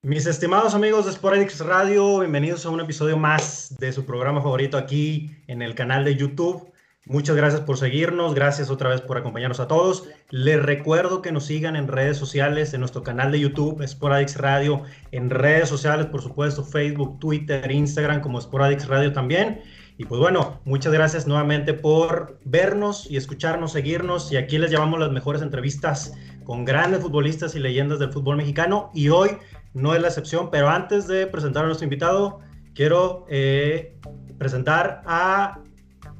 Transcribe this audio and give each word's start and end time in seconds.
Mis 0.00 0.24
estimados 0.24 0.74
amigos 0.74 1.04
de 1.04 1.12
Sporadix 1.12 1.60
Radio, 1.60 2.20
bienvenidos 2.20 2.64
a 2.64 2.70
un 2.70 2.80
episodio 2.80 3.18
más 3.18 3.76
de 3.78 3.92
su 3.92 4.06
programa 4.06 4.40
favorito 4.40 4.78
aquí 4.78 5.30
en 5.46 5.60
el 5.60 5.74
canal 5.74 6.06
de 6.06 6.16
YouTube. 6.16 6.72
Muchas 7.04 7.36
gracias 7.36 7.60
por 7.60 7.76
seguirnos, 7.76 8.34
gracias 8.34 8.70
otra 8.70 8.88
vez 8.88 9.02
por 9.02 9.18
acompañarnos 9.18 9.60
a 9.60 9.68
todos. 9.68 10.08
Les 10.30 10.62
recuerdo 10.62 11.20
que 11.20 11.32
nos 11.32 11.44
sigan 11.44 11.76
en 11.76 11.86
redes 11.86 12.16
sociales, 12.16 12.72
en 12.72 12.80
nuestro 12.80 13.02
canal 13.02 13.30
de 13.30 13.40
YouTube, 13.40 13.86
Sporadix 13.86 14.38
Radio, 14.38 14.84
en 15.12 15.28
redes 15.28 15.68
sociales, 15.68 16.06
por 16.06 16.22
supuesto, 16.22 16.64
Facebook, 16.64 17.18
Twitter, 17.18 17.70
Instagram, 17.70 18.22
como 18.22 18.40
Sporadix 18.40 18.88
Radio 18.88 19.12
también. 19.12 19.60
Y 19.96 20.06
pues 20.06 20.20
bueno, 20.20 20.60
muchas 20.64 20.92
gracias 20.92 21.26
nuevamente 21.26 21.72
por 21.72 22.40
vernos 22.44 23.08
y 23.08 23.16
escucharnos, 23.16 23.72
seguirnos. 23.72 24.32
Y 24.32 24.36
aquí 24.36 24.58
les 24.58 24.70
llevamos 24.70 24.98
las 24.98 25.12
mejores 25.12 25.40
entrevistas 25.40 26.14
con 26.44 26.64
grandes 26.64 27.00
futbolistas 27.00 27.54
y 27.54 27.60
leyendas 27.60 28.00
del 28.00 28.12
fútbol 28.12 28.36
mexicano. 28.36 28.90
Y 28.92 29.08
hoy 29.10 29.30
no 29.72 29.94
es 29.94 30.02
la 30.02 30.08
excepción, 30.08 30.50
pero 30.50 30.68
antes 30.68 31.06
de 31.06 31.28
presentar 31.28 31.62
a 31.62 31.66
nuestro 31.66 31.84
invitado, 31.84 32.40
quiero 32.74 33.24
eh, 33.28 33.96
presentar 34.36 35.02
a 35.06 35.60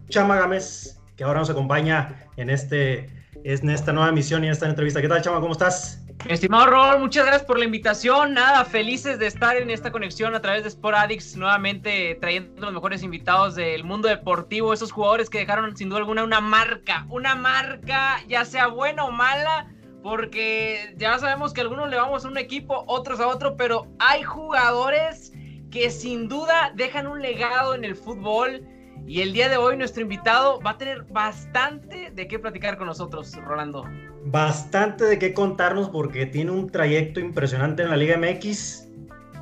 Chama 0.09 0.37
Gámez, 0.37 1.01
que 1.17 1.25
ahora 1.25 1.41
nos 1.41 1.51
acompaña 1.51 2.29
en, 2.37 2.51
este, 2.51 3.11
en 3.43 3.71
esta 3.71 3.93
nueva 3.93 4.11
emisión 4.11 4.45
y 4.45 4.47
en 4.47 4.53
esta 4.53 4.69
entrevista. 4.69 5.01
¿Qué 5.01 5.09
tal, 5.09 5.21
Chama? 5.21 5.41
¿Cómo 5.41 5.53
estás? 5.53 6.04
Estimado 6.29 6.67
Rol, 6.67 7.01
muchas 7.01 7.27
gracias 7.27 7.47
por 7.47 7.59
la 7.59 7.65
invitación. 7.65 8.35
Nada, 8.35 8.65
felices 8.65 9.19
de 9.19 9.27
estar 9.27 9.57
en 9.57 9.71
esta 9.71 9.93
conexión 9.93 10.35
a 10.35 10.41
través 10.41 10.63
de 10.63 10.69
Sport 10.69 10.97
Addicts, 10.97 11.37
nuevamente 11.37 12.17
trayendo 12.21 12.63
los 12.63 12.73
mejores 12.73 13.03
invitados 13.03 13.55
del 13.55 13.85
mundo 13.85 14.09
deportivo, 14.09 14.73
esos 14.73 14.93
jugadores 14.93 15.29
que 15.29 15.39
dejaron 15.39 15.77
sin 15.77 15.89
duda 15.89 15.99
alguna 15.99 16.25
una 16.25 16.41
marca, 16.41 17.07
una 17.11 17.35
marca, 17.35 18.23
ya 18.29 18.45
sea 18.45 18.69
buena 18.69 19.05
o 19.05 19.11
mala, 19.11 19.69
porque 20.03 20.95
ya 20.97 21.19
sabemos 21.19 21.53
que 21.53 21.61
algunos 21.61 21.91
le 21.91 21.97
vamos 21.97 22.25
a 22.25 22.29
un 22.29 22.39
equipo, 22.39 22.85
otros 22.87 23.21
a 23.21 23.29
otro, 23.29 23.57
pero 23.57 23.87
hay 23.99 24.23
jugadores 24.23 25.33
que 25.71 25.91
sin 25.91 26.29
duda 26.29 26.73
dejan 26.75 27.07
un 27.07 27.21
legado 27.21 27.75
en 27.75 27.85
el 27.85 27.97
fútbol 27.97 28.67
y 29.07 29.21
el 29.21 29.33
día 29.33 29.49
de 29.49 29.57
hoy 29.57 29.77
nuestro 29.77 30.03
invitado 30.03 30.61
va 30.61 30.71
a 30.71 30.79
tener 30.79 31.05
bastante 31.05 32.11
de 32.11 32.29
qué 32.29 32.39
platicar 32.39 32.79
con 32.79 32.87
nosotros, 32.87 33.35
Rolando. 33.45 33.85
Bastante 34.27 35.05
de 35.05 35.19
qué 35.19 35.35
contarnos 35.35 35.91
porque 35.91 36.27
tiene 36.27 36.51
un 36.51 36.71
trayecto 36.71 37.21
impresionante 37.21 37.83
en 37.83 37.91
la 37.91 37.97
Liga 37.97 38.17
MX. 38.17 38.89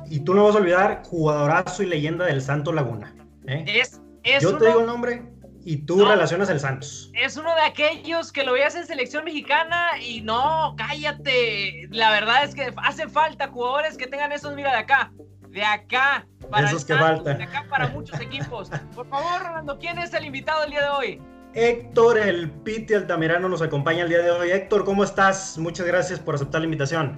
Y 0.09 0.19
tú 0.19 0.33
no 0.33 0.43
vas 0.43 0.55
a 0.55 0.59
olvidar, 0.59 1.01
jugadorazo 1.05 1.81
y 1.81 1.85
leyenda 1.85 2.25
del 2.25 2.41
Santo 2.41 2.73
Laguna. 2.73 3.15
¿eh? 3.47 3.63
Es, 3.67 4.01
es 4.23 4.43
Yo 4.43 4.57
te 4.57 4.67
digo 4.67 4.81
el 4.81 4.85
nombre 4.85 5.23
y 5.65 5.77
tú 5.77 6.03
relacionas 6.05 6.49
el 6.49 6.59
Santos. 6.59 7.09
Es 7.13 7.37
uno 7.37 7.55
de 7.55 7.61
aquellos 7.61 8.31
que 8.33 8.43
lo 8.43 8.53
veías 8.53 8.75
en 8.75 8.85
selección 8.85 9.23
mexicana 9.23 9.91
y 10.01 10.21
no, 10.21 10.75
cállate. 10.77 11.87
La 11.89 12.11
verdad 12.11 12.43
es 12.43 12.53
que 12.53 12.73
hace 12.77 13.07
falta 13.07 13.47
jugadores 13.47 13.97
que 13.97 14.07
tengan 14.07 14.33
esos, 14.33 14.53
mira 14.55 14.71
de 14.71 14.77
acá, 14.77 15.13
de 15.53 15.63
acá 15.63 16.25
para 16.49 16.67
Esos 16.67 16.83
que 16.83 16.95
faltan. 16.95 17.37
de 17.37 17.43
acá 17.43 17.65
para 17.69 17.87
muchos 17.89 18.19
equipos. 18.19 18.69
Por 18.95 19.07
favor, 19.07 19.43
Rolando, 19.43 19.77
¿quién 19.77 19.99
es 19.99 20.13
el 20.13 20.25
invitado 20.25 20.63
el 20.63 20.71
día 20.71 20.81
de 20.81 20.89
hoy? 20.89 21.21
Héctor, 21.53 22.17
el 22.17 22.49
Piti 22.49 22.95
Altamirano, 22.95 23.47
nos 23.47 23.61
acompaña 23.61 24.03
el 24.03 24.09
día 24.09 24.23
de 24.23 24.31
hoy. 24.31 24.49
Héctor, 24.49 24.83
¿cómo 24.83 25.03
estás? 25.03 25.57
Muchas 25.59 25.85
gracias 25.85 26.19
por 26.19 26.33
aceptar 26.35 26.61
la 26.61 26.65
invitación. 26.65 27.17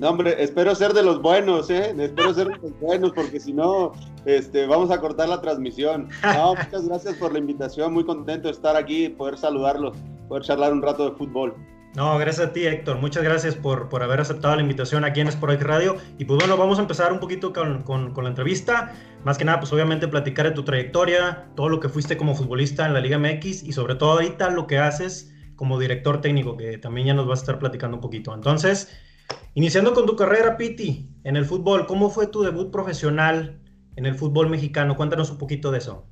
No, 0.00 0.10
hombre, 0.10 0.34
espero 0.42 0.74
ser 0.74 0.92
de 0.92 1.04
los 1.04 1.22
buenos, 1.22 1.70
¿eh? 1.70 1.94
Espero 1.96 2.34
ser 2.34 2.48
de 2.48 2.56
los 2.56 2.80
buenos, 2.80 3.12
porque 3.12 3.38
si 3.38 3.52
no, 3.52 3.92
este, 4.24 4.66
vamos 4.66 4.90
a 4.90 5.00
cortar 5.00 5.28
la 5.28 5.40
transmisión. 5.40 6.08
No, 6.24 6.54
muchas 6.56 6.88
gracias 6.88 7.14
por 7.14 7.32
la 7.32 7.38
invitación, 7.38 7.94
muy 7.94 8.04
contento 8.04 8.48
de 8.48 8.54
estar 8.54 8.74
aquí, 8.74 9.08
poder 9.08 9.38
saludarlos, 9.38 9.96
poder 10.26 10.42
charlar 10.42 10.72
un 10.72 10.82
rato 10.82 11.08
de 11.08 11.16
fútbol. 11.16 11.54
No, 11.94 12.18
gracias 12.18 12.48
a 12.48 12.52
ti, 12.52 12.66
Héctor. 12.66 12.98
Muchas 12.98 13.22
gracias 13.22 13.54
por, 13.54 13.88
por 13.88 14.02
haber 14.02 14.20
aceptado 14.20 14.56
la 14.56 14.62
invitación 14.62 15.04
aquí 15.04 15.20
en 15.20 15.28
Sport 15.28 15.62
Radio. 15.62 15.96
Y 16.18 16.24
pues 16.24 16.40
bueno, 16.40 16.56
vamos 16.56 16.78
a 16.78 16.82
empezar 16.82 17.12
un 17.12 17.20
poquito 17.20 17.52
con, 17.52 17.82
con, 17.82 18.12
la 18.24 18.28
entrevista. 18.28 18.92
Más 19.24 19.38
que 19.38 19.44
nada, 19.44 19.60
pues 19.60 19.72
obviamente 19.72 20.08
platicar 20.08 20.46
de 20.46 20.52
tu 20.52 20.64
trayectoria, 20.64 21.46
todo 21.54 21.68
lo 21.68 21.78
que 21.78 21.88
fuiste 21.88 22.16
como 22.16 22.34
futbolista 22.34 22.84
en 22.84 22.94
la 22.94 23.00
Liga 23.00 23.16
MX 23.16 23.62
y 23.62 23.72
sobre 23.72 23.94
todo 23.94 24.12
ahorita 24.12 24.50
lo 24.50 24.66
que 24.66 24.78
haces 24.78 25.32
como 25.54 25.78
director 25.78 26.20
técnico, 26.20 26.56
que 26.56 26.78
también 26.78 27.06
ya 27.06 27.14
nos 27.14 27.28
vas 27.28 27.38
a 27.38 27.42
estar 27.42 27.58
platicando 27.60 27.98
un 27.98 28.00
poquito. 28.00 28.34
Entonces, 28.34 28.92
iniciando 29.54 29.94
con 29.94 30.04
tu 30.04 30.16
carrera, 30.16 30.56
Piti, 30.56 31.08
en 31.22 31.36
el 31.36 31.44
fútbol, 31.44 31.86
¿cómo 31.86 32.10
fue 32.10 32.26
tu 32.26 32.42
debut 32.42 32.72
profesional 32.72 33.60
en 33.94 34.06
el 34.06 34.16
fútbol 34.16 34.50
mexicano? 34.50 34.96
Cuéntanos 34.96 35.30
un 35.30 35.38
poquito 35.38 35.70
de 35.70 35.78
eso. 35.78 36.08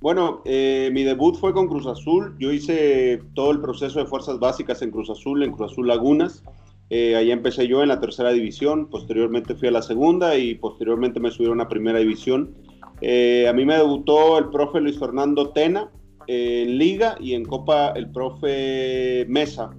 Bueno, 0.00 0.42
eh, 0.44 0.90
mi 0.92 1.04
debut 1.04 1.36
fue 1.36 1.52
con 1.52 1.68
Cruz 1.68 1.86
Azul. 1.86 2.36
Yo 2.38 2.52
hice 2.52 3.20
todo 3.34 3.50
el 3.50 3.60
proceso 3.60 3.98
de 3.98 4.06
fuerzas 4.06 4.38
básicas 4.38 4.82
en 4.82 4.90
Cruz 4.90 5.10
Azul, 5.10 5.42
en 5.42 5.52
Cruz 5.52 5.72
Azul 5.72 5.88
Lagunas. 5.88 6.42
Eh, 6.90 7.16
ahí 7.16 7.32
empecé 7.32 7.66
yo 7.66 7.82
en 7.82 7.88
la 7.88 7.98
tercera 7.98 8.30
división, 8.30 8.88
posteriormente 8.88 9.56
fui 9.56 9.68
a 9.68 9.72
la 9.72 9.82
segunda 9.82 10.36
y 10.36 10.54
posteriormente 10.54 11.18
me 11.18 11.32
subieron 11.32 11.60
a 11.60 11.68
primera 11.68 11.98
división. 11.98 12.54
Eh, 13.00 13.48
a 13.48 13.52
mí 13.52 13.64
me 13.64 13.76
debutó 13.76 14.38
el 14.38 14.50
profe 14.50 14.80
Luis 14.80 14.98
Fernando 14.98 15.50
Tena 15.50 15.90
en 16.28 16.78
Liga 16.78 17.16
y 17.20 17.34
en 17.34 17.44
Copa 17.44 17.90
el 17.90 18.10
profe 18.10 19.26
Mesa. 19.28 19.70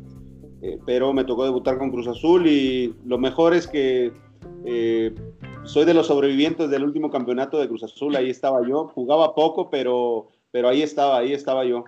Eh, 0.61 0.79
pero 0.85 1.13
me 1.13 1.23
tocó 1.23 1.43
debutar 1.43 1.77
con 1.77 1.91
Cruz 1.91 2.07
Azul 2.07 2.47
y 2.47 2.93
lo 3.05 3.17
mejor 3.17 3.53
es 3.53 3.67
que 3.67 4.11
eh, 4.65 5.13
soy 5.67 5.85
de 5.85 5.93
los 5.93 6.07
sobrevivientes 6.07 6.69
del 6.69 6.83
último 6.83 7.11
campeonato 7.11 7.59
de 7.59 7.67
Cruz 7.67 7.83
Azul, 7.83 8.15
ahí 8.15 8.29
estaba 8.29 8.65
yo, 8.67 8.87
jugaba 8.87 9.35
poco, 9.35 9.69
pero, 9.69 10.27
pero 10.51 10.69
ahí 10.69 10.81
estaba, 10.81 11.17
ahí 11.17 11.33
estaba 11.33 11.65
yo. 11.65 11.83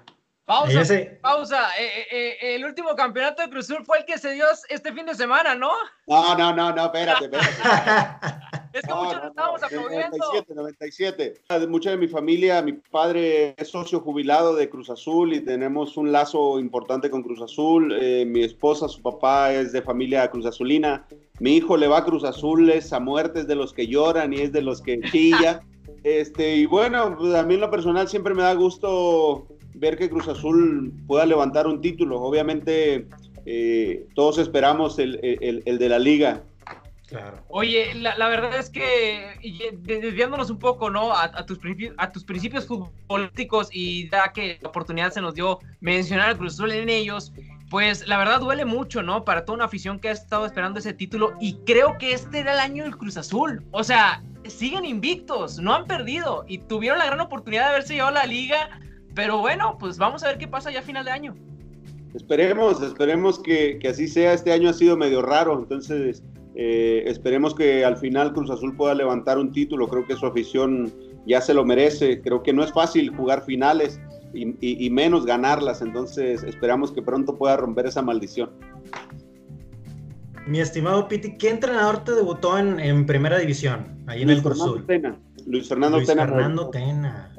Pausa, 0.49 0.83
pausa. 1.21 1.69
Eh, 1.79 2.07
eh, 2.11 2.55
el 2.55 2.65
último 2.65 2.95
campeonato 2.95 3.43
de 3.43 3.49
Cruz 3.49 3.69
Azul 3.69 3.85
fue 3.85 3.99
el 3.99 4.05
que 4.05 4.17
se 4.17 4.33
dio 4.33 4.45
este 4.69 4.91
fin 4.93 5.05
de 5.05 5.13
semana, 5.13 5.53
¿no? 5.53 5.71
No, 6.07 6.35
no, 6.35 6.55
no, 6.55 6.73
no, 6.73 6.85
espérate, 6.85 7.25
espérate. 7.25 7.51
es 8.73 8.81
que 8.81 8.87
no, 8.87 9.03
muchos 9.03 9.21
no, 9.21 9.29
estábamos 9.29 9.61
aplaudiendo. 9.61 10.17
97, 10.17 10.53
97. 10.55 11.67
Mucha 11.67 11.91
de 11.91 11.97
mi 11.97 12.07
familia, 12.07 12.63
mi 12.63 12.73
padre 12.73 13.53
es 13.57 13.67
socio 13.67 13.99
jubilado 13.99 14.55
de 14.55 14.67
Cruz 14.71 14.89
Azul 14.89 15.33
y 15.33 15.41
tenemos 15.41 15.97
un 15.97 16.11
lazo 16.11 16.59
importante 16.59 17.11
con 17.11 17.21
Cruz 17.21 17.43
Azul. 17.43 17.95
Eh, 18.01 18.25
mi 18.25 18.43
esposa, 18.43 18.87
su 18.87 19.03
papá 19.03 19.53
es 19.53 19.71
de 19.71 19.83
familia 19.83 20.31
Cruz 20.31 20.47
Azulina. 20.47 21.05
Mi 21.39 21.55
hijo 21.55 21.77
le 21.77 21.87
va 21.87 21.99
a 21.99 22.05
Cruz 22.05 22.23
Azul, 22.23 22.69
es 22.69 22.91
a 22.93 22.99
muertes 22.99 23.47
de 23.47 23.55
los 23.55 23.73
que 23.73 23.87
lloran 23.87 24.33
y 24.33 24.41
es 24.41 24.51
de 24.51 24.61
los 24.61 24.81
que 24.81 24.99
chilla. 25.01 25.61
este, 26.03 26.55
y 26.57 26.65
bueno, 26.65 27.15
pues 27.17 27.33
a 27.33 27.43
mí 27.43 27.55
en 27.55 27.61
lo 27.61 27.71
personal 27.71 28.07
siempre 28.07 28.33
me 28.33 28.43
da 28.43 28.53
gusto 28.53 29.47
ver 29.75 29.97
que 29.97 30.09
Cruz 30.09 30.27
Azul 30.27 30.93
pueda 31.07 31.25
levantar 31.25 31.67
un 31.67 31.81
título. 31.81 32.21
Obviamente 32.21 33.07
eh, 33.45 34.07
todos 34.15 34.37
esperamos 34.37 34.99
el, 34.99 35.19
el, 35.23 35.63
el, 35.65 35.77
de 35.79 35.89
la 35.89 35.99
liga. 35.99 36.43
Claro. 37.07 37.43
Oye, 37.47 37.95
la, 37.95 38.15
la, 38.17 38.29
verdad 38.29 38.59
es 38.59 38.69
que 38.69 39.71
desviándonos 39.81 40.51
un 40.51 40.59
poco, 40.59 40.91
¿no? 40.91 41.11
A, 41.11 41.23
a, 41.23 41.45
tus 41.45 41.57
principios, 41.57 41.95
a 41.97 42.11
tus 42.11 42.23
principios 42.23 42.67
futbolísticos 42.67 43.69
y 43.71 44.07
da 44.09 44.31
que 44.31 44.59
la 44.61 44.69
oportunidad 44.69 45.11
se 45.11 45.21
nos 45.21 45.33
dio 45.33 45.59
mencionar 45.79 46.29
al 46.29 46.37
Cruz 46.37 46.53
Azul 46.53 46.71
en 46.71 46.89
ellos, 46.89 47.33
pues 47.69 48.07
la 48.07 48.17
verdad 48.17 48.39
duele 48.39 48.65
mucho, 48.65 49.03
¿no? 49.03 49.23
Para 49.25 49.45
toda 49.45 49.57
una 49.57 49.65
afición 49.65 49.99
que 49.99 50.09
ha 50.09 50.13
estado 50.13 50.45
esperando 50.45 50.79
ese 50.79 50.93
título 50.93 51.33
y 51.39 51.55
creo 51.65 51.97
que 51.97 52.13
este 52.13 52.39
era 52.39 52.53
el 52.53 52.59
año 52.59 52.83
del 52.83 52.97
Cruz 52.97 53.17
Azul. 53.17 53.63
O 53.71 53.83
sea, 53.83 54.23
siguen 54.47 54.85
invictos, 54.85 55.59
no 55.59 55.73
han 55.73 55.85
perdido 55.85 56.45
y 56.47 56.57
tuvieron 56.57 56.99
la 56.99 57.05
gran 57.05 57.19
oportunidad 57.19 57.65
de 57.65 57.69
haberse 57.69 57.93
llevado 57.93 58.15
la 58.15 58.25
liga 58.25 58.69
pero 59.15 59.39
bueno, 59.39 59.77
pues 59.79 59.97
vamos 59.97 60.23
a 60.23 60.27
ver 60.27 60.37
qué 60.37 60.47
pasa 60.47 60.71
ya 60.71 60.79
a 60.79 60.83
final 60.83 61.03
de 61.03 61.11
año. 61.11 61.35
Esperemos, 62.13 62.81
esperemos 62.81 63.39
que, 63.39 63.77
que 63.79 63.89
así 63.89 64.07
sea. 64.07 64.33
Este 64.33 64.51
año 64.51 64.69
ha 64.69 64.73
sido 64.73 64.97
medio 64.97 65.21
raro, 65.21 65.59
entonces 65.59 66.23
eh, 66.55 67.03
esperemos 67.05 67.53
que 67.53 67.85
al 67.85 67.97
final 67.97 68.33
Cruz 68.33 68.49
Azul 68.49 68.75
pueda 68.75 68.95
levantar 68.95 69.37
un 69.37 69.51
título. 69.51 69.87
Creo 69.87 70.05
que 70.05 70.15
su 70.15 70.25
afición 70.25 70.91
ya 71.27 71.41
se 71.41 71.53
lo 71.53 71.65
merece. 71.65 72.21
Creo 72.21 72.41
que 72.41 72.53
no 72.53 72.63
es 72.63 72.71
fácil 72.71 73.13
jugar 73.15 73.43
finales 73.43 73.99
y, 74.33 74.49
y, 74.59 74.85
y 74.85 74.89
menos 74.89 75.25
ganarlas, 75.25 75.81
entonces 75.81 76.43
esperamos 76.43 76.91
que 76.91 77.01
pronto 77.01 77.37
pueda 77.37 77.57
romper 77.57 77.87
esa 77.87 78.01
maldición. 78.01 78.51
Mi 80.47 80.59
estimado 80.59 81.07
Piti, 81.07 81.37
¿qué 81.37 81.49
entrenador 81.49 82.03
te 82.03 82.13
debutó 82.13 82.57
en, 82.57 82.79
en 82.79 83.05
primera 83.05 83.37
división, 83.37 84.03
ahí 84.07 84.21
en 84.21 84.27
Luis 84.27 84.37
el 84.39 84.43
Cruz 84.43 84.61
Azul? 84.61 84.85
Tena. 84.85 85.19
Luis 85.45 85.67
Fernando 85.69 85.97
Luis 85.97 86.07
Tena. 86.07 86.25
Fernando 86.25 86.69
Tena. 86.69 87.35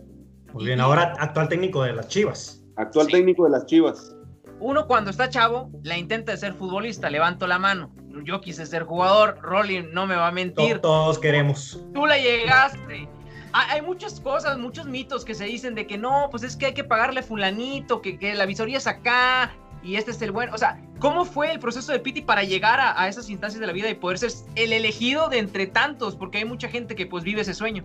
Muy 0.52 0.64
bien, 0.64 0.80
ahora 0.80 1.14
actual 1.18 1.48
técnico 1.48 1.82
de 1.82 1.92
las 1.92 2.08
Chivas. 2.08 2.62
Actual 2.76 3.06
sí. 3.06 3.12
técnico 3.12 3.44
de 3.44 3.50
las 3.50 3.66
Chivas. 3.66 4.16
Uno 4.60 4.86
cuando 4.86 5.10
está 5.10 5.30
chavo, 5.30 5.70
la 5.82 5.96
intenta 5.96 6.32
de 6.32 6.38
ser 6.38 6.54
futbolista, 6.54 7.08
levanto 7.08 7.46
la 7.46 7.58
mano. 7.58 7.92
Yo 8.24 8.40
quise 8.40 8.66
ser 8.66 8.82
jugador, 8.82 9.38
Rolly 9.40 9.86
no 9.92 10.06
me 10.06 10.16
va 10.16 10.28
a 10.28 10.32
mentir. 10.32 10.80
Todos 10.80 11.18
queremos. 11.18 11.80
Tú 11.94 12.04
le 12.06 12.20
llegaste. 12.22 13.08
Hay 13.52 13.82
muchas 13.82 14.20
cosas, 14.20 14.58
muchos 14.58 14.86
mitos 14.86 15.24
que 15.24 15.34
se 15.34 15.44
dicen 15.44 15.74
de 15.74 15.86
que 15.86 15.98
no, 15.98 16.28
pues 16.30 16.42
es 16.42 16.56
que 16.56 16.66
hay 16.66 16.74
que 16.74 16.84
pagarle 16.84 17.22
fulanito, 17.22 18.00
que, 18.00 18.18
que 18.18 18.34
la 18.34 18.46
visoría 18.46 18.78
es 18.78 18.86
acá 18.86 19.52
y 19.82 19.96
este 19.96 20.12
es 20.12 20.22
el 20.22 20.30
bueno. 20.30 20.52
O 20.54 20.58
sea, 20.58 20.80
¿cómo 20.98 21.24
fue 21.24 21.50
el 21.50 21.58
proceso 21.58 21.92
de 21.92 21.98
Piti 21.98 22.20
para 22.20 22.44
llegar 22.44 22.78
a, 22.78 23.00
a 23.00 23.08
esas 23.08 23.28
instancias 23.28 23.60
de 23.60 23.66
la 23.66 23.72
vida 23.72 23.90
y 23.90 23.94
poder 23.94 24.18
ser 24.18 24.30
el 24.54 24.72
elegido 24.72 25.28
de 25.28 25.38
entre 25.38 25.66
tantos? 25.66 26.14
Porque 26.14 26.38
hay 26.38 26.44
mucha 26.44 26.68
gente 26.68 26.94
que 26.94 27.06
pues 27.06 27.24
vive 27.24 27.40
ese 27.40 27.54
sueño. 27.54 27.84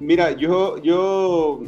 Mira, 0.00 0.32
yo, 0.32 0.76
yo 0.82 1.60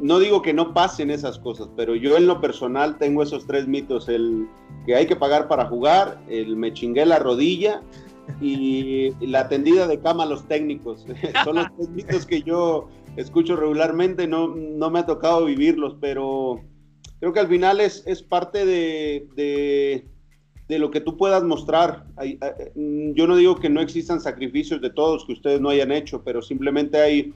no 0.00 0.18
digo 0.18 0.42
que 0.42 0.52
no 0.52 0.74
pasen 0.74 1.10
esas 1.10 1.38
cosas, 1.38 1.68
pero 1.76 1.94
yo 1.94 2.16
en 2.16 2.26
lo 2.26 2.40
personal 2.40 2.98
tengo 2.98 3.22
esos 3.22 3.46
tres 3.46 3.66
mitos, 3.66 4.08
el 4.08 4.48
que 4.86 4.96
hay 4.96 5.06
que 5.06 5.16
pagar 5.16 5.46
para 5.46 5.66
jugar, 5.66 6.20
el 6.28 6.56
me 6.56 6.72
chingué 6.72 7.04
la 7.06 7.18
rodilla 7.18 7.82
y 8.40 9.10
la 9.26 9.48
tendida 9.48 9.86
de 9.86 10.00
cama 10.00 10.24
a 10.24 10.26
los 10.26 10.46
técnicos. 10.46 11.06
Son 11.44 11.56
los 11.56 11.68
mitos 11.90 12.26
que 12.26 12.42
yo 12.42 12.88
escucho 13.16 13.56
regularmente, 13.56 14.26
no, 14.26 14.48
no 14.48 14.90
me 14.90 15.00
ha 15.00 15.06
tocado 15.06 15.44
vivirlos, 15.44 15.96
pero 16.00 16.60
creo 17.18 17.32
que 17.32 17.40
al 17.40 17.48
final 17.48 17.80
es, 17.80 18.02
es 18.06 18.22
parte 18.22 18.64
de, 18.64 19.28
de, 19.34 20.06
de, 20.68 20.78
lo 20.78 20.90
que 20.90 21.00
tú 21.00 21.16
puedas 21.16 21.42
mostrar. 21.42 22.06
Yo 22.74 23.26
no 23.26 23.36
digo 23.36 23.56
que 23.56 23.68
no 23.68 23.80
existan 23.80 24.20
sacrificios 24.20 24.80
de 24.80 24.90
todos 24.90 25.26
que 25.26 25.32
ustedes 25.32 25.60
no 25.60 25.70
hayan 25.70 25.92
hecho, 25.92 26.22
pero 26.24 26.40
simplemente 26.40 27.00
hay, 27.00 27.34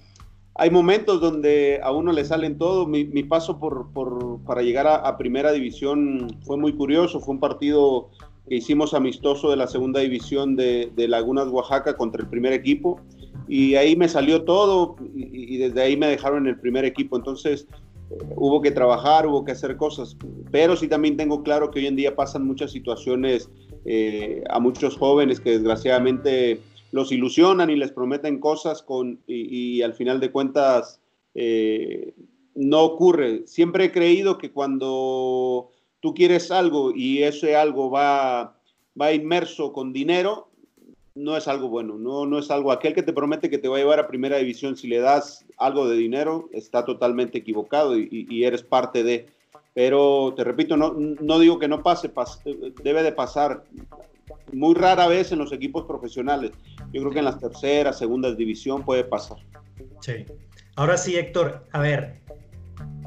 hay 0.54 0.70
momentos 0.70 1.20
donde 1.20 1.80
a 1.82 1.90
uno 1.92 2.12
le 2.12 2.24
salen 2.24 2.56
todo. 2.56 2.86
Mi, 2.86 3.04
mi 3.04 3.24
paso 3.24 3.58
por, 3.58 3.92
por, 3.92 4.42
para 4.44 4.62
llegar 4.62 4.86
a, 4.86 4.96
a, 4.96 5.18
primera 5.18 5.52
división 5.52 6.28
fue 6.44 6.56
muy 6.56 6.72
curioso, 6.72 7.20
fue 7.20 7.34
un 7.34 7.40
partido 7.40 8.10
que 8.48 8.56
hicimos 8.56 8.94
amistoso 8.94 9.50
de 9.50 9.56
la 9.56 9.66
segunda 9.66 10.00
división 10.00 10.56
de, 10.56 10.90
de 10.94 11.08
Lagunas, 11.08 11.48
Oaxaca 11.48 11.96
contra 11.96 12.22
el 12.22 12.28
primer 12.28 12.52
equipo 12.52 13.00
y 13.48 13.74
ahí 13.74 13.96
me 13.96 14.08
salió 14.08 14.44
todo 14.44 14.96
y, 15.14 15.54
y, 15.54 15.58
desde 15.58 15.82
ahí 15.82 15.96
me 15.96 16.06
dejaron 16.06 16.44
en 16.44 16.54
el 16.54 16.60
primer 16.60 16.84
equipo. 16.84 17.16
Entonces 17.16 17.66
eh, 18.10 18.18
hubo 18.36 18.60
que 18.60 18.70
trabajar, 18.70 19.26
hubo 19.26 19.44
que 19.44 19.52
hacer 19.52 19.76
cosas, 19.76 20.16
pero 20.50 20.76
sí 20.76 20.88
también 20.88 21.16
tengo 21.16 21.42
claro 21.42 21.70
que 21.70 21.80
hoy 21.80 21.86
en 21.86 21.96
día 21.96 22.16
pasan 22.16 22.46
muchas 22.46 22.72
situaciones 22.72 23.50
eh, 23.84 24.44
a 24.50 24.60
muchos 24.60 24.96
jóvenes 24.96 25.40
que 25.40 25.50
desgraciadamente 25.50 26.60
los 26.92 27.12
ilusionan 27.12 27.70
y 27.70 27.76
les 27.76 27.92
prometen 27.92 28.38
cosas 28.38 28.82
con, 28.82 29.20
y, 29.26 29.76
y 29.76 29.82
al 29.82 29.94
final 29.94 30.20
de 30.20 30.30
cuentas 30.30 31.00
eh, 31.34 32.14
no 32.54 32.82
ocurre. 32.82 33.42
Siempre 33.46 33.86
he 33.86 33.92
creído 33.92 34.38
que 34.38 34.52
cuando 34.52 35.70
tú 36.04 36.12
quieres 36.12 36.50
algo 36.50 36.92
y 36.94 37.22
ese 37.22 37.56
algo 37.56 37.90
va, 37.90 38.58
va 39.00 39.12
inmerso 39.14 39.72
con 39.72 39.90
dinero, 39.90 40.50
no 41.14 41.34
es 41.34 41.48
algo 41.48 41.70
bueno, 41.70 41.96
no, 41.96 42.26
no 42.26 42.38
es 42.38 42.50
algo, 42.50 42.72
aquel 42.72 42.92
que 42.92 43.02
te 43.02 43.14
promete 43.14 43.48
que 43.48 43.56
te 43.56 43.68
va 43.68 43.76
a 43.76 43.78
llevar 43.78 44.00
a 44.00 44.06
primera 44.06 44.36
división, 44.36 44.76
si 44.76 44.86
le 44.86 44.98
das 44.98 45.46
algo 45.56 45.88
de 45.88 45.96
dinero, 45.96 46.50
está 46.52 46.84
totalmente 46.84 47.38
equivocado 47.38 47.96
y, 47.96 48.44
eres 48.44 48.62
parte 48.62 49.02
de, 49.02 49.28
pero 49.72 50.34
te 50.36 50.44
repito, 50.44 50.76
no, 50.76 50.92
no 50.92 51.38
digo 51.38 51.58
que 51.58 51.68
no 51.68 51.82
pase, 51.82 52.10
pas, 52.10 52.38
debe 52.82 53.02
de 53.02 53.12
pasar 53.12 53.64
muy 54.52 54.74
rara 54.74 55.06
vez 55.06 55.32
en 55.32 55.38
los 55.38 55.52
equipos 55.52 55.86
profesionales, 55.86 56.50
yo 56.92 57.00
creo 57.00 57.12
que 57.12 57.20
en 57.20 57.24
las 57.24 57.40
terceras, 57.40 57.96
segundas 57.96 58.36
división 58.36 58.84
puede 58.84 59.04
pasar. 59.04 59.38
Sí, 60.00 60.26
ahora 60.76 60.98
sí 60.98 61.16
Héctor, 61.16 61.64
a 61.72 61.80
ver, 61.80 62.20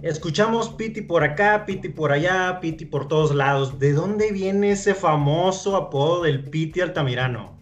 Escuchamos 0.03 0.69
Piti 0.69 1.01
por 1.01 1.23
acá, 1.23 1.65
Piti 1.65 1.89
por 1.89 2.11
allá, 2.11 2.59
Piti 2.61 2.85
por 2.85 3.07
todos 3.07 3.33
lados. 3.33 3.79
¿De 3.79 3.93
dónde 3.93 4.31
viene 4.31 4.71
ese 4.71 4.93
famoso 4.93 5.75
apodo 5.75 6.23
del 6.23 6.43
Piti 6.43 6.81
Altamirano? 6.81 7.57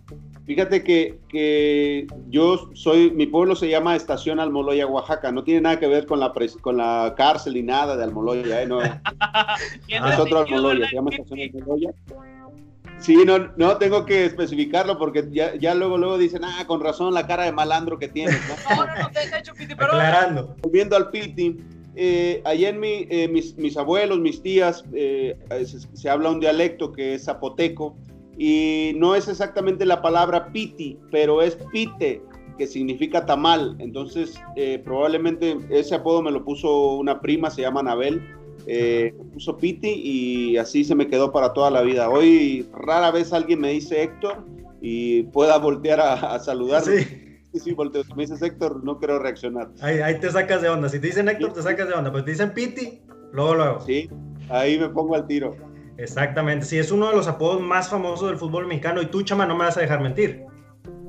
Fíjate 0.45 0.83
que, 0.83 1.19
que, 1.27 2.05
yo 2.29 2.69
soy, 2.75 3.09
mi 3.09 3.25
pueblo 3.25 3.55
se 3.55 3.67
llama 3.67 3.95
Estación 3.95 4.39
Almoloya, 4.39 4.85
Oaxaca. 4.85 5.31
No 5.31 5.43
tiene 5.43 5.61
nada 5.61 5.79
que 5.79 5.87
ver 5.87 6.05
con 6.05 6.19
la, 6.19 6.33
con 6.61 6.77
la 6.77 7.15
cárcel 7.17 7.55
ni 7.55 7.63
nada 7.63 7.97
de 7.97 8.03
Almoloya, 8.03 8.61
¿eh? 8.61 8.67
No, 8.67 8.79
es 9.87 10.19
otro 10.19 10.39
Almoloya, 10.39 10.87
se 10.87 10.95
llama 10.95 11.09
Estación 11.11 11.39
Almoloya. 11.39 11.91
Sí, 12.99 13.23
no, 13.25 13.51
no 13.57 13.77
tengo 13.77 14.05
que 14.05 14.25
especificarlo 14.25 14.97
porque 14.97 15.27
ya, 15.31 15.55
ya, 15.55 15.73
luego, 15.73 15.97
luego 15.97 16.17
dicen, 16.17 16.43
ah, 16.43 16.63
con 16.67 16.79
razón 16.79 17.13
la 17.13 17.27
cara 17.27 17.43
de 17.43 17.51
malandro 17.51 17.97
que 17.97 18.07
tienes. 18.07 18.39
No, 18.47 18.75
no, 18.75 18.85
no, 18.85 19.01
no 19.01 19.11
te 19.11 19.19
he 19.21 19.39
hecho 19.39 19.53
Piti, 19.53 19.75
pero. 19.75 19.93
Aclarando. 19.93 20.55
Volviendo 20.61 20.95
al 20.95 21.09
Piti, 21.09 21.57
eh, 21.95 22.41
allá 22.45 22.69
en 22.69 22.79
mi, 22.79 23.07
eh, 23.09 23.27
mis, 23.27 23.57
mis, 23.57 23.77
abuelos, 23.77 24.19
mis 24.19 24.41
tías, 24.41 24.83
eh, 24.93 25.37
se, 25.65 25.79
se, 25.79 26.09
habla 26.09 26.31
un 26.31 26.39
dialecto 26.39 26.91
que 26.91 27.15
es 27.15 27.25
zapoteco 27.25 27.95
y 28.37 28.93
no 28.97 29.15
es 29.15 29.27
exactamente 29.27 29.85
la 29.85 30.01
palabra 30.01 30.51
piti, 30.51 30.97
pero 31.11 31.41
es 31.41 31.57
pite, 31.71 32.21
que 32.57 32.67
significa 32.67 33.25
tamal. 33.25 33.75
Entonces, 33.79 34.39
eh, 34.55 34.81
probablemente 34.83 35.57
ese 35.69 35.95
apodo 35.95 36.21
me 36.21 36.31
lo 36.31 36.43
puso 36.43 36.95
una 36.95 37.21
prima, 37.21 37.49
se 37.49 37.61
llama 37.61 37.79
Anabel, 37.79 38.21
puso 39.33 39.57
piti 39.57 39.89
y 39.89 40.57
así 40.57 40.83
se 40.83 40.95
me 40.95 41.07
quedó 41.07 41.31
para 41.31 41.53
toda 41.53 41.71
la 41.71 41.81
vida. 41.81 42.09
Hoy 42.09 42.65
rara 42.73 43.11
vez 43.11 43.31
alguien 43.31 43.61
me 43.61 43.71
dice 43.71 44.03
Héctor 44.03 44.43
y 44.81 45.23
pueda 45.23 45.57
voltear 45.57 45.99
a, 45.99 46.13
a 46.13 46.39
saludar. 46.39 46.83
Sí 46.83 47.24
sí, 47.59 47.73
volteo. 47.73 48.03
Si 48.03 48.13
me 48.13 48.23
dices 48.23 48.41
Héctor, 48.41 48.83
no 48.83 48.97
quiero 48.97 49.19
reaccionar. 49.19 49.69
Ahí, 49.81 49.99
ahí, 49.99 50.19
te 50.19 50.31
sacas 50.31 50.61
de 50.61 50.69
onda. 50.69 50.89
Si 50.89 50.99
te 50.99 51.07
dicen 51.07 51.29
Héctor, 51.29 51.53
te 51.53 51.61
sacas 51.61 51.87
de 51.87 51.93
onda. 51.93 52.11
Pues 52.11 52.25
te 52.25 52.31
dicen 52.31 52.53
Piti, 52.53 53.01
luego, 53.31 53.55
luego. 53.55 53.81
Sí, 53.81 54.09
ahí 54.49 54.77
me 54.79 54.89
pongo 54.89 55.15
al 55.15 55.27
tiro. 55.27 55.55
Exactamente. 55.97 56.65
Sí, 56.65 56.77
es 56.77 56.91
uno 56.91 57.09
de 57.09 57.15
los 57.15 57.27
apodos 57.27 57.61
más 57.61 57.89
famosos 57.89 58.29
del 58.29 58.37
fútbol 58.37 58.67
mexicano. 58.67 59.01
Y 59.01 59.07
tú, 59.07 59.23
chama, 59.23 59.45
no 59.45 59.55
me 59.55 59.65
vas 59.65 59.77
a 59.77 59.81
dejar 59.81 60.01
mentir. 60.01 60.45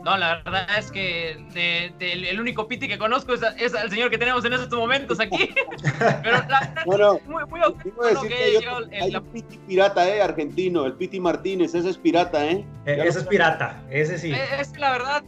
No, 0.06 0.16
la 0.16 0.36
verdad 0.36 0.78
es 0.78 0.92
que 0.92 1.36
de, 1.52 1.92
de, 1.98 2.30
el 2.30 2.40
único 2.40 2.68
Piti 2.68 2.86
que 2.86 2.96
conozco 2.96 3.34
es, 3.34 3.42
es, 3.58 3.74
el 3.74 3.90
señor 3.90 4.08
que 4.08 4.16
tenemos 4.16 4.44
en 4.44 4.52
estos 4.52 4.78
momentos 4.78 5.18
aquí. 5.18 5.52
Pero 5.98 6.30
la 6.30 6.40
verdad 6.42 6.84
bueno, 6.86 7.16
es 7.16 7.26
muy, 7.26 7.44
muy 7.46 7.60
auténtico 7.60 8.22
que, 8.22 8.28
que 8.28 8.60
yo, 8.62 8.78
el, 8.78 9.02
hay 9.02 9.16
un 9.16 9.24
Piti 9.32 9.58
pirata, 9.66 10.08
eh, 10.08 10.22
argentino, 10.22 10.86
el 10.86 10.92
Piti 10.92 11.18
Martínez, 11.18 11.74
ese 11.74 11.88
es 11.88 11.98
pirata, 11.98 12.46
eh. 12.46 12.64
eh 12.84 13.02
ese 13.04 13.18
es 13.18 13.26
pirata, 13.26 13.82
ese 13.90 14.16
sí. 14.16 14.30
Es, 14.30 14.68
es 14.68 14.78
la 14.78 14.92
verdad, 14.92 15.24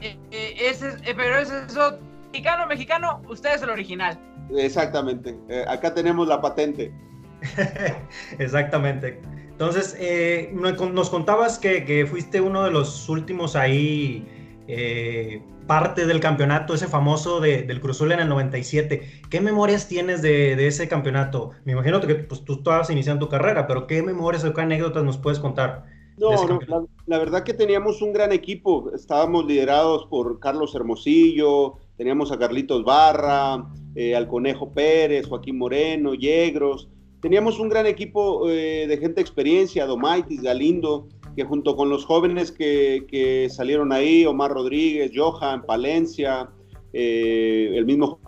eh, 0.00 0.16
eh, 0.30 0.54
ese, 0.58 0.88
eh, 1.04 1.14
pero 1.16 1.38
es 1.38 1.50
eso, 1.50 1.98
mexicano, 2.32 2.66
mexicano, 2.66 3.22
usted 3.28 3.54
es 3.54 3.62
el 3.62 3.70
original. 3.70 4.18
Exactamente, 4.56 5.36
eh, 5.48 5.64
acá 5.68 5.94
tenemos 5.94 6.26
la 6.28 6.40
patente. 6.40 6.92
Exactamente. 8.38 9.20
Entonces, 9.50 9.96
eh, 10.00 10.52
nos 10.54 11.10
contabas 11.10 11.58
que, 11.58 11.84
que, 11.84 12.06
fuiste 12.06 12.40
uno 12.40 12.64
de 12.64 12.70
los 12.70 13.08
últimos 13.08 13.56
ahí, 13.56 14.26
eh, 14.68 15.42
parte 15.66 16.06
del 16.06 16.18
campeonato, 16.18 16.74
ese 16.74 16.88
famoso 16.88 17.40
de, 17.40 17.62
del 17.62 17.80
Cruzul 17.80 18.12
en 18.12 18.20
el 18.20 18.28
97. 18.28 19.22
¿Qué 19.28 19.40
memorias 19.40 19.86
tienes 19.86 20.22
de, 20.22 20.56
de 20.56 20.66
ese 20.66 20.88
campeonato? 20.88 21.50
Me 21.64 21.72
imagino 21.72 22.00
que 22.00 22.14
pues, 22.14 22.44
tú 22.44 22.54
estabas 22.54 22.88
iniciando 22.90 23.26
tu 23.26 23.30
carrera, 23.30 23.66
pero 23.66 23.86
¿qué 23.86 24.02
memorias 24.02 24.44
o 24.44 24.54
qué 24.54 24.62
anécdotas 24.62 25.04
nos 25.04 25.18
puedes 25.18 25.38
contar? 25.38 25.84
No, 26.20 26.46
no 26.46 26.60
la, 26.68 26.84
la, 27.06 27.18
verdad 27.18 27.44
que 27.44 27.54
teníamos 27.54 28.02
un 28.02 28.12
gran 28.12 28.30
equipo. 28.30 28.92
Estábamos 28.94 29.46
liderados 29.46 30.04
por 30.04 30.38
Carlos 30.38 30.74
Hermosillo, 30.74 31.78
teníamos 31.96 32.30
a 32.30 32.38
Carlitos 32.38 32.84
Barra, 32.84 33.66
eh, 33.94 34.14
al 34.14 34.28
Conejo 34.28 34.70
Pérez, 34.70 35.26
Joaquín 35.26 35.56
Moreno, 35.56 36.12
Yegros. 36.12 36.90
Teníamos 37.22 37.58
un 37.58 37.70
gran 37.70 37.86
equipo 37.86 38.50
eh, 38.50 38.86
de 38.86 38.98
gente 38.98 39.14
de 39.14 39.22
experiencia, 39.22 39.86
Domaitis, 39.86 40.42
Galindo, 40.42 41.08
que 41.34 41.44
junto 41.44 41.74
con 41.74 41.88
los 41.88 42.04
jóvenes 42.04 42.52
que, 42.52 43.06
que 43.08 43.48
salieron 43.48 43.90
ahí, 43.90 44.26
Omar 44.26 44.50
Rodríguez, 44.50 45.12
Johan, 45.14 45.64
Palencia, 45.64 46.50
eh, 46.92 47.72
el 47.74 47.86
mismo 47.86 48.20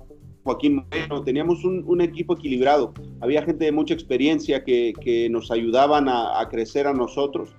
Joaquín 0.45 0.77
Moreno, 0.77 1.23
teníamos 1.23 1.63
un, 1.63 1.85
un, 1.87 2.01
equipo 2.01 2.35
equilibrado. 2.35 2.95
Había 3.21 3.43
gente 3.43 3.67
de 3.67 3.73
mucha 3.73 3.93
experiencia 3.93 4.65
que, 4.65 4.95
que 4.99 5.29
nos 5.29 5.51
ayudaban 5.51 6.09
a, 6.09 6.41
a 6.41 6.49
crecer 6.49 6.87
a 6.87 6.95
nosotros 6.95 7.55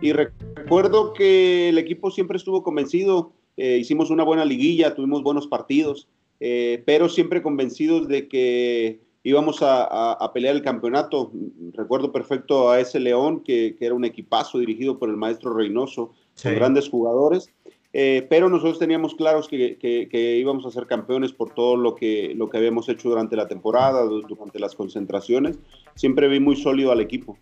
y 0.00 0.12
recuerdo 0.12 1.12
que 1.12 1.68
el 1.70 1.78
equipo 1.78 2.10
siempre 2.10 2.36
estuvo 2.36 2.62
convencido, 2.62 3.32
eh, 3.56 3.78
hicimos 3.78 4.10
una 4.10 4.24
buena 4.24 4.44
liguilla, 4.44 4.94
tuvimos 4.94 5.22
buenos 5.22 5.46
partidos, 5.46 6.08
eh, 6.40 6.82
pero 6.84 7.08
siempre 7.08 7.42
convencidos 7.42 8.08
de 8.08 8.28
que 8.28 9.00
íbamos 9.22 9.62
a, 9.62 9.84
a, 9.84 10.12
a, 10.12 10.32
pelear 10.32 10.54
el 10.54 10.62
campeonato. 10.62 11.32
Recuerdo 11.72 12.12
perfecto 12.12 12.70
a 12.70 12.78
ese 12.78 13.00
León, 13.00 13.40
que, 13.40 13.74
que 13.78 13.86
era 13.86 13.94
un 13.94 14.04
equipazo 14.04 14.58
dirigido 14.58 14.98
por 14.98 15.08
el 15.08 15.16
maestro 15.16 15.54
Reynoso, 15.54 16.12
sí. 16.34 16.48
con 16.48 16.56
grandes 16.56 16.88
jugadores. 16.88 17.50
Eh, 17.98 18.26
pero 18.28 18.50
nosotros 18.50 18.78
teníamos 18.78 19.14
claros 19.14 19.48
que, 19.48 19.78
que, 19.78 20.06
que, 20.10 20.36
íbamos 20.36 20.66
a 20.66 20.70
ser 20.70 20.86
campeones 20.86 21.32
por 21.32 21.54
todo 21.54 21.76
lo 21.76 21.94
que, 21.94 22.34
lo 22.36 22.50
que 22.50 22.58
habíamos 22.58 22.90
hecho 22.90 23.08
durante 23.08 23.36
la 23.36 23.48
temporada, 23.48 24.04
durante 24.04 24.58
las 24.58 24.74
concentraciones. 24.74 25.58
Siempre 25.94 26.28
vi 26.28 26.38
muy 26.38 26.56
sólido 26.56 26.92
al 26.92 27.00
equipo. 27.00 27.38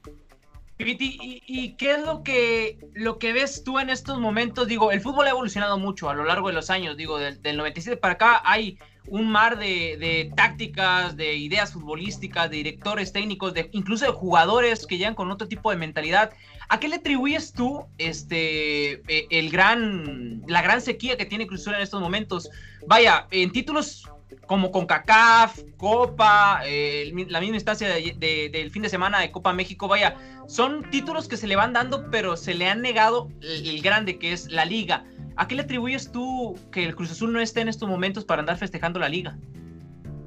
¿Y, 0.79 1.43
¿Y, 1.47 1.77
qué 1.77 1.93
es 1.93 2.01
lo 2.01 2.25
que, 2.25 2.79
lo 2.95 3.19
que 3.19 3.33
ves 3.33 3.63
tú 3.63 3.79
en 3.79 3.91
estos 3.91 4.19
momentos? 4.19 4.67
Digo, 4.67 4.91
el 4.91 5.01
fútbol 5.01 5.27
ha 5.27 5.31
evolucionado 5.31 5.79
mucho 5.79 6.11
a 6.11 6.15
lo 6.15 6.25
largo 6.25 6.49
de 6.49 6.55
los 6.55 6.69
años. 6.69 6.97
Digo, 6.97 7.19
del, 7.19 7.41
del 7.43 7.57
97 7.57 7.97
para 7.97 8.15
acá 8.15 8.43
hay 8.45 8.79
un 9.09 9.31
mar 9.31 9.59
de, 9.59 10.33
tácticas, 10.35 11.17
de 11.17 11.35
ideas 11.35 11.73
futbolísticas, 11.73 12.51
de 12.51 12.57
directores 12.57 13.13
técnicos, 13.13 13.53
de, 13.53 13.69
incluso 13.73 14.07
de 14.07 14.13
jugadores 14.13 14.87
que 14.87 14.97
llegan 14.97 15.15
con 15.15 15.31
otro 15.31 15.47
tipo 15.47 15.71
de 15.71 15.77
mentalidad. 15.77 16.33
¿A 16.69 16.81
qué 16.81 16.89
le 16.89 16.97
atribuyes 16.97 17.53
tú 17.53 17.85
este, 17.99 18.93
eh, 18.93 19.27
el 19.31 19.51
gran, 19.51 20.43
la 20.47 20.63
gran 20.63 20.81
sequía 20.81 21.17
que 21.17 21.27
tiene 21.27 21.47
Cruz 21.47 21.67
en 21.67 21.75
estos 21.75 22.01
momentos? 22.01 22.49
Vaya, 22.87 23.27
en 23.31 23.53
títulos 23.53 24.09
como 24.47 24.71
con 24.71 24.87
CACAF, 24.87 25.61
Copa, 25.77 26.61
eh, 26.67 27.13
la 27.29 27.41
misma 27.41 27.57
instancia 27.57 27.89
de, 27.89 28.15
de, 28.19 28.51
del 28.51 28.71
fin 28.71 28.83
de 28.83 28.89
semana 28.89 29.21
de 29.21 29.31
Copa 29.31 29.53
México, 29.53 29.89
vaya, 29.89 30.17
son 30.47 30.89
títulos 30.91 31.29
que 31.29 31.37
se 31.37 31.47
le 31.47 31.57
van 31.57 31.73
dando, 31.73 32.11
pero 32.11 32.37
se 32.37 32.55
le 32.55 32.69
han 32.69 32.83
negado 32.83 33.29
el, 33.41 33.69
el, 33.69 33.83
grande 33.83 34.19
que 34.19 34.33
es 34.33 34.51
la 34.51 34.65
liga. 34.65 35.05
¿A 35.37 35.49
qué 35.49 35.55
le 35.55 35.63
atribuyes 35.63 36.13
tú 36.13 36.57
que 36.71 36.85
el 36.85 36.95
Cruz 36.95 37.11
Azul 37.11 37.33
no 37.33 37.41
esté 37.41 37.61
en 37.61 37.69
estos 37.69 37.89
momentos 37.89 38.25
para 38.25 38.41
andar 38.41 38.57
festejando 38.59 38.99
la 38.99 39.09
liga? 39.09 39.37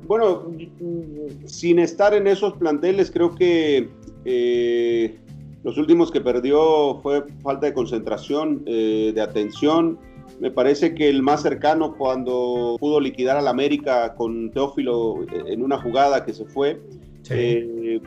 Bueno, 0.07 0.49
sin 1.45 1.79
estar 1.79 2.13
en 2.13 2.27
esos 2.27 2.53
planteles, 2.53 3.11
creo 3.11 3.35
que 3.35 3.89
eh, 4.23 5.17
los 5.63 5.77
últimos 5.77 6.11
que 6.11 6.21
perdió 6.21 6.99
fue 7.01 7.25
falta 7.43 7.65
de 7.67 7.73
concentración, 7.73 8.63
eh, 8.65 9.11
de 9.13 9.21
atención. 9.21 9.99
Me 10.39 10.51
parece 10.51 10.93
que 10.93 11.09
el 11.09 11.23
más 11.23 11.41
cercano 11.41 11.95
cuando 11.95 12.77
pudo 12.79 12.99
liquidar 12.99 13.37
al 13.37 13.47
América 13.47 14.15
con 14.15 14.51
Teófilo 14.51 15.25
en 15.47 15.63
una 15.63 15.81
jugada 15.81 16.25
que 16.25 16.33
se 16.33 16.45
fue, 16.45 16.81
eh, 17.29 17.99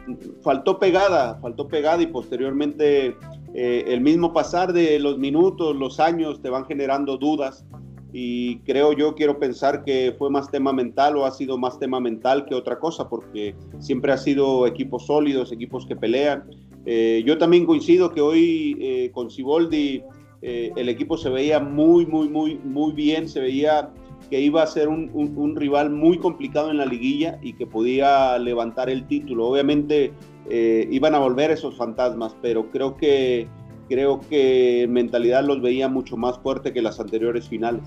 faltó 0.42 0.78
pegada, 0.78 1.38
faltó 1.40 1.68
pegada 1.68 2.02
y 2.02 2.06
posteriormente 2.06 3.16
el 3.52 4.00
mismo 4.00 4.32
pasar 4.32 4.72
de 4.72 5.00
los 5.00 5.18
minutos, 5.18 5.74
los 5.74 5.98
años 5.98 6.40
te 6.40 6.50
van 6.50 6.64
generando 6.66 7.16
dudas 7.16 7.64
y 8.12 8.58
creo 8.60 8.92
yo, 8.92 9.14
quiero 9.14 9.38
pensar 9.38 9.84
que 9.84 10.14
fue 10.18 10.30
más 10.30 10.50
tema 10.50 10.72
mental 10.72 11.16
o 11.16 11.26
ha 11.26 11.30
sido 11.30 11.58
más 11.58 11.78
tema 11.78 12.00
mental 12.00 12.44
que 12.46 12.54
otra 12.54 12.78
cosa, 12.78 13.08
porque 13.08 13.54
siempre 13.78 14.12
ha 14.12 14.18
sido 14.18 14.66
equipos 14.66 15.06
sólidos, 15.06 15.52
equipos 15.52 15.86
que 15.86 15.94
pelean. 15.94 16.44
Eh, 16.86 17.22
yo 17.24 17.38
también 17.38 17.66
coincido 17.66 18.10
que 18.10 18.20
hoy 18.20 18.76
eh, 18.80 19.10
con 19.12 19.30
Siboldi 19.30 20.02
eh, 20.42 20.72
el 20.76 20.88
equipo 20.88 21.16
se 21.16 21.28
veía 21.28 21.60
muy, 21.60 22.06
muy, 22.06 22.28
muy, 22.28 22.58
muy 22.58 22.92
bien, 22.92 23.28
se 23.28 23.40
veía 23.40 23.90
que 24.28 24.40
iba 24.40 24.62
a 24.62 24.66
ser 24.66 24.88
un, 24.88 25.56
rival 25.56 25.90
muy 25.90 26.18
complicado 26.18 26.70
en 26.70 26.78
la 26.78 26.86
liguilla 26.86 27.38
y 27.42 27.54
que 27.54 27.66
podía 27.66 28.38
levantar 28.38 28.88
el 28.88 29.06
título. 29.06 29.48
Obviamente 29.48 30.12
iban 30.48 31.14
a 31.14 31.18
volver 31.18 31.50
esos 31.50 31.76
fantasmas, 31.76 32.36
pero 32.40 32.70
creo 32.70 32.96
que 32.96 33.48
creo 33.90 34.20
que 34.20 34.84
en 34.84 34.92
mentalidad 34.92 35.44
los 35.44 35.60
veía 35.60 35.88
mucho 35.88 36.16
más 36.16 36.38
fuerte 36.38 36.72
que 36.72 36.80
las 36.80 37.00
anteriores 37.00 37.48
finales. 37.48 37.82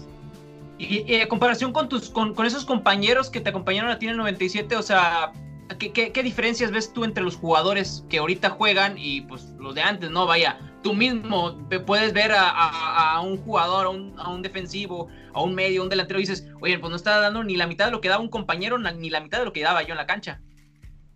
Y, 0.77 1.03
en 1.07 1.27
comparación 1.29 1.71
con, 1.71 1.87
tus, 1.87 2.09
con, 2.09 2.35
esos 2.45 2.65
compañeros 2.65 3.29
que 3.29 3.39
te 3.39 3.49
acompañaron 3.49 3.89
a 3.89 3.97
ti 3.97 4.05
en 4.05 4.11
el 4.11 4.17
97, 4.17 4.75
o 4.75 4.81
sea, 4.81 5.31
¿qué, 5.79 5.93
¿qué, 5.93 6.11
qué, 6.11 6.21
diferencias 6.21 6.71
ves 6.71 6.91
tú 6.91 7.05
entre 7.05 7.23
los 7.23 7.37
jugadores 7.37 8.05
que 8.09 8.17
ahorita 8.17 8.49
juegan 8.49 8.97
y 8.97 9.21
pues 9.21 9.55
los 9.59 9.75
de 9.75 9.81
antes, 9.81 10.11
no? 10.11 10.27
Vaya, 10.27 10.59
tú 10.83 10.93
mismo 10.93 11.57
puedes 11.87 12.13
ver 12.13 12.31
a, 12.35 13.19
un 13.23 13.37
jugador, 13.37 13.87
a 13.87 13.89
un, 13.89 14.13
a 14.17 14.29
un, 14.29 14.41
defensivo, 14.41 15.07
a 15.33 15.41
un 15.41 15.55
medio, 15.55 15.81
a 15.81 15.83
un 15.85 15.89
delantero 15.89 16.19
y 16.19 16.23
dices, 16.23 16.47
oye, 16.61 16.77
pues 16.77 16.89
no 16.91 16.95
está 16.95 17.19
dando 17.19 17.43
ni 17.43 17.55
la 17.55 17.65
mitad 17.65 17.85
de 17.85 17.91
lo 17.91 18.01
que 18.01 18.09
daba 18.09 18.21
un 18.21 18.29
compañero, 18.29 18.77
ni 18.77 19.09
la 19.09 19.21
mitad 19.21 19.39
de 19.39 19.45
lo 19.45 19.53
que 19.53 19.63
daba 19.63 19.83
yo 19.83 19.91
en 19.91 19.97
la 19.97 20.05
cancha. 20.05 20.41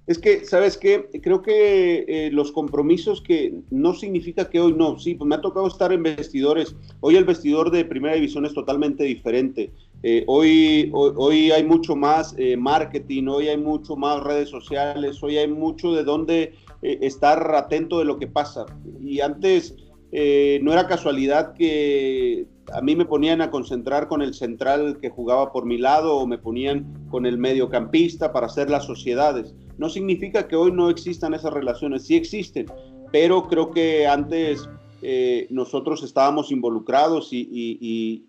Es 0.08 0.18
que, 0.18 0.46
¿sabes 0.46 0.78
qué? 0.78 1.10
Creo 1.22 1.42
que 1.42 2.06
eh, 2.08 2.30
los 2.32 2.54
compromisos 2.54 3.22
que 3.22 3.54
no 3.70 3.94
significa 3.94 4.50
que 4.50 4.62
hoy 4.62 4.72
no, 4.72 4.98
sí, 4.98 5.16
pues 5.16 5.28
me 5.28 5.36
ha 5.36 5.42
tocado 5.42 5.68
estar 5.68 5.92
en 5.92 6.02
vestidores. 6.02 6.74
Hoy 7.02 7.18
el 7.18 7.26
vestidor 7.26 7.72
de 7.72 7.84
primera 7.84 8.16
división 8.16 8.46
es 8.46 8.54
totalmente 8.54 9.04
diferente. 9.04 9.70
Eh, 10.04 10.24
hoy, 10.28 10.90
hoy, 10.94 11.52
hay 11.52 11.66
mucho 11.66 11.98
más 11.98 12.34
eh, 12.38 12.56
marketing, 12.56 13.28
hoy 13.28 13.50
hay 13.50 13.58
mucho 13.58 13.98
más 13.98 14.24
redes 14.24 14.50
sociales, 14.50 15.22
hoy 15.22 15.38
hay 15.38 15.50
mucho 15.50 15.92
de 15.94 16.06
dónde 16.06 16.54
estar 16.82 17.56
atento 17.56 18.00
de 18.00 18.06
lo 18.06 18.20
que 18.20 18.28
pasa. 18.28 18.66
Y 19.02 19.22
antes 19.22 19.76
no 20.12 20.72
era 20.72 20.88
casualidad 20.88 21.54
que 21.54 22.48
a 22.74 22.82
mí 22.82 22.96
me 22.96 23.06
ponían 23.06 23.42
a 23.42 23.52
concentrar 23.52 24.08
con 24.08 24.22
el 24.22 24.34
central 24.34 25.00
que 25.02 25.10
jugaba 25.10 25.52
por 25.52 25.66
mi 25.66 25.78
lado 25.78 26.16
o 26.16 26.28
me 26.28 26.38
ponían 26.38 27.08
con 27.10 27.26
el 27.26 27.38
mediocampista 27.38 28.32
para 28.32 28.48
hacer 28.48 28.70
las 28.70 28.86
sociedades 28.86 29.54
no 29.78 29.90
significa 29.90 30.48
que 30.48 30.56
hoy 30.56 30.72
no 30.72 30.90
existan 30.90 31.34
esas 31.34 31.54
relaciones, 31.54 32.06
sí 32.06 32.16
existen, 32.16 32.66
pero 33.12 33.48
creo 33.48 33.72
que 33.72 34.08
antes 34.08 34.68
eh, 35.02 35.48
nosotros 35.50 36.04
estábamos 36.04 36.52
involucrados 36.52 37.30
y, 37.32 38.26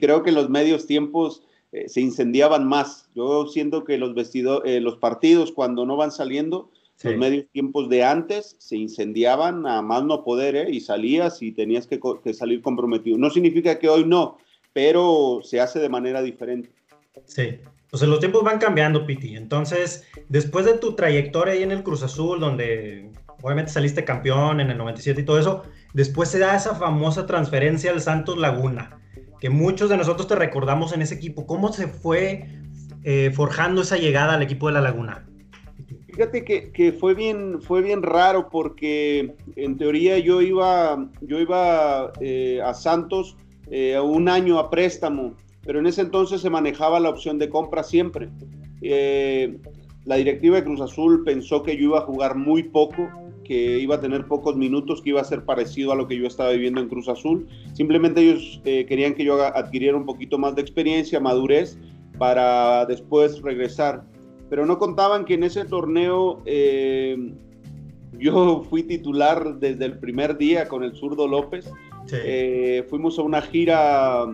creo 0.00 0.22
que 0.22 0.30
en 0.30 0.34
los 0.34 0.50
medios 0.50 0.86
tiempos 0.86 1.42
eh, 1.72 1.88
se 1.88 2.00
incendiaban 2.00 2.66
más. 2.66 3.08
Yo 3.14 3.46
siento 3.46 3.84
que 3.84 3.96
los, 3.96 4.12
eh, 4.34 4.80
los 4.80 4.96
partidos 4.96 5.52
cuando 5.52 5.86
no 5.86 5.96
van 5.96 6.10
saliendo, 6.10 6.70
los 7.02 7.16
medios 7.16 7.46
tiempos 7.52 7.88
de 7.88 8.04
antes 8.04 8.56
se 8.58 8.76
incendiaban 8.76 9.66
a 9.66 9.82
más 9.82 10.04
no 10.04 10.24
poder 10.24 10.68
y 10.72 10.80
salías 10.80 11.42
y 11.42 11.52
tenías 11.52 11.86
que, 11.86 12.00
que 12.24 12.34
salir 12.34 12.62
comprometido. 12.62 13.18
No 13.18 13.30
significa 13.30 13.78
que 13.78 13.88
hoy 13.88 14.04
no, 14.04 14.38
pero 14.72 15.40
se 15.42 15.60
hace 15.60 15.78
de 15.78 15.88
manera 15.88 16.22
diferente. 16.22 16.70
Sí, 17.24 17.58
pues 17.90 18.02
los 18.02 18.20
tiempos 18.20 18.42
van 18.42 18.58
cambiando, 18.58 19.06
Piti. 19.06 19.36
Entonces, 19.36 20.04
después 20.28 20.66
de 20.66 20.74
tu 20.74 20.94
trayectoria 20.94 21.54
ahí 21.54 21.62
en 21.62 21.70
el 21.70 21.82
Cruz 21.82 22.02
Azul, 22.02 22.40
donde 22.40 23.10
obviamente 23.42 23.72
saliste 23.72 24.04
campeón 24.04 24.60
en 24.60 24.70
el 24.70 24.78
97 24.78 25.20
y 25.20 25.24
todo 25.24 25.38
eso, 25.38 25.62
después 25.92 26.28
se 26.28 26.38
da 26.38 26.56
esa 26.56 26.74
famosa 26.74 27.26
transferencia 27.26 27.90
al 27.90 28.00
Santos 28.00 28.38
Laguna, 28.38 28.98
que 29.40 29.50
muchos 29.50 29.88
de 29.88 29.96
nosotros 29.96 30.26
te 30.28 30.34
recordamos 30.34 30.92
en 30.92 31.02
ese 31.02 31.14
equipo. 31.14 31.46
¿Cómo 31.46 31.72
se 31.72 31.88
fue 31.88 32.48
eh, 33.04 33.30
forjando 33.34 33.82
esa 33.82 33.96
llegada 33.96 34.34
al 34.34 34.42
equipo 34.42 34.66
de 34.66 34.74
la 34.74 34.80
Laguna? 34.80 35.26
Fíjate 36.16 36.44
que, 36.44 36.92
fue, 36.92 37.14
bien, 37.14 37.60
fue 37.60 37.82
bien 37.82 38.02
raro 38.02 38.48
porque 38.50 39.36
en 39.54 39.76
teoría 39.76 40.18
yo 40.18 40.42
iba, 40.42 41.08
yo 41.20 41.38
iba 41.38 42.10
eh, 42.20 42.60
a 42.64 42.72
Santos 42.72 43.36
eh, 43.70 44.00
un 44.00 44.28
año 44.28 44.58
a 44.58 44.70
préstamo 44.70 45.34
pero 45.66 45.80
en 45.80 45.86
ese 45.86 46.00
entonces 46.00 46.40
se 46.40 46.48
manejaba 46.48 47.00
la 47.00 47.10
opción 47.10 47.38
de 47.38 47.50
compra 47.50 47.82
siempre. 47.82 48.30
Eh, 48.80 49.58
la 50.04 50.14
directiva 50.14 50.56
de 50.56 50.64
Cruz 50.64 50.80
Azul 50.80 51.24
pensó 51.24 51.64
que 51.64 51.76
yo 51.76 51.86
iba 51.86 51.98
a 51.98 52.02
jugar 52.02 52.36
muy 52.36 52.62
poco, 52.62 53.10
que 53.44 53.80
iba 53.80 53.96
a 53.96 54.00
tener 54.00 54.26
pocos 54.26 54.56
minutos, 54.56 55.02
que 55.02 55.10
iba 55.10 55.20
a 55.20 55.24
ser 55.24 55.44
parecido 55.44 55.90
a 55.90 55.96
lo 55.96 56.06
que 56.06 56.16
yo 56.16 56.26
estaba 56.28 56.50
viviendo 56.50 56.80
en 56.80 56.88
Cruz 56.88 57.08
Azul. 57.08 57.48
Simplemente 57.72 58.20
ellos 58.20 58.62
eh, 58.64 58.86
querían 58.86 59.14
que 59.14 59.24
yo 59.24 59.42
adquiriera 59.42 59.96
un 59.96 60.06
poquito 60.06 60.38
más 60.38 60.54
de 60.54 60.62
experiencia, 60.62 61.18
madurez, 61.18 61.76
para 62.16 62.86
después 62.86 63.42
regresar. 63.42 64.04
Pero 64.48 64.66
no 64.66 64.78
contaban 64.78 65.24
que 65.24 65.34
en 65.34 65.44
ese 65.44 65.64
torneo 65.64 66.42
eh, 66.46 67.32
yo 68.18 68.64
fui 68.68 68.82
titular 68.82 69.56
desde 69.58 69.84
el 69.84 69.98
primer 69.98 70.38
día 70.38 70.68
con 70.68 70.84
el 70.84 70.94
zurdo 70.94 71.26
López. 71.26 71.70
fuimos 72.88 73.18
a 73.18 73.22
una 73.22 73.42
gira 73.42 74.26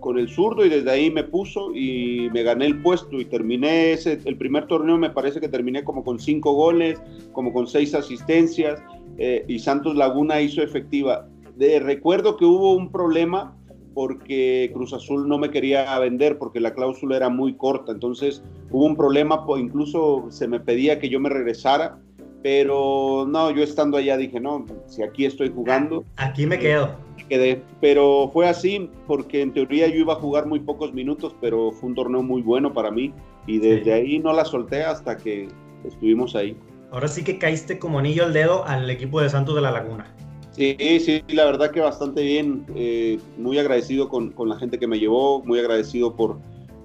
con 0.00 0.18
el 0.18 0.28
zurdo 0.28 0.64
y 0.64 0.68
desde 0.68 0.90
ahí 0.90 1.10
me 1.10 1.22
puso 1.22 1.74
y 1.74 2.28
me 2.32 2.42
gané 2.42 2.66
el 2.66 2.82
puesto 2.82 3.20
y 3.20 3.26
terminé 3.26 3.92
ese, 3.92 4.18
el 4.24 4.36
primer 4.36 4.66
torneo 4.66 4.96
me 4.98 5.10
parece 5.10 5.40
que 5.40 5.48
terminé 5.48 5.84
como 5.84 6.02
con 6.02 6.18
cinco 6.18 6.54
goles, 6.54 7.00
como 7.32 7.52
con 7.52 7.66
seis 7.66 7.94
asistencias 7.94 8.82
eh, 9.18 9.44
y 9.46 9.58
Santos 9.58 9.94
Laguna 9.96 10.40
hizo 10.40 10.62
efectiva. 10.62 11.28
De, 11.56 11.78
recuerdo 11.78 12.36
que 12.36 12.46
hubo 12.46 12.74
un 12.74 12.90
problema 12.90 13.54
porque 13.94 14.70
Cruz 14.72 14.92
Azul 14.92 15.28
no 15.28 15.38
me 15.38 15.50
quería 15.50 15.98
vender 15.98 16.38
porque 16.38 16.60
la 16.60 16.74
cláusula 16.74 17.16
era 17.16 17.28
muy 17.28 17.54
corta, 17.54 17.92
entonces 17.92 18.42
hubo 18.70 18.84
un 18.84 18.96
problema, 18.96 19.44
incluso 19.58 20.26
se 20.30 20.48
me 20.48 20.60
pedía 20.60 20.98
que 20.98 21.08
yo 21.08 21.20
me 21.20 21.28
regresara, 21.28 21.98
pero 22.42 23.26
no, 23.28 23.50
yo 23.50 23.62
estando 23.62 23.98
allá 23.98 24.16
dije, 24.16 24.40
no, 24.40 24.64
si 24.86 25.02
aquí 25.02 25.26
estoy 25.26 25.50
jugando. 25.50 26.04
Aquí 26.16 26.46
me 26.46 26.58
quedo 26.58 26.96
quedé. 27.30 27.62
Pero 27.80 28.28
fue 28.30 28.46
así 28.46 28.90
porque 29.06 29.40
en 29.40 29.54
teoría 29.54 29.86
yo 29.86 29.94
iba 29.94 30.12
a 30.12 30.16
jugar 30.16 30.44
muy 30.44 30.60
pocos 30.60 30.92
minutos, 30.92 31.34
pero 31.40 31.72
fue 31.72 31.88
un 31.88 31.94
torneo 31.94 32.22
muy 32.22 32.42
bueno 32.42 32.74
para 32.74 32.90
mí 32.90 33.14
y 33.46 33.58
desde 33.58 33.94
ahí 33.94 34.18
no 34.18 34.34
la 34.34 34.44
solté 34.44 34.82
hasta 34.82 35.16
que 35.16 35.48
estuvimos 35.84 36.36
ahí. 36.36 36.54
Ahora 36.90 37.08
sí 37.08 37.24
que 37.24 37.38
caíste 37.38 37.78
como 37.78 38.00
anillo 38.00 38.24
al 38.24 38.34
dedo 38.34 38.66
al 38.66 38.90
equipo 38.90 39.22
de 39.22 39.30
Santos 39.30 39.54
de 39.54 39.62
la 39.62 39.70
Laguna. 39.70 40.12
Sí, 40.52 40.76
sí, 41.00 41.22
la 41.28 41.44
verdad 41.44 41.70
que 41.70 41.80
bastante 41.80 42.22
bien. 42.22 42.66
Eh, 42.74 43.18
muy 43.38 43.58
agradecido 43.58 44.08
con, 44.08 44.30
con, 44.32 44.48
la 44.48 44.56
gente 44.56 44.78
que 44.78 44.86
me 44.86 44.98
llevó, 44.98 45.42
muy 45.44 45.58
agradecido 45.58 46.16
por, 46.16 46.38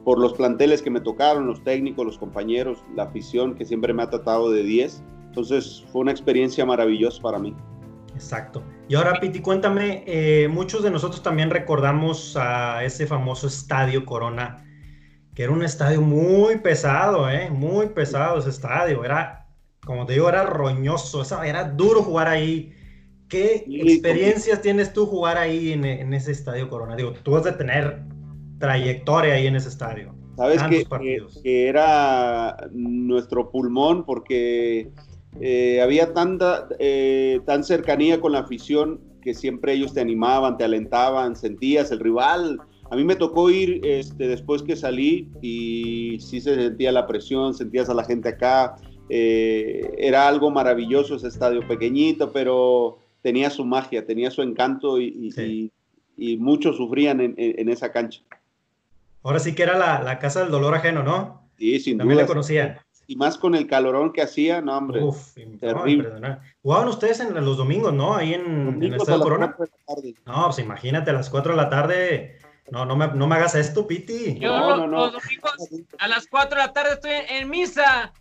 por 0.03 0.19
los 0.19 0.33
planteles 0.33 0.81
que 0.81 0.91
me 0.91 1.01
tocaron, 1.01 1.47
los 1.47 1.63
técnicos, 1.63 2.05
los 2.05 2.17
compañeros, 2.17 2.83
la 2.95 3.03
afición 3.03 3.55
que 3.55 3.65
siempre 3.65 3.93
me 3.93 4.03
ha 4.03 4.09
tratado 4.09 4.51
de 4.51 4.63
10. 4.63 5.03
Entonces 5.27 5.83
fue 5.91 6.01
una 6.01 6.11
experiencia 6.11 6.65
maravillosa 6.65 7.21
para 7.21 7.39
mí. 7.39 7.55
Exacto. 8.13 8.63
Y 8.87 8.95
ahora, 8.95 9.19
Piti, 9.19 9.41
cuéntame, 9.41 10.03
eh, 10.07 10.47
muchos 10.47 10.83
de 10.83 10.91
nosotros 10.91 11.21
también 11.21 11.49
recordamos 11.49 12.37
a 12.37 12.83
ese 12.83 13.07
famoso 13.07 13.47
estadio 13.47 14.05
Corona, 14.05 14.63
que 15.33 15.43
era 15.43 15.51
un 15.51 15.63
estadio 15.63 16.01
muy 16.01 16.59
pesado, 16.59 17.29
¿eh? 17.29 17.49
Muy 17.49 17.87
pesado 17.87 18.39
ese 18.39 18.49
estadio. 18.49 19.03
Era, 19.03 19.47
como 19.85 20.05
te 20.05 20.13
digo, 20.13 20.29
era 20.29 20.43
roñoso, 20.43 21.23
era 21.43 21.65
duro 21.65 22.03
jugar 22.03 22.27
ahí. 22.27 22.73
¿Qué 23.29 23.65
experiencias 23.67 24.61
tienes 24.61 24.93
tú 24.93 25.05
jugar 25.05 25.37
ahí 25.37 25.71
en, 25.73 26.13
ese 26.13 26.31
estadio 26.31 26.69
Corona? 26.69 26.95
Digo, 26.95 27.13
tú 27.23 27.35
has 27.35 27.43
de 27.43 27.53
tener 27.53 28.03
trayectoria 28.59 29.33
ahí 29.33 29.47
en 29.47 29.55
ese 29.55 29.69
estadio. 29.69 30.13
Sabes 30.37 30.61
que, 30.63 30.85
que, 31.43 31.67
era 31.67 32.57
nuestro 32.71 33.49
pulmón 33.51 34.05
porque 34.05 34.91
eh, 35.39 35.81
había 35.81 36.13
tanta 36.13 36.67
eh, 36.79 37.39
tan 37.45 37.63
cercanía 37.63 38.19
con 38.19 38.33
la 38.33 38.39
afición 38.39 38.99
que 39.21 39.33
siempre 39.33 39.73
ellos 39.73 39.93
te 39.93 40.01
animaban, 40.01 40.57
te 40.57 40.63
alentaban, 40.63 41.35
sentías 41.35 41.91
el 41.91 41.99
rival. 41.99 42.59
A 42.91 42.95
mí 42.95 43.03
me 43.03 43.15
tocó 43.15 43.49
ir 43.49 43.81
este, 43.83 44.27
después 44.27 44.61
que 44.61 44.75
salí 44.75 45.31
y 45.41 46.19
sí 46.19 46.39
se 46.39 46.53
sentía 46.53 46.91
la 46.91 47.07
presión, 47.07 47.53
sentías 47.53 47.89
a 47.89 47.95
la 47.95 48.03
gente 48.03 48.29
acá. 48.29 48.75
Eh, 49.09 49.93
era 49.97 50.27
algo 50.27 50.51
maravilloso 50.51 51.15
ese 51.15 51.27
estadio 51.27 51.67
pequeñito, 51.67 52.31
pero 52.31 52.99
tenía 53.25 53.49
su 53.49 53.65
magia, 53.65 54.05
tenía 54.05 54.29
su 54.29 54.43
encanto 54.43 55.01
y, 55.01 55.71
muchos 56.37 56.77
sufrían 56.77 57.19
en, 57.19 57.69
esa 57.69 57.91
cancha. 57.91 58.21
Ahora 59.23 59.39
sí 59.39 59.55
que 59.55 59.63
era 59.63 59.75
la, 59.79 60.03
la 60.03 60.19
casa 60.19 60.41
del 60.41 60.51
dolor 60.51 60.75
ajeno, 60.75 61.01
¿no? 61.01 61.41
Sí, 61.57 61.79
sin 61.79 61.97
También 61.97 62.17
duda. 62.17 62.25
le 62.25 62.27
conocían. 62.27 62.77
Y 63.07 63.15
más 63.15 63.39
con 63.39 63.55
el 63.55 63.65
calorón 63.65 64.13
que 64.13 64.21
hacía, 64.21 64.61
no, 64.61 64.77
hombre. 64.77 65.03
Uf, 65.03 65.35
no, 65.37 65.57
terrible. 65.57 65.91
impresionante. 65.93 66.47
Jugaban 66.61 66.87
ustedes 66.87 67.19
en 67.19 67.33
los 67.33 67.57
domingos, 67.57 67.93
¿no? 67.95 68.15
Ahí 68.15 68.35
en, 68.35 68.43
en 68.45 68.83
el 68.83 68.91
las 68.91 69.05
Corona. 69.05 69.55
cuatro 69.55 69.65
de 69.65 69.71
la 69.71 69.95
tarde. 69.95 70.15
No, 70.27 70.45
pues 70.45 70.59
imagínate, 70.59 71.09
a 71.09 71.13
las 71.13 71.29
4 71.31 71.51
de 71.53 71.57
la 71.57 71.69
tarde. 71.71 72.37
No, 72.69 72.85
no 72.85 72.95
me, 72.95 73.07
no 73.07 73.25
me 73.25 73.35
hagas 73.37 73.55
esto, 73.55 73.87
Piti. 73.87 74.37
Yo 74.39 74.49
No, 74.55 74.69
los, 74.69 74.77
no, 74.77 74.87
no. 74.87 74.97
los 75.05 75.13
domingos 75.13 75.51
a 75.97 76.07
las 76.07 76.27
4 76.27 76.59
de 76.59 76.65
la 76.67 76.73
tarde 76.73 76.93
estoy 76.93 77.11
en, 77.11 77.25
en 77.41 77.49
misa. 77.49 78.13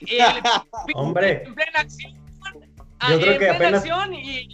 Y 0.00 0.14
el- 0.20 0.94
Hombre. 0.94 1.42
En 1.46 1.54
plena 1.56 1.80
acción. 1.80 2.21
Yo 3.10 3.20
creo 3.20 3.38
que 3.38 3.50
apenas- 3.50 3.84
y. 4.12 4.48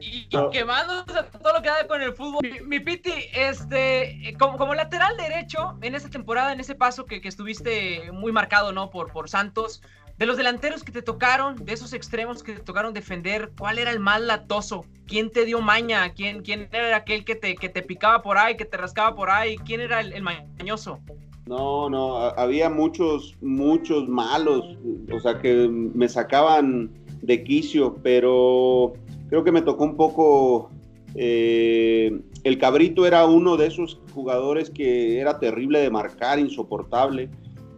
Y, 0.00 0.26
y 0.28 0.28
No. 0.32 0.50
quemados 0.50 1.04
a 1.14 1.24
todo 1.30 1.52
lo 1.52 1.62
que 1.62 1.68
da 1.68 1.86
con 1.86 2.02
el 2.02 2.12
fútbol. 2.12 2.40
Mi, 2.42 2.60
mi 2.60 2.80
Piti, 2.80 3.12
este, 3.34 4.34
como, 4.38 4.58
como 4.58 4.74
lateral 4.74 5.16
derecho, 5.16 5.78
en 5.80 5.94
esa 5.94 6.08
temporada, 6.10 6.52
en 6.52 6.60
ese 6.60 6.74
paso 6.74 7.06
que, 7.06 7.20
que 7.20 7.28
estuviste 7.28 8.10
muy 8.12 8.32
marcado, 8.32 8.72
¿no? 8.72 8.90
Por, 8.90 9.12
por 9.12 9.28
Santos, 9.28 9.80
de 10.18 10.26
los 10.26 10.36
delanteros 10.36 10.82
que 10.82 10.90
te 10.92 11.02
tocaron, 11.02 11.64
de 11.64 11.72
esos 11.72 11.92
extremos 11.92 12.42
que 12.42 12.54
te 12.54 12.60
tocaron 12.62 12.92
defender, 12.94 13.52
¿cuál 13.56 13.78
era 13.78 13.90
el 13.92 14.00
más 14.00 14.20
latoso? 14.20 14.84
¿Quién 15.06 15.30
te 15.30 15.44
dio 15.44 15.60
maña? 15.60 16.12
¿Quién, 16.14 16.42
quién 16.42 16.68
era 16.72 16.96
aquel 16.96 17.24
que 17.24 17.36
te, 17.36 17.54
que 17.54 17.68
te 17.68 17.82
picaba 17.82 18.22
por 18.22 18.38
ahí, 18.38 18.56
que 18.56 18.64
te 18.64 18.76
rascaba 18.76 19.14
por 19.14 19.30
ahí? 19.30 19.56
¿Quién 19.58 19.80
era 19.80 20.00
el, 20.00 20.12
el 20.12 20.22
mañoso? 20.22 21.00
No, 21.46 21.90
no, 21.90 22.16
había 22.16 22.70
muchos, 22.70 23.34
muchos 23.40 24.08
malos, 24.08 24.76
o 25.12 25.18
sea, 25.18 25.40
que 25.40 25.68
me 25.68 26.08
sacaban 26.08 26.90
de 27.20 27.42
quicio, 27.42 27.96
pero 28.02 28.92
creo 29.28 29.42
que 29.42 29.52
me 29.52 29.62
tocó 29.62 29.84
un 29.84 29.96
poco. 29.96 30.70
eh, 31.14 32.20
el 32.44 32.58
cabrito 32.58 33.06
era 33.06 33.24
uno 33.26 33.56
de 33.56 33.66
esos 33.66 34.00
jugadores 34.14 34.70
que 34.70 35.20
era 35.20 35.38
terrible 35.38 35.80
de 35.80 35.90
marcar, 35.90 36.38
insoportable. 36.38 37.30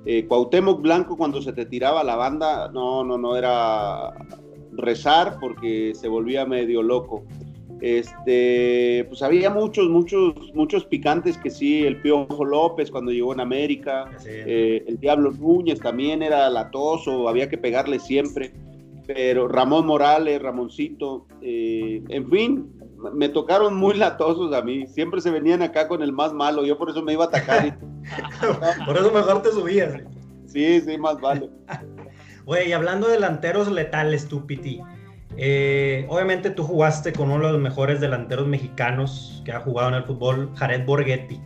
Eh, 0.06 0.26
Cuauhtémoc 0.26 0.80
Blanco, 0.82 1.16
cuando 1.16 1.40
se 1.42 1.52
te 1.52 1.66
tiraba 1.66 2.04
la 2.04 2.16
banda, 2.16 2.70
no, 2.72 3.04
no, 3.04 3.18
no 3.18 3.36
era 3.36 4.12
rezar 4.72 5.38
porque 5.40 5.92
se 5.94 6.08
volvía 6.08 6.44
medio 6.44 6.82
loco. 6.82 7.24
Este, 7.80 9.04
pues 9.08 9.22
había 9.22 9.50
muchos, 9.50 9.88
muchos, 9.88 10.34
muchos 10.54 10.84
picantes 10.86 11.36
que 11.38 11.50
sí, 11.50 11.84
el 11.86 12.00
Piojo 12.00 12.44
López 12.44 12.90
cuando 12.90 13.12
llegó 13.12 13.32
en 13.34 13.40
América, 13.40 14.10
Sí. 14.18 14.30
eh, 14.32 14.84
el 14.86 14.98
Diablo 14.98 15.32
Núñez 15.32 15.80
también 15.80 16.22
era 16.22 16.48
latoso, 16.50 17.28
había 17.28 17.48
que 17.48 17.58
pegarle 17.58 17.98
siempre, 17.98 18.52
pero 19.06 19.48
Ramón 19.48 19.86
Morales, 19.86 20.40
Ramoncito, 20.40 21.26
eh, 21.42 22.02
en 22.08 22.28
fin, 22.30 22.70
me 23.12 23.28
tocaron 23.28 23.76
muy 23.76 23.94
latosos 23.94 24.54
a 24.54 24.62
mí, 24.62 24.86
siempre 24.86 25.20
se 25.20 25.30
venían 25.30 25.60
acá 25.62 25.86
con 25.88 26.02
el 26.02 26.12
más 26.12 26.32
malo, 26.32 26.64
yo 26.64 26.78
por 26.78 26.88
eso 26.90 27.02
me 27.02 27.12
iba 27.12 27.24
a 27.24 27.28
atacar. 27.28 27.66
y- 27.66 27.72
Por 28.86 28.96
eso 28.96 29.10
mejor 29.12 29.42
te 29.42 29.50
subías. 29.50 29.94
sí, 30.46 30.80
sí, 30.80 30.96
más 30.98 31.20
vale. 31.20 31.48
Güey, 32.46 32.68
y 32.68 32.72
hablando 32.72 33.06
de 33.06 33.14
delanteros 33.14 33.72
letales, 33.72 34.28
tú, 34.28 34.44
Piti. 34.44 34.78
Eh, 35.36 36.06
obviamente 36.08 36.50
tú 36.50 36.62
jugaste 36.62 37.12
con 37.12 37.30
uno 37.30 37.46
de 37.46 37.52
los 37.52 37.60
mejores 37.60 38.00
delanteros 38.00 38.46
mexicanos 38.46 39.42
que 39.44 39.52
ha 39.52 39.60
jugado 39.60 39.88
en 39.88 39.94
el 39.94 40.04
fútbol, 40.04 40.50
Jared 40.54 40.84
Borghetti. 40.84 41.40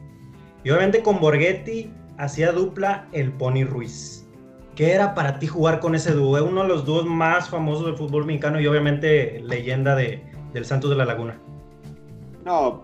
Y 0.64 0.70
obviamente 0.70 1.02
con 1.02 1.20
Borghetti 1.20 1.90
hacía 2.18 2.52
dupla 2.52 3.08
el 3.12 3.32
Pony 3.32 3.64
Ruiz. 3.64 4.26
¿Qué 4.74 4.92
era 4.92 5.14
para 5.14 5.38
ti 5.38 5.46
jugar 5.46 5.80
con 5.80 5.94
ese 5.94 6.12
dúo? 6.12 6.36
Es 6.36 6.42
uno 6.42 6.62
de 6.62 6.68
los 6.68 6.84
dúos 6.84 7.04
más 7.04 7.48
famosos 7.48 7.86
del 7.86 7.96
fútbol 7.96 8.26
mexicano 8.26 8.60
y 8.60 8.66
obviamente 8.66 9.40
leyenda 9.40 9.96
de, 9.96 10.22
del 10.52 10.64
Santos 10.64 10.90
de 10.90 10.96
la 10.96 11.04
Laguna. 11.04 11.40
No, 12.44 12.82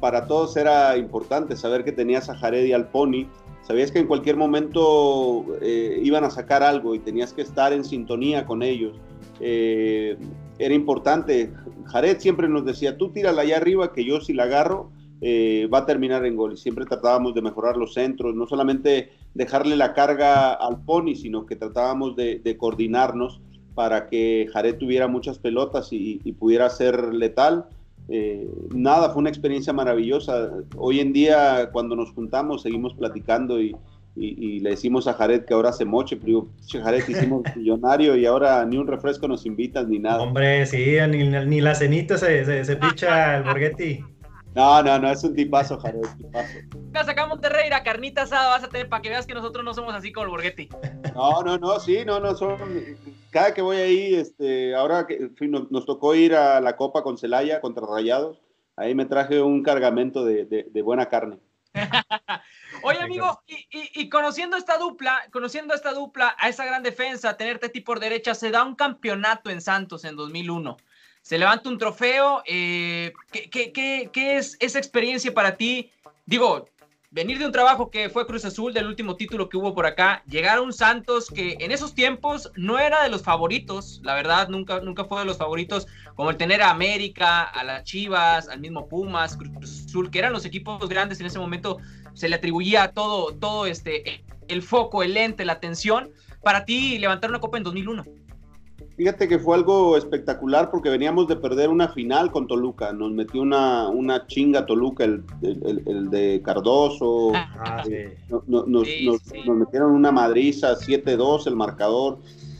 para 0.00 0.26
todos 0.26 0.56
era 0.56 0.96
importante 0.96 1.56
saber 1.56 1.84
que 1.84 1.92
tenías 1.92 2.28
a 2.28 2.36
Jared 2.36 2.64
y 2.64 2.72
al 2.72 2.88
Pony. 2.88 3.26
Sabías 3.62 3.90
que 3.90 3.98
en 3.98 4.06
cualquier 4.06 4.36
momento 4.36 5.44
eh, 5.60 5.98
iban 6.02 6.24
a 6.24 6.30
sacar 6.30 6.62
algo 6.62 6.94
y 6.94 6.98
tenías 6.98 7.32
que 7.32 7.42
estar 7.42 7.72
en 7.72 7.84
sintonía 7.84 8.44
con 8.46 8.62
ellos. 8.62 8.96
Eh, 9.40 10.16
era 10.58 10.74
importante. 10.74 11.52
Jared 11.86 12.18
siempre 12.18 12.48
nos 12.48 12.64
decía, 12.64 12.96
tú 12.96 13.10
tírala 13.10 13.42
allá 13.42 13.56
arriba 13.56 13.92
que 13.92 14.04
yo 14.04 14.20
si 14.20 14.32
la 14.32 14.44
agarro 14.44 14.90
eh, 15.20 15.68
va 15.72 15.78
a 15.78 15.86
terminar 15.86 16.24
en 16.26 16.36
gol. 16.36 16.54
Y 16.54 16.56
siempre 16.56 16.86
tratábamos 16.86 17.34
de 17.34 17.42
mejorar 17.42 17.76
los 17.76 17.94
centros, 17.94 18.34
no 18.34 18.46
solamente 18.46 19.10
dejarle 19.34 19.76
la 19.76 19.94
carga 19.94 20.54
al 20.54 20.82
Pony, 20.84 21.14
sino 21.14 21.46
que 21.46 21.56
tratábamos 21.56 22.16
de, 22.16 22.38
de 22.38 22.56
coordinarnos 22.56 23.40
para 23.74 24.08
que 24.08 24.48
Jared 24.52 24.76
tuviera 24.78 25.06
muchas 25.06 25.38
pelotas 25.38 25.92
y, 25.92 26.20
y 26.24 26.32
pudiera 26.32 26.70
ser 26.70 27.14
letal. 27.14 27.66
Eh, 28.08 28.48
nada, 28.74 29.10
fue 29.10 29.20
una 29.20 29.30
experiencia 29.30 29.72
maravillosa. 29.72 30.50
Hoy 30.76 31.00
en 31.00 31.12
día, 31.12 31.70
cuando 31.72 31.96
nos 31.96 32.12
juntamos, 32.12 32.62
seguimos 32.62 32.94
platicando 32.94 33.60
y, 33.60 33.76
y- 34.16 34.56
y 34.56 34.60
le 34.60 34.70
decimos 34.70 35.06
a 35.06 35.14
Jared 35.14 35.44
que 35.44 35.54
ahora 35.54 35.72
se 35.72 35.84
moche, 35.84 36.16
pero 36.16 36.26
digo, 36.26 36.48
"Che, 36.66 36.80
Jared, 36.80 37.04
te 37.04 37.12
hicimos 37.12 37.42
millonario 37.56 38.16
y 38.16 38.24
ahora 38.26 38.64
ni 38.64 38.76
un 38.78 38.86
refresco 38.86 39.28
nos 39.28 39.44
invitas 39.46 39.86
ni 39.86 39.98
nada. 39.98 40.22
Hombre, 40.22 40.64
sí, 40.66 40.96
ni, 41.08 41.28
ni 41.28 41.60
la 41.60 41.74
cenita 41.74 42.16
se, 42.18 42.44
se, 42.44 42.64
se 42.64 42.76
picha 42.76 43.36
el 43.36 43.42
Borghetti. 43.44 44.06
No, 44.54 44.82
no, 44.82 44.98
no, 44.98 45.10
es 45.10 45.22
un 45.22 45.34
tipazo, 45.34 45.78
Jared, 45.78 46.00
tipazo. 46.16 46.58
Vas 46.92 47.06
acá 47.06 47.24
a 47.24 47.26
Monterrey, 47.26 47.68
la 47.68 47.82
carnita 47.82 48.22
asada 48.22 48.48
vas 48.48 48.64
a 48.64 48.68
tener 48.70 48.88
para 48.88 49.02
que 49.02 49.10
veas 49.10 49.26
que 49.26 49.34
nosotros 49.34 49.62
no 49.62 49.74
somos 49.74 49.94
así 49.94 50.12
como 50.12 50.24
el 50.24 50.30
Borghetti. 50.30 50.70
No, 51.14 51.42
no, 51.42 51.58
no, 51.58 51.78
sí, 51.78 51.98
no, 52.06 52.18
no, 52.20 52.34
son, 52.34 52.56
cada 53.30 53.52
que 53.52 53.60
voy 53.60 53.76
ahí, 53.76 54.14
este, 54.14 54.74
ahora 54.74 55.06
que 55.06 55.16
en 55.16 55.36
fin, 55.36 55.50
nos, 55.50 55.70
nos 55.70 55.84
tocó 55.84 56.14
ir 56.14 56.34
a 56.34 56.58
la 56.62 56.74
Copa 56.74 57.02
con 57.02 57.18
Celaya 57.18 57.60
contra 57.60 57.86
Rayados, 57.86 58.40
ahí 58.76 58.94
me 58.94 59.04
traje 59.04 59.42
un 59.42 59.62
cargamento 59.62 60.24
de, 60.24 60.46
de- 60.46 60.66
de 60.70 60.82
buena 60.82 61.06
carne. 61.10 61.38
Oye, 62.86 62.98
amigo, 63.00 63.42
y, 63.46 63.54
y- 63.70 63.90
y 64.02 64.08
conociendo 64.08 64.56
esta 64.56 64.78
dupla, 64.78 65.22
conociendo 65.32 65.74
esta 65.74 65.92
dupla, 65.92 66.34
a 66.38 66.48
esa 66.48 66.64
gran 66.64 66.82
defensa, 66.82 67.36
tenerte 67.36 67.66
a 67.66 67.68
ti 67.70 67.80
por 67.80 68.00
derecha, 68.00 68.34
se 68.34 68.50
da 68.50 68.62
un 68.64 68.74
campeonato 68.76 69.50
en 69.50 69.60
Santos 69.60 70.04
en 70.04 70.16
2001. 70.16 70.76
Se 71.22 71.38
levanta 71.38 71.68
un 71.68 71.78
trofeo. 71.78 72.42
eh, 72.46 73.12
¿qué, 73.32 73.50
qué- 73.50 73.72
qué- 73.72 74.10
qué 74.12 74.36
es 74.36 74.56
esa 74.60 74.78
experiencia 74.78 75.34
para 75.34 75.56
ti? 75.56 75.90
Digo, 76.24 76.68
venir 77.10 77.38
de 77.38 77.46
un 77.46 77.52
trabajo 77.52 77.90
que 77.90 78.10
fue 78.10 78.26
Cruz 78.26 78.44
Azul, 78.44 78.72
del 78.74 78.86
último 78.86 79.16
título 79.16 79.48
que 79.48 79.56
hubo 79.56 79.74
por 79.74 79.86
acá, 79.86 80.22
llegar 80.28 80.58
a 80.58 80.62
un 80.62 80.72
Santos 80.72 81.28
que 81.30 81.56
en 81.60 81.72
esos 81.72 81.94
tiempos 81.94 82.50
no 82.56 82.78
era 82.78 83.02
de 83.02 83.08
los 83.08 83.22
favoritos, 83.22 84.00
la 84.04 84.14
verdad, 84.14 84.48
nunca, 84.48 84.80
nunca 84.80 85.04
fue 85.04 85.20
de 85.20 85.24
los 85.24 85.38
favoritos, 85.38 85.86
como 86.14 86.30
el 86.30 86.36
tener 86.36 86.62
a 86.62 86.70
América, 86.70 87.42
a 87.42 87.64
las 87.64 87.84
Chivas, 87.84 88.48
al 88.48 88.60
mismo 88.60 88.86
Pumas, 88.88 89.36
Cruz 89.36 89.85
Azul, 89.96 90.10
que 90.10 90.18
eran 90.18 90.32
los 90.32 90.44
equipos 90.44 90.86
grandes 90.88 91.20
en 91.20 91.26
ese 91.26 91.38
momento 91.38 91.78
se 92.12 92.28
le 92.28 92.36
atribuía 92.36 92.92
todo, 92.92 93.32
todo 93.34 93.66
este, 93.66 94.22
el 94.48 94.62
foco, 94.62 95.02
el 95.02 95.14
lente, 95.14 95.44
la 95.44 95.54
atención, 95.54 96.10
para 96.42 96.64
ti 96.64 96.98
levantar 96.98 97.30
una 97.30 97.40
copa 97.40 97.56
en 97.56 97.64
2001. 97.64 98.04
Fíjate 98.96 99.28
que 99.28 99.38
fue 99.38 99.56
algo 99.56 99.96
espectacular 99.96 100.70
porque 100.70 100.88
veníamos 100.88 101.28
de 101.28 101.36
perder 101.36 101.68
una 101.68 101.88
final 101.88 102.30
con 102.30 102.46
Toluca. 102.46 102.92
Nos 102.92 103.10
metió 103.12 103.42
una, 103.42 103.88
una 103.88 104.26
chinga 104.26 104.64
Toluca, 104.64 105.04
el, 105.04 105.22
el- 105.42 105.62
el- 105.66 105.82
el 105.86 106.10
de 106.10 106.40
Cardoso. 106.42 107.32
Ah, 107.34 107.82
sí. 107.86 107.92
No- 108.30 108.42
no- 108.46 108.64
nos, 108.66 108.86
Sí, 108.88 109.04
nos- 109.06 109.20
sí. 109.22 109.40
nos 109.46 109.56
metieron 109.56 109.92
una 109.92 110.12
madriza, 110.12 110.74
7-2 110.76 111.46
el 111.46 111.56
marcador. 111.56 112.18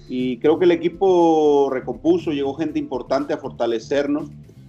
Y 0.09 0.37
creo 0.39 0.59
que 0.59 0.67
el 0.67 0.73
equipo 0.73 1.71
recompuso, 1.73 2.31
llegó 2.33 2.55
gente 2.55 2.79
importante 2.79 3.33
a 3.33 3.39
fortalecernos. 3.39 4.29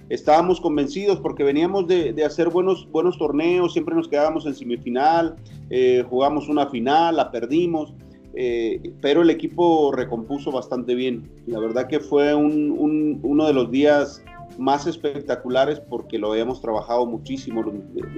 Estábamos 0.10 0.62
convencidos 0.62 1.20
porque 1.20 1.43
veníamos 1.43 1.88
de, 1.88 2.13
de 2.13 2.24
hacer 2.24 2.50
buenos, 2.50 2.88
buenos 2.91 3.17
torneos, 3.17 3.74
siempre 3.74 3.93
nos 3.96 4.08
quedábamos 4.08 4.46
en 4.46 4.56
semifinal, 4.56 5.36
eh, 5.70 6.04
jugamos 6.10 6.48
una 6.50 6.67
final, 6.67 7.15
la 7.17 7.32
perdimos. 7.32 7.93
eh, 8.39 8.93
pero 9.02 9.24
el 9.24 9.32
equipo 9.32 9.91
recompuso 9.91 10.52
bastante 10.52 10.93
bien. 10.93 11.28
La 11.48 11.58
verdad 11.60 11.88
que 11.88 12.00
fue 12.00 12.36
un- 12.36 12.70
un- 12.70 13.20
uno 13.24 13.48
de 13.48 13.54
los 13.54 13.72
días 13.72 14.24
más 14.60 14.86
espectaculares 14.86 15.80
porque 15.80 16.20
lo 16.20 16.32
habíamos 16.32 16.62
trabajado 16.62 17.08
muchísimo. 17.08 17.65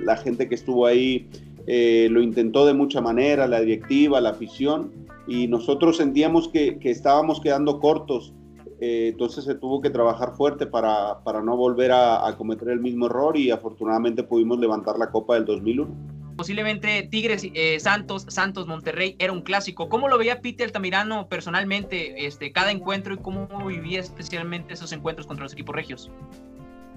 La 0.04 0.18
gente 0.18 0.50
que 0.50 0.56
estuvo 0.56 0.86
ahí 0.86 1.30
eh, 1.68 2.08
lo 2.12 2.22
intentó 2.22 2.66
de 2.66 2.74
mucha 2.74 3.00
manera, 3.00 3.48
la 3.48 3.62
directiva, 3.62 4.20
la 4.20 4.32
afición, 4.32 4.92
y 5.28 5.48
nosotros 5.48 5.96
sentíamos 5.98 6.50
que, 6.50 6.80
que 6.80 6.90
estábamos 6.92 7.40
quedando 7.40 7.80
cortos. 7.80 8.34
Eh, 8.82 9.10
entonces 9.10 9.44
se 9.44 9.56
tuvo 9.56 9.82
que 9.82 9.90
trabajar 9.90 10.36
fuerte 10.36 10.66
para, 10.66 11.20
para 11.24 11.42
no 11.42 11.58
volver 11.58 11.92
a, 11.92 12.28
a 12.28 12.38
cometer 12.38 12.70
el 12.70 12.80
mismo 12.80 13.08
error 13.08 13.38
y 13.38 13.52
afortunadamente 13.52 14.24
pudimos 14.24 14.60
levantar 14.60 14.98
la 14.98 15.12
Copa 15.12 15.36
del 15.36 15.46
2001. 15.46 16.20
Posiblemente 16.40 17.06
Tigres, 17.12 17.46
eh, 17.54 17.82
Santos, 17.82 18.26
Santos, 18.30 18.66
Monterrey 18.66 19.18
era 19.20 19.34
un 19.34 19.42
clásico. 19.42 19.90
¿Cómo 19.90 20.08
lo 20.08 20.18
veía 20.18 20.40
Peter 20.40 20.68
Altamirano 20.68 21.28
personalmente 21.28 22.26
este, 22.26 22.54
cada 22.54 22.72
encuentro 22.72 23.14
y 23.14 23.18
cómo 23.18 23.50
vivía 23.68 24.00
especialmente 24.00 24.74
esos 24.74 24.94
encuentros 24.94 25.28
contra 25.28 25.44
los 25.44 25.52
equipos 25.52 25.76
regios? 25.76 26.10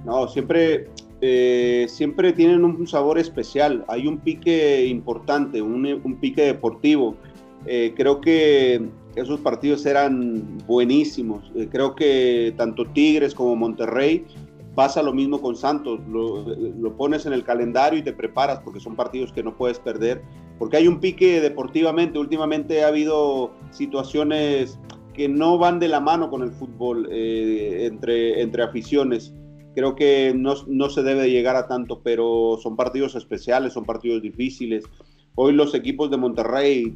No, 0.04 0.28
siempre, 0.28 0.88
eh, 1.20 1.86
siempre 1.88 2.32
tienen 2.32 2.64
un 2.64 2.86
sabor 2.86 3.18
especial. 3.18 3.84
Hay 3.88 4.06
un 4.06 4.18
pique 4.18 4.86
importante, 4.86 5.60
un, 5.60 5.86
un 5.86 6.20
pique 6.20 6.42
deportivo. 6.42 7.16
Eh, 7.66 7.94
creo 7.96 8.20
que 8.20 8.88
esos 9.14 9.40
partidos 9.40 9.84
eran 9.86 10.58
buenísimos. 10.66 11.50
Eh, 11.54 11.68
creo 11.70 11.94
que 11.94 12.54
tanto 12.56 12.86
Tigres 12.86 13.34
como 13.34 13.56
Monterrey 13.56 14.24
pasa 14.74 15.02
lo 15.02 15.12
mismo 15.12 15.40
con 15.40 15.54
Santos. 15.56 16.00
Lo, 16.08 16.44
lo, 16.46 16.96
pones 16.96 17.26
en 17.26 17.32
el 17.32 17.44
calendario 17.44 17.98
y 17.98 18.02
te 18.02 18.12
preparas 18.12 18.60
porque 18.60 18.80
son 18.80 18.96
partidos 18.96 19.32
que 19.32 19.42
no 19.42 19.56
puedes 19.56 19.78
perder. 19.78 20.22
porque 20.58 20.76
hay 20.76 20.88
un 20.88 21.00
pique 21.00 21.40
deportivamente. 21.40 22.18
Últimamente 22.18 22.84
ha 22.84 22.88
habido 22.88 23.52
situaciones 23.70 24.78
que 25.12 25.28
no 25.28 25.58
van 25.58 25.78
de 25.78 25.88
la 25.88 26.00
mano 26.00 26.30
con 26.30 26.42
el 26.42 26.52
fútbol 26.52 27.08
eh, 27.10 27.86
entre, 27.86 28.40
entre 28.40 28.62
aficiones. 28.62 29.34
Creo 29.74 29.94
que 29.94 30.32
no, 30.34 30.54
no, 30.66 30.90
se 30.90 31.02
debe 31.02 31.30
llegar 31.30 31.56
a 31.56 31.66
tanto, 31.66 32.00
pero 32.02 32.58
son 32.62 32.76
partidos 32.76 33.14
especiales, 33.14 33.72
son 33.72 33.84
partidos 33.84 34.22
difíciles. 34.22 34.84
Hoy 35.34 35.52
los 35.52 35.74
equipos 35.74 36.10
de 36.10 36.18
Monterrey 36.18 36.94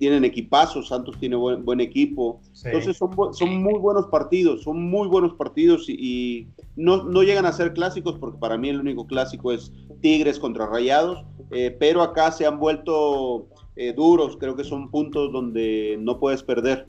tienen 0.00 0.24
equipazos, 0.24 0.88
Santos 0.88 1.18
tiene 1.20 1.36
buen, 1.36 1.62
buen 1.62 1.78
equipo. 1.78 2.40
Entonces 2.64 2.96
son, 2.96 3.12
son 3.34 3.62
muy 3.62 3.78
buenos 3.78 4.06
partidos, 4.06 4.62
son 4.62 4.82
muy 4.82 5.06
buenos 5.06 5.34
partidos 5.34 5.90
y, 5.90 6.48
no, 6.74 7.04
no, 7.04 7.22
llegan 7.22 7.44
a 7.44 7.52
ser 7.52 7.74
clásicos 7.74 8.18
porque 8.18 8.38
para 8.38 8.56
mí 8.56 8.70
el 8.70 8.80
único 8.80 9.06
clásico 9.06 9.52
es 9.52 9.70
Tigres 10.00 10.38
contra 10.38 10.66
Rayados, 10.66 11.22
eh, 11.50 11.76
pero 11.78 12.00
acá 12.00 12.32
se 12.32 12.46
han 12.46 12.58
vuelto 12.58 13.50
eh, 13.76 13.92
duros, 13.92 14.38
creo 14.40 14.56
que 14.56 14.64
son 14.64 14.90
puntos 14.90 15.30
donde 15.32 15.98
no 16.00 16.18
puedes 16.18 16.42
perder. 16.42 16.86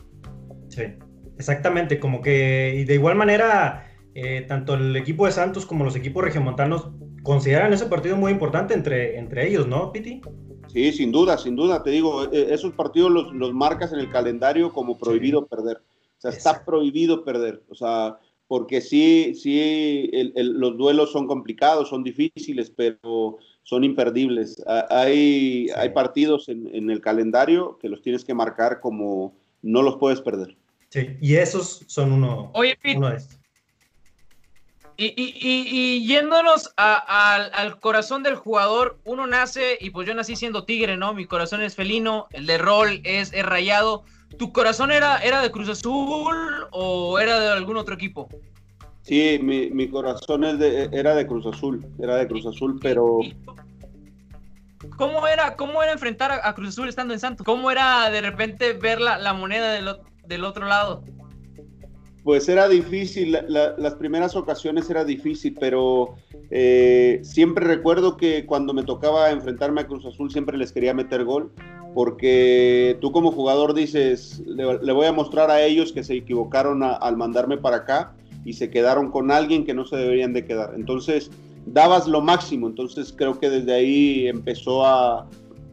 Sí, 0.69 0.83
exactamente, 1.37 1.99
como 1.99 2.21
que 2.21 2.77
y 2.77 2.85
de 2.85 2.93
igual 2.93 3.17
manera, 3.17 3.91
eh, 4.15 4.45
tanto 4.47 4.75
el 4.75 4.95
equipo 4.95 5.25
de 5.25 5.33
Santos 5.33 5.65
como 5.65 5.83
los 5.83 5.97
equipos 5.97 6.23
regiomontanos 6.23 6.91
consideran 7.23 7.73
ese 7.73 7.85
partido 7.85 8.15
muy 8.17 8.31
importante 8.31 8.73
entre, 8.73 9.17
entre 9.17 9.47
ellos, 9.47 9.67
¿no, 9.67 9.91
Piti? 9.91 10.21
Sí, 10.67 10.91
sin 10.93 11.11
duda, 11.11 11.37
sin 11.37 11.55
duda, 11.55 11.83
te 11.83 11.89
digo, 11.89 12.31
e, 12.31 12.53
esos 12.53 12.73
partidos 12.73 13.11
los, 13.11 13.33
los 13.33 13.53
marcas 13.53 13.91
en 13.91 13.99
el 13.99 14.09
calendario 14.09 14.71
como 14.71 14.97
prohibido 14.97 15.45
perder. 15.45 15.77
O 16.17 16.21
sea, 16.21 16.31
está 16.31 16.63
prohibido 16.63 17.23
perder. 17.25 17.63
O 17.69 17.75
sea, 17.75 18.17
porque 18.47 18.81
sí, 18.81 19.33
sí, 19.35 20.11
los 20.35 20.77
duelos 20.77 21.11
son 21.11 21.27
complicados, 21.27 21.89
son 21.89 22.03
difíciles, 22.03 22.69
pero 22.69 23.37
son 23.63 23.83
imperdibles. 23.83 24.61
Hay, 24.89 25.67
hay 25.75 25.89
partidos 25.89 26.47
en, 26.49 26.69
en, 26.73 26.89
el 26.89 27.01
calendario 27.01 27.77
que 27.79 27.89
los 27.89 28.01
tienes 28.01 28.23
que 28.23 28.33
marcar 28.33 28.79
como 28.79 29.33
no 29.61 29.81
los 29.81 29.97
puedes 29.97 30.21
perder. 30.21 30.55
Sí, 30.89 31.15
y 31.21 31.35
esos 31.35 31.83
son 31.87 32.11
uno, 32.11 32.51
Oye, 32.53 32.77
uno 32.95 33.09
de 33.09 33.17
estos. 33.17 33.40
Y, 35.03 35.15
y, 35.17 35.33
y, 35.41 36.05
yéndonos 36.05 36.71
a, 36.77 36.93
a, 36.93 37.33
al 37.33 37.79
corazón 37.79 38.21
del 38.21 38.35
jugador, 38.35 38.99
uno 39.03 39.25
nace, 39.25 39.75
y 39.81 39.89
pues 39.89 40.07
yo 40.07 40.13
nací 40.13 40.35
siendo 40.35 40.63
tigre, 40.63 40.95
¿no? 40.95 41.15
Mi 41.15 41.25
corazón 41.25 41.63
es 41.63 41.75
felino, 41.75 42.27
el 42.33 42.45
de 42.45 42.59
rol 42.59 43.01
es, 43.03 43.33
es 43.33 43.43
rayado. 43.43 44.03
¿Tu 44.37 44.53
corazón 44.53 44.91
era, 44.91 45.17
era 45.17 45.41
de 45.41 45.49
Cruz 45.49 45.69
Azul 45.69 46.37
o 46.69 47.17
era 47.17 47.39
de 47.39 47.49
algún 47.49 47.77
otro 47.77 47.95
equipo? 47.95 48.29
Sí, 49.01 49.39
mi, 49.41 49.71
mi 49.71 49.89
corazón 49.89 50.43
es 50.43 50.59
de, 50.59 50.87
era 50.93 51.15
de 51.15 51.25
Cruz 51.25 51.47
Azul, 51.47 51.83
era 51.97 52.17
de 52.17 52.27
Cruz 52.27 52.45
Azul, 52.45 52.77
pero... 52.79 53.21
¿Cómo 54.97 55.27
era, 55.27 55.55
cómo 55.55 55.81
era 55.81 55.93
enfrentar 55.93 56.31
a, 56.31 56.47
a 56.47 56.53
Cruz 56.53 56.69
Azul 56.69 56.87
estando 56.87 57.15
en 57.15 57.19
Santos? 57.19 57.43
¿Cómo 57.43 57.71
era 57.71 58.11
de 58.11 58.21
repente 58.21 58.73
ver 58.73 59.01
la, 59.01 59.17
la 59.17 59.33
moneda 59.33 59.71
del, 59.71 59.97
del 60.27 60.45
otro 60.45 60.67
lado? 60.67 61.03
Pues 62.23 62.47
era 62.49 62.67
difícil, 62.67 63.31
la, 63.31 63.41
la, 63.47 63.75
las 63.77 63.95
primeras 63.95 64.35
ocasiones 64.35 64.89
era 64.89 65.03
difícil, 65.03 65.57
pero 65.59 66.15
eh, 66.51 67.19
siempre 67.23 67.65
recuerdo 67.65 68.15
que 68.15 68.45
cuando 68.45 68.73
me 68.73 68.83
tocaba 68.83 69.31
enfrentarme 69.31 69.81
a 69.81 69.87
Cruz 69.87 70.05
Azul 70.05 70.29
siempre 70.29 70.57
les 70.57 70.71
quería 70.71 70.93
meter 70.93 71.23
gol, 71.23 71.51
porque 71.95 72.97
tú 73.01 73.11
como 73.11 73.31
jugador 73.31 73.73
dices, 73.73 74.43
le, 74.45 74.93
voy 74.93 75.07
a 75.07 75.11
mostrar 75.11 75.49
a 75.49 75.63
ellos 75.63 75.91
que 75.91 76.03
se 76.03 76.15
equivocaron 76.15 76.83
al 76.83 77.17
mandarme 77.17 77.57
para 77.57 77.77
acá 77.77 78.13
y 78.45 78.53
se 78.53 78.69
quedaron 78.69 79.11
con 79.11 79.31
alguien 79.31 79.65
que 79.65 79.73
no 79.73 79.85
se 79.85 79.95
deberían 79.97 80.33
de 80.33 80.45
quedar. 80.45 80.73
Entonces, 80.75 81.31
dabas 81.65 82.07
lo 82.07 82.21
máximo, 82.21 82.67
entonces 82.67 83.13
creo 83.15 83.39
que 83.39 83.49
desde 83.49 83.73
ahí 83.73 84.27
empezó 84.27 84.85
a, 84.85 85.27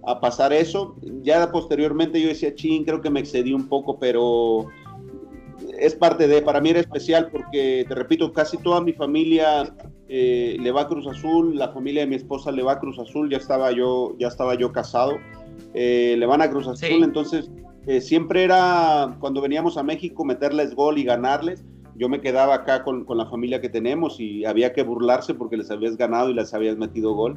a 0.07 0.21
pasar 0.21 0.53
eso. 0.53 0.97
Ya 1.23 1.51
posteriormente 1.51 2.21
yo 2.21 2.29
decía, 2.29 2.55
ching, 2.55 2.85
creo 2.85 3.01
que 3.01 3.11
me 3.11 3.21
excedí 3.21 3.53
un 3.53 3.69
poco, 3.69 3.99
pero 3.99 4.69
es 5.79 5.95
parte 5.95 6.29
de, 6.29 6.43
para 6.43 6.61
mí 6.61 6.71
era 6.71 6.81
especial 6.81 7.29
porque, 7.31 7.85
te 7.89 7.95
repito, 7.95 8.33
casi 8.33 8.57
toda 8.59 8.81
mi 8.81 8.93
familia 8.93 9.75
eh, 10.09 10.57
le 10.61 10.71
va 10.71 10.83
a 10.83 10.89
Cruz 10.89 11.07
Azul, 11.07 11.57
la 11.57 11.69
familia 11.73 12.03
de 12.03 12.09
mi 12.09 12.17
esposa 12.17 12.53
le 12.53 12.63
va 12.63 12.73
a 12.73 12.81
Cruz 12.81 12.99
Azul, 12.99 13.31
ya 13.31 13.39
estaba 13.39 13.73
yo, 13.73 14.17
ya 14.19 14.29
estaba 14.29 14.55
yo 14.55 14.73
casado, 14.73 15.19
eh, 15.75 16.17
le 16.19 16.27
van 16.27 16.43
a 16.43 16.51
Cruz 16.51 16.67
Azul, 16.67 16.89
sí. 16.89 17.01
entonces 17.03 17.51
eh, 17.87 18.01
siempre 18.01 18.45
era, 18.45 19.17
cuando 19.21 19.41
veníamos 19.41 19.77
a 19.77 19.83
México, 19.83 20.25
meterles 20.25 20.75
gol 20.75 20.99
y 20.99 21.05
ganarles, 21.05 21.65
yo 21.97 22.09
me 22.09 22.21
quedaba 22.21 22.55
acá 22.55 22.85
con, 22.85 23.05
con, 23.05 23.19
la 23.19 23.27
familia 23.27 23.61
que 23.61 23.69
tenemos 23.69 24.21
y 24.21 24.45
había 24.45 24.73
que 24.73 24.83
burlarse 24.83 25.35
porque 25.35 25.57
les 25.57 25.71
habías 25.71 25.97
ganado 25.97 26.31
y 26.31 26.35
les 26.35 26.55
habías 26.55 26.77
metido 26.77 27.13
gol. 27.15 27.37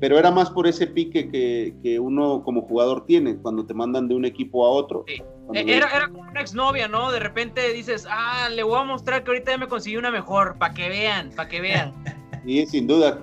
Pero 0.00 0.18
era 0.18 0.30
más 0.30 0.50
por 0.50 0.66
ese 0.66 0.86
pique 0.86 1.28
que, 1.28 1.74
que 1.82 1.98
uno 1.98 2.42
como 2.42 2.62
jugador 2.62 3.04
tiene 3.04 3.36
cuando 3.36 3.66
te 3.66 3.74
mandan 3.74 4.08
de 4.08 4.14
un 4.14 4.24
equipo 4.24 4.64
a 4.64 4.70
otro. 4.70 5.04
Sí. 5.06 5.20
Era, 5.54 5.88
era, 5.88 6.08
como 6.08 6.28
una 6.28 6.40
exnovia, 6.40 6.88
¿no? 6.88 7.10
De 7.10 7.20
repente 7.20 7.72
dices, 7.72 8.06
ah, 8.10 8.48
le 8.50 8.62
voy 8.62 8.80
a 8.80 8.84
mostrar 8.84 9.24
que 9.24 9.30
ahorita 9.30 9.52
ya 9.52 9.58
me 9.58 9.68
conseguí 9.68 9.96
una 9.96 10.10
mejor, 10.10 10.56
para 10.58 10.74
que 10.74 10.88
vean, 10.88 11.30
para 11.30 11.48
que 11.48 11.60
vean. 11.60 11.94
Sí, 12.44 12.66
sin 12.66 12.86
duda, 12.86 13.18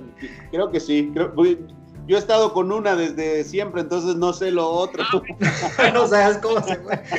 creo 0.51 0.69
que 0.69 0.79
sí. 0.79 1.09
Creo, 1.11 1.33
yo 2.05 2.15
he 2.15 2.19
estado 2.19 2.53
con 2.53 2.71
una 2.71 2.95
desde 2.95 3.43
siempre, 3.43 3.81
entonces 3.81 4.15
no 4.17 4.33
sé 4.33 4.51
lo 4.51 4.69
otro. 4.69 5.03
Ah, 5.79 5.89
no 5.91 6.05
sabes 6.05 6.37
cómo 6.39 6.61
se 6.61 6.75
fue. 6.75 7.01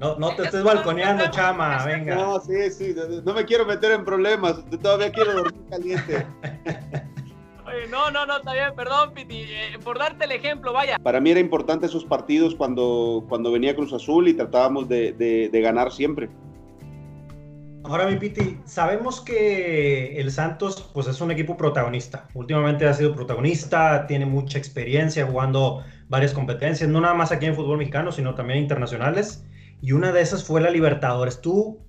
No, 0.00 0.16
no 0.16 0.34
te 0.34 0.44
estés 0.44 0.62
balconeando, 0.62 1.30
chama, 1.30 1.84
venga. 1.84 2.14
No, 2.14 2.40
sí, 2.40 2.70
sí, 2.70 2.96
no 3.22 3.34
me 3.34 3.44
quiero 3.44 3.66
meter 3.66 3.92
en 3.92 4.02
problemas, 4.02 4.64
todavía 4.80 5.12
quiero 5.12 5.34
dormir 5.34 5.62
caliente. 5.68 6.26
No, 7.90 8.10
no, 8.10 8.26
no, 8.26 8.36
está 8.38 8.52
bien, 8.52 8.74
perdón, 8.76 9.12
Piti, 9.14 9.42
eh, 9.42 9.78
por 9.82 9.98
darte 9.98 10.24
el 10.24 10.32
ejemplo, 10.32 10.72
vaya. 10.72 10.98
Para 10.98 11.20
mí 11.20 11.30
era 11.30 11.40
importante 11.40 11.86
esos 11.86 12.04
partidos 12.04 12.54
cuando, 12.54 13.24
cuando 13.28 13.52
venía 13.52 13.74
Cruz 13.74 13.92
Azul 13.92 14.28
y 14.28 14.34
tratábamos 14.34 14.88
de, 14.88 15.12
de, 15.12 15.48
de 15.48 15.60
ganar 15.60 15.92
siempre. 15.92 16.28
Ahora, 17.84 18.06
mi 18.06 18.16
Piti, 18.16 18.58
sabemos 18.66 19.20
que 19.20 20.20
el 20.20 20.30
Santos 20.30 20.90
pues, 20.92 21.06
es 21.06 21.20
un 21.20 21.30
equipo 21.30 21.56
protagonista. 21.56 22.28
Últimamente 22.34 22.86
ha 22.86 22.94
sido 22.94 23.14
protagonista, 23.14 24.06
tiene 24.06 24.26
mucha 24.26 24.58
experiencia 24.58 25.26
jugando 25.26 25.82
varias 26.08 26.32
competencias, 26.32 26.90
no 26.90 27.00
nada 27.00 27.14
más 27.14 27.32
aquí 27.32 27.46
en 27.46 27.54
fútbol 27.54 27.78
mexicano, 27.78 28.12
sino 28.12 28.34
también 28.34 28.58
internacionales 28.58 29.44
y 29.80 29.92
una 29.92 30.12
de 30.12 30.20
esas 30.20 30.44
fue 30.44 30.60
la 30.60 30.70
Libertadores. 30.70 31.40
Tú 31.40 31.80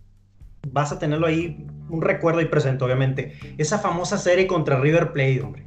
vas 0.67 0.91
a 0.91 0.99
tenerlo 0.99 1.27
ahí, 1.27 1.65
un 1.89 2.01
recuerdo 2.01 2.39
ahí 2.39 2.45
presente, 2.45 2.83
obviamente. 2.83 3.33
Esa 3.57 3.79
famosa 3.79 4.17
serie 4.17 4.47
contra 4.47 4.79
River 4.79 5.11
Plate, 5.11 5.41
hombre. 5.41 5.65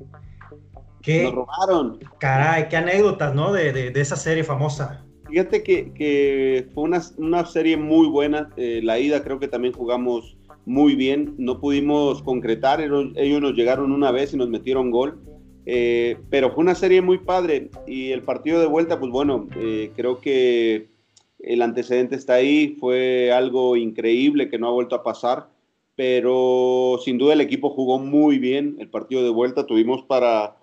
¿Qué, 1.05 1.25
Nos 1.25 1.35
robaron. 1.35 1.99
Caray, 2.19 2.69
qué 2.69 2.77
anécdotas, 2.77 3.35
¿no? 3.35 3.53
De, 3.53 3.73
de, 3.73 3.91
de 3.91 4.01
esa 4.01 4.17
serie 4.17 4.43
famosa. 4.43 5.05
Fíjate 5.29 5.63
que, 5.63 5.93
que 5.93 6.67
fue 6.73 6.85
una, 6.85 7.03
una, 7.19 7.45
serie 7.45 7.77
muy 7.77 8.09
buena. 8.09 8.51
Eh, 8.57 8.81
la 8.83 8.99
ida 8.99 9.23
creo 9.23 9.39
que 9.39 9.49
también 9.49 9.75
jugamos 9.75 10.37
muy 10.65 10.95
bien. 10.95 11.35
No 11.39 11.61
pudimos 11.61 12.23
concretar. 12.23 12.81
Ellos, 12.81 13.13
ellos 13.17 13.41
nos 13.41 13.55
llegaron 13.55 13.93
una 13.93 14.11
vez 14.11 14.33
y 14.33 14.37
nos 14.37 14.49
metieron 14.49 14.91
gol. 14.91 15.21
Eh, 15.67 16.17
pero 16.31 16.53
fue 16.53 16.63
una 16.63 16.75
serie 16.75 17.03
muy 17.03 17.19
padre. 17.19 17.71
Y 17.87 18.13
el 18.13 18.23
partido 18.23 18.61
de 18.61 18.67
vuelta, 18.67 18.99
pues 18.99 19.11
bueno, 19.11 19.49
eh, 19.57 19.93
creo 19.95 20.21
que 20.21 20.89
el 21.39 21.63
antecedente 21.63 22.17
está 22.17 22.35
ahí, 22.35 22.77
fue 22.81 23.31
algo 23.33 23.77
increíble 23.77 24.49
que 24.49 24.59
no 24.59 24.69
ha 24.69 24.73
vuelto 24.73 24.95
a 24.95 25.03
pasar, 25.03 25.49
pero 25.95 26.99
sin 27.05 27.19
duda 27.19 27.35
el 27.35 27.41
equipo 27.41 27.71
jugó 27.71 27.99
muy 27.99 28.39
bien 28.39 28.77
el 28.79 28.89
partido 28.89 29.23
de 29.23 29.31
vuelta, 29.31 29.67
tuvimos 29.67 30.03
para, 30.05 30.57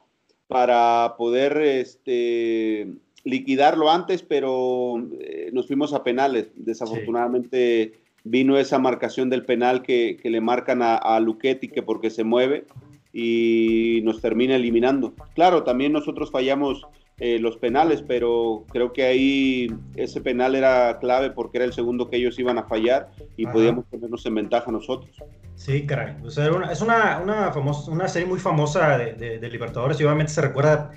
para 0.51 1.15
poder 1.17 1.55
este, 1.61 2.85
liquidarlo 3.23 3.89
antes, 3.89 4.21
pero 4.21 5.01
eh, 5.21 5.49
nos 5.53 5.67
fuimos 5.67 5.93
a 5.93 6.03
penales. 6.03 6.49
Desafortunadamente 6.55 7.93
sí. 7.93 7.99
vino 8.25 8.57
esa 8.57 8.77
marcación 8.77 9.29
del 9.29 9.45
penal 9.45 9.81
que, 9.81 10.17
que 10.21 10.29
le 10.29 10.41
marcan 10.41 10.81
a, 10.81 10.97
a 10.97 11.21
Luchetti 11.21 11.69
que 11.69 11.81
porque 11.81 12.09
se 12.09 12.25
mueve 12.25 12.65
y 13.13 14.01
nos 14.03 14.19
termina 14.19 14.57
eliminando. 14.57 15.13
Claro, 15.35 15.63
también 15.63 15.93
nosotros 15.93 16.31
fallamos 16.31 16.85
eh, 17.23 17.37
los 17.37 17.55
penales, 17.57 18.01
pero 18.01 18.65
creo 18.71 18.93
que 18.93 19.03
ahí 19.03 19.71
ese 19.95 20.21
penal 20.21 20.55
era 20.55 20.97
clave 20.97 21.29
porque 21.29 21.59
era 21.59 21.65
el 21.65 21.71
segundo 21.71 22.09
que 22.09 22.17
ellos 22.17 22.39
iban 22.39 22.57
a 22.57 22.63
fallar 22.63 23.11
y 23.37 23.45
Ajá. 23.45 23.53
podíamos 23.53 23.85
ponernos 23.85 24.25
en 24.25 24.33
ventaja 24.33 24.71
nosotros. 24.71 25.15
Sí, 25.53 25.85
caray. 25.85 26.15
O 26.25 26.31
sea, 26.31 26.51
una, 26.51 26.71
es 26.71 26.81
una, 26.81 27.19
una, 27.19 27.51
famosa, 27.51 27.91
una 27.91 28.07
serie 28.07 28.27
muy 28.27 28.39
famosa 28.39 28.97
de, 28.97 29.13
de, 29.13 29.37
de, 29.37 29.49
Libertadores 29.51 30.01
y 30.01 30.03
obviamente 30.03 30.33
se 30.33 30.41
recuerda 30.41 30.93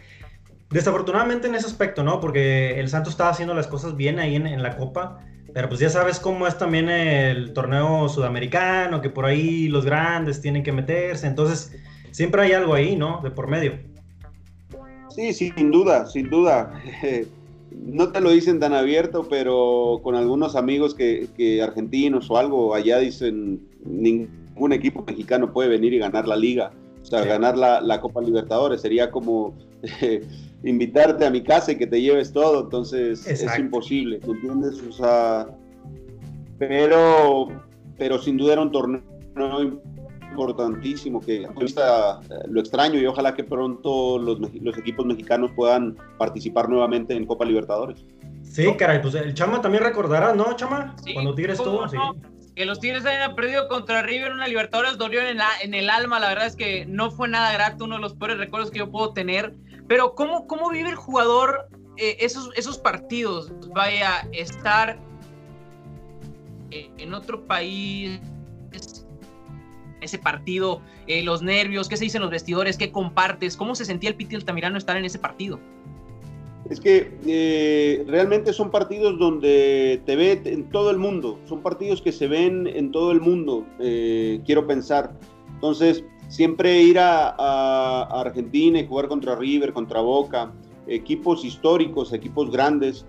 desafortunadamente 0.71 1.47
en 1.47 1.57
ese 1.57 1.67
aspecto, 1.67 2.03
¿no? 2.03 2.21
Porque 2.21 2.81
el 2.81 2.89
Santos 2.89 3.13
estaba 3.13 3.29
haciendo 3.29 3.53
las 3.53 3.67
cosas 3.67 3.95
bien 3.95 4.19
ahí 4.19 4.37
en, 4.37 4.47
en 4.47 4.63
la 4.63 4.79
Copa. 4.79 5.19
Pero 5.53 5.69
pues 5.69 5.79
ya 5.79 5.91
sabes 5.91 6.21
cómo 6.21 6.47
es 6.47 6.57
también 6.57 6.89
el 6.89 7.53
torneo 7.53 8.09
sudamericano, 8.09 9.03
que 9.03 9.11
por 9.11 9.27
ahí 9.27 9.69
los 9.69 9.85
grandes 9.85 10.41
tienen 10.41 10.63
que 10.63 10.73
meterse. 10.73 11.27
Entonces, 11.27 11.77
siempre 12.13 12.41
hay 12.41 12.53
algo 12.53 12.73
ahí, 12.73 12.97
¿no? 12.97 13.21
De 13.23 13.31
por 13.31 13.47
medio. 13.47 13.93
Sí, 15.15 15.33
sin 15.33 15.71
duda, 15.71 16.07
sin 16.07 16.29
duda. 16.31 16.73
No 17.77 18.13
te 18.13 18.21
lo 18.21 18.31
dicen 18.31 18.61
tan 18.61 18.73
abierto, 18.73 19.27
pero 19.29 19.99
con 20.05 20.15
algunos 20.15 20.55
amigos 20.55 20.95
que, 20.95 21.27
que, 21.37 21.61
argentinos 21.61 22.31
o 22.31 22.37
algo 22.37 22.73
allá 22.73 23.01
dicen 23.01 23.67
ningún 23.85 24.73
equipo 24.73 25.03
mexicano 25.05 25.53
puede 25.53 25.71
venir 25.71 25.93
y 25.93 25.99
ganar 25.99 26.29
la 26.29 26.37
liga, 26.37 26.71
o 27.03 27.05
sea, 27.05 27.25
sí. 27.25 27.29
ganar 27.29 27.59
la, 27.59 27.81
la, 27.81 28.01
Copa 28.01 28.21
Libertadores. 28.21 28.81
Sería 28.81 29.11
como, 29.11 29.55
eh, 30.01 30.23
invitarte 30.63 31.27
a 31.27 31.31
mi 31.31 31.43
casa 31.43 31.73
y 31.73 31.77
que 31.77 31.89
te 31.89 32.01
lleves 32.01 32.33
todo, 32.33 32.63
entonces 32.63 33.27
es 33.27 33.59
imposible, 33.59 34.21
¿me 34.25 34.35
entiendes? 34.35 34.81
O 34.89 34.93
sea, 34.93 35.49
pero, 36.59 37.49
pero 37.99 38.19
sin 38.19 38.37
duda 38.37 38.53
era 38.53 38.63
un 38.63 38.71
torneo 38.71 39.03
importantísimo 40.35 41.21
que 41.21 41.47
lo 42.49 42.61
extraño 42.61 42.99
y 42.99 43.07
ojalá 43.07 43.35
que 43.35 43.45
pronto 43.45 44.19
los, 44.19 44.39
los 44.41 44.79
equipos 44.79 45.07
mexicanos 45.07 45.53
puedan 45.55 45.97
participar 46.19 46.69
nuevamente 46.69 47.15
en 47.15 47.25
Copa 47.25 47.45
Libertadores. 47.45 48.05
Sí, 48.43 48.67
caray, 48.77 49.01
pues 49.01 49.15
el 49.15 49.33
Chama 49.35 49.61
también 49.61 49.85
recordará, 49.85 50.35
¿no, 50.35 50.55
Chama? 50.57 50.97
Cuando 51.13 51.35
Tigres 51.35 51.59
estuvo, 51.59 51.89
sí. 51.89 51.97
Que 52.57 52.65
los 52.65 52.79
Tigres 52.81 53.07
hayan 53.07 53.35
perdido 53.35 53.69
contra 53.69 54.03
River 54.03 54.29
en 54.29 54.35
una 54.35 54.49
Libertadores 54.49 54.99
dolió 54.99 55.21
en, 55.23 55.39
en 55.63 55.75
el 55.75 55.91
alma, 55.91 56.21
la 56.21 56.29
verdad 56.29 56.47
es 56.47 56.57
que 56.57 56.85
no 56.87 57.11
fue 57.11 57.29
nada 57.29 57.53
grato, 57.53 57.85
uno 57.85 57.97
de 57.97 58.03
los 58.03 58.15
peores 58.15 58.39
recuerdos 58.39 58.71
que 58.71 58.79
yo 58.81 58.91
puedo 58.91 59.13
tener. 59.13 59.55
Pero 59.89 60.15
¿cómo, 60.15 60.47
cómo 60.47 60.71
vive 60.71 60.91
el 60.91 60.97
jugador 60.97 61.69
eh, 61.97 62.17
esos, 62.21 62.51
esos 62.57 62.79
partidos? 62.79 63.53
Vaya, 63.75 64.29
estar 64.33 64.99
en 66.71 67.15
otro 67.15 67.45
país, 67.45 68.21
ese 70.05 70.19
partido, 70.19 70.81
eh, 71.07 71.23
los 71.23 71.43
nervios, 71.43 71.89
qué 71.89 71.97
se 71.97 72.05
dicen 72.05 72.23
los 72.23 72.31
vestidores, 72.31 72.77
qué 72.77 72.93
compartes, 72.93 73.57
cómo 73.57 73.75
se 73.75 73.85
sentía 73.85 74.11
el 74.11 74.17
Piti 74.17 74.37
Altamirano 74.37 74.79
estar 74.79 74.97
en 74.97 75.05
ese 75.05 75.19
partido. 75.19 75.59
Es 76.71 76.81
que 76.81 77.19
eh, 77.27 78.05
realmente 78.07 78.53
son 78.55 78.71
partidos 78.71 79.19
donde 79.19 80.01
te 80.07 80.17
ve 80.17 80.41
en 80.45 80.71
todo 80.71 80.91
el 80.91 80.99
mundo, 80.99 81.39
son 81.47 81.61
partidos 81.61 82.01
que 82.01 82.11
se 82.11 82.27
ven 82.27 82.67
en 82.67 82.91
todo 82.91 83.13
el 83.13 83.21
mundo, 83.21 83.67
eh, 83.81 84.41
quiero 84.47 84.67
pensar. 84.67 85.13
Entonces, 85.53 86.05
siempre 86.29 86.81
ir 86.81 86.99
a, 86.99 88.03
Argentina 88.21 88.79
y 88.79 88.87
jugar 88.87 89.09
contra 89.09 89.37
River, 89.37 89.75
contra 89.75 90.01
Boca, 90.01 90.53
equipos 90.87 91.45
históricos, 91.45 92.13
equipos 92.15 92.51
grandes, 92.51 93.07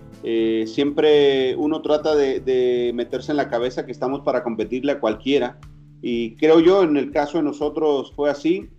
siempre 0.66 1.56
uno 1.56 1.82
trata 1.82 2.16
de, 2.16 2.40
de, 2.40 2.92
meterse 2.94 3.32
en 3.32 3.38
la 3.38 3.48
cabeza 3.48 3.86
que 3.86 3.92
estamos 3.92 4.22
para 4.22 4.44
competirle 4.44 4.94
a 4.94 5.00
cualquiera. 5.00 5.60
Y 6.08 6.36
creo 6.36 6.60
yo, 6.60 6.84
en 6.84 6.98
el 6.98 7.10
caso 7.10 7.40
de 7.40 7.46
nosotros 7.46 8.14
fue 8.16 8.30
así. 8.30 8.70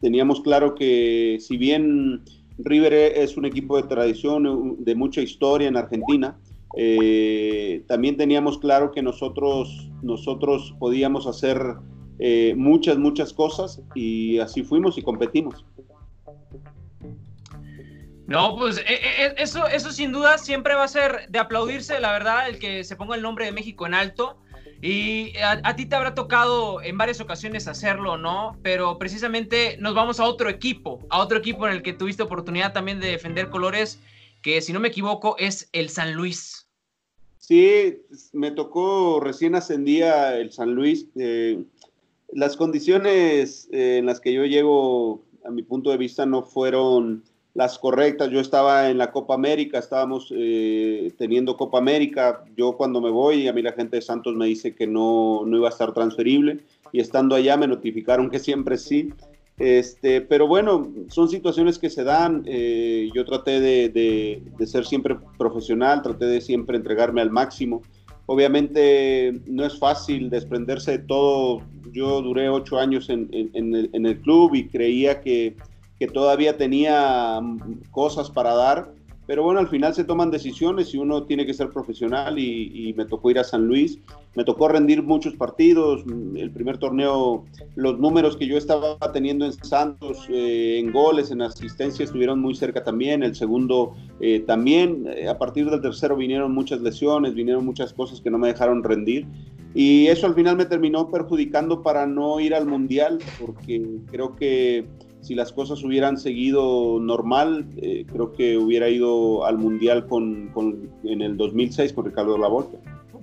teníamos 0.00 0.40
claro 0.40 0.74
que 0.74 1.38
si 1.38 1.56
bien 1.56 2.20
River 2.58 2.92
es 2.92 3.36
un 3.36 3.44
equipo 3.44 3.76
de 3.76 3.84
tradición, 3.84 4.76
de 4.84 4.94
mucha 4.96 5.20
historia 5.20 5.68
en 5.68 5.76
Argentina. 5.76 6.36
Eh, 6.76 7.84
también 7.86 8.16
teníamos 8.16 8.58
claro 8.58 8.90
que 8.90 9.02
nosotros, 9.02 9.88
nosotros 10.02 10.74
podíamos 10.80 11.28
hacer 11.28 11.60
eh, 12.18 12.54
muchas, 12.56 12.98
muchas 12.98 13.32
cosas 13.32 13.80
y 13.94 14.40
así 14.40 14.64
fuimos 14.64 14.98
y 14.98 15.02
competimos. 15.02 15.64
No, 18.26 18.56
pues 18.56 18.78
eh, 18.78 19.34
eso, 19.36 19.64
eso 19.68 19.92
sin 19.92 20.10
duda 20.10 20.38
siempre 20.38 20.74
va 20.74 20.82
a 20.82 20.88
ser 20.88 21.28
de 21.28 21.38
aplaudirse, 21.38 22.00
la 22.00 22.10
verdad, 22.10 22.48
el 22.48 22.58
que 22.58 22.82
se 22.82 22.96
ponga 22.96 23.14
el 23.14 23.22
nombre 23.22 23.44
de 23.44 23.52
México 23.52 23.86
en 23.86 23.94
alto. 23.94 24.38
Y 24.82 25.32
a, 25.38 25.76
ti 25.76 25.86
te 25.86 25.96
habrá 25.96 26.14
tocado 26.14 26.82
en 26.82 26.98
varias 26.98 27.20
ocasiones 27.20 27.68
hacerlo, 27.68 28.16
¿no? 28.16 28.56
Pero 28.62 28.98
precisamente 28.98 29.76
nos 29.80 29.94
vamos 29.94 30.20
a 30.20 30.24
otro 30.24 30.48
equipo, 30.48 31.00
a 31.08 31.20
otro 31.20 31.38
equipo 31.38 31.66
en 31.66 31.74
el 31.74 31.82
que 31.82 31.92
tuviste 31.92 32.22
oportunidad 32.22 32.72
también 32.72 33.00
de 33.00 33.08
defender 33.08 33.50
colores, 33.50 33.98
que 34.42 34.60
si 34.60 34.72
no 34.72 34.80
me 34.80 34.88
equivoco 34.88 35.36
es 35.38 35.68
el 35.72 35.88
San 35.88 36.14
Luis. 36.14 36.68
Sí, 37.38 37.98
me 38.32 38.50
tocó, 38.50 39.20
recién 39.20 39.54
ascendía 39.54 40.36
el 40.36 40.50
San 40.52 40.74
Luis. 40.74 41.06
Eh, 41.16 41.62
las 42.32 42.56
condiciones 42.56 43.68
eh, 43.70 43.98
en 43.98 44.06
las 44.06 44.20
que 44.20 44.32
yo 44.32 44.44
llego, 44.44 45.22
a 45.44 45.50
mi 45.50 45.62
punto 45.62 45.90
de 45.90 45.98
vista, 45.98 46.26
no 46.26 46.42
fueron 46.42 47.22
las 47.54 47.78
correctas. 47.78 48.30
Yo 48.30 48.40
estaba 48.40 48.90
en 48.90 48.98
la 48.98 49.12
Copa 49.12 49.34
América, 49.34 49.78
estábamos 49.78 50.32
eh, 50.36 51.12
teniendo 51.16 51.56
Copa 51.56 51.78
América. 51.78 52.44
Yo 52.56 52.76
cuando 52.76 53.00
me 53.00 53.10
voy, 53.10 53.48
a 53.48 53.52
mí 53.52 53.62
la 53.62 53.72
gente 53.72 53.96
de 53.96 54.02
Santos 54.02 54.34
me 54.34 54.46
dice 54.46 54.74
que 54.74 54.86
no, 54.86 55.42
no 55.46 55.56
iba 55.56 55.68
a 55.68 55.72
estar 55.72 55.94
transferible 55.94 56.60
y 56.92 57.00
estando 57.00 57.34
allá 57.34 57.56
me 57.56 57.68
notificaron 57.68 58.28
que 58.28 58.40
siempre 58.40 58.76
sí. 58.76 59.12
Este, 59.56 60.20
pero 60.20 60.48
bueno, 60.48 60.88
son 61.08 61.28
situaciones 61.28 61.78
que 61.78 61.90
se 61.90 62.02
dan. 62.02 62.42
Eh, 62.44 63.08
yo 63.14 63.24
traté 63.24 63.60
de, 63.60 63.88
de, 64.58 64.66
ser 64.66 64.84
siempre 64.84 65.16
profesional, 65.38 66.02
traté 66.02 66.26
de 66.26 66.40
siempre 66.40 66.76
entregarme 66.76 67.20
al 67.20 67.30
máximo. 67.30 67.82
Obviamente 68.26 69.40
no 69.46 69.64
es 69.64 69.78
fácil 69.78 70.28
desprenderse 70.28 70.92
de 70.92 70.98
todo. 70.98 71.62
Yo 71.92 72.20
duré 72.20 72.48
ocho 72.48 72.80
años 72.80 73.08
en, 73.10 73.28
en, 73.30 73.74
el, 73.76 73.90
en 73.92 74.06
el 74.06 74.18
club 74.20 74.54
y 74.54 74.66
creía 74.66 75.20
que, 75.20 75.54
que 76.04 76.12
todavía 76.12 76.58
tenía 76.58 77.40
mm, 77.40 77.90
cosas 77.90 78.30
para 78.30 78.54
dar, 78.54 78.92
pero 79.26 79.42
bueno, 79.42 79.58
al 79.60 79.68
final 79.68 79.94
se 79.94 80.04
toman 80.04 80.30
decisiones 80.30 80.92
y 80.92 80.98
uno 80.98 81.22
tiene 81.22 81.46
que 81.46 81.54
ser 81.54 81.70
profesional 81.70 82.38
y, 82.38 82.92
me 82.94 83.06
tocó 83.06 83.30
ir 83.30 83.38
a 83.38 83.44
San 83.44 83.66
Luis, 83.66 83.98
me 84.34 84.44
tocó 84.44 84.68
rendir 84.68 85.02
muchos 85.02 85.34
partidos, 85.34 86.04
mm, 86.04 86.36
el 86.36 86.50
primer 86.50 86.76
torneo, 86.76 87.46
los 87.74 87.98
números 87.98 88.36
que 88.36 88.46
yo 88.46 88.58
estaba 88.58 88.98
teniendo 89.14 89.46
en 89.46 89.54
Santos, 89.54 90.26
eh, 90.28 90.78
en 90.78 90.92
goles, 90.92 91.30
en 91.30 91.40
asistencia, 91.40 92.04
estuvieron 92.04 92.38
muy 92.38 92.54
cerca 92.54 92.84
también, 92.84 93.22
el 93.22 93.34
segundo 93.34 93.94
eh, 94.20 94.40
también, 94.40 95.06
eh, 95.08 95.26
a 95.26 95.38
partir 95.38 95.70
del 95.70 95.80
tercero 95.80 96.16
vinieron 96.16 96.52
muchas 96.52 96.82
lesiones, 96.82 97.34
vinieron 97.34 97.64
muchas 97.64 97.94
cosas 97.94 98.20
que 98.20 98.30
no 98.30 98.36
me 98.36 98.48
dejaron 98.48 98.84
rendir. 98.84 99.26
Y 99.74 100.06
eso 100.06 100.28
al 100.28 100.34
final 100.34 100.56
me 100.56 100.66
terminó 100.66 101.10
perjudicando 101.10 101.82
para 101.82 102.06
no 102.06 102.38
ir 102.38 102.54
al 102.54 102.66
Mundial, 102.66 103.18
porque 103.40 103.82
creo 104.10 104.36
que 104.36 104.86
si 105.24 105.34
las 105.34 105.52
cosas 105.52 105.82
hubieran 105.82 106.18
seguido 106.18 106.98
normal, 107.00 107.66
eh, 107.76 108.04
creo 108.10 108.32
que 108.32 108.56
hubiera 108.58 108.88
ido 108.88 109.44
al 109.44 109.58
Mundial 109.58 110.06
con, 110.06 110.52
en 111.04 111.22
el 111.22 111.36
2006 111.36 111.92
con 111.92 112.04
Ricardo 112.04 112.38
Lavolta. 112.38 112.78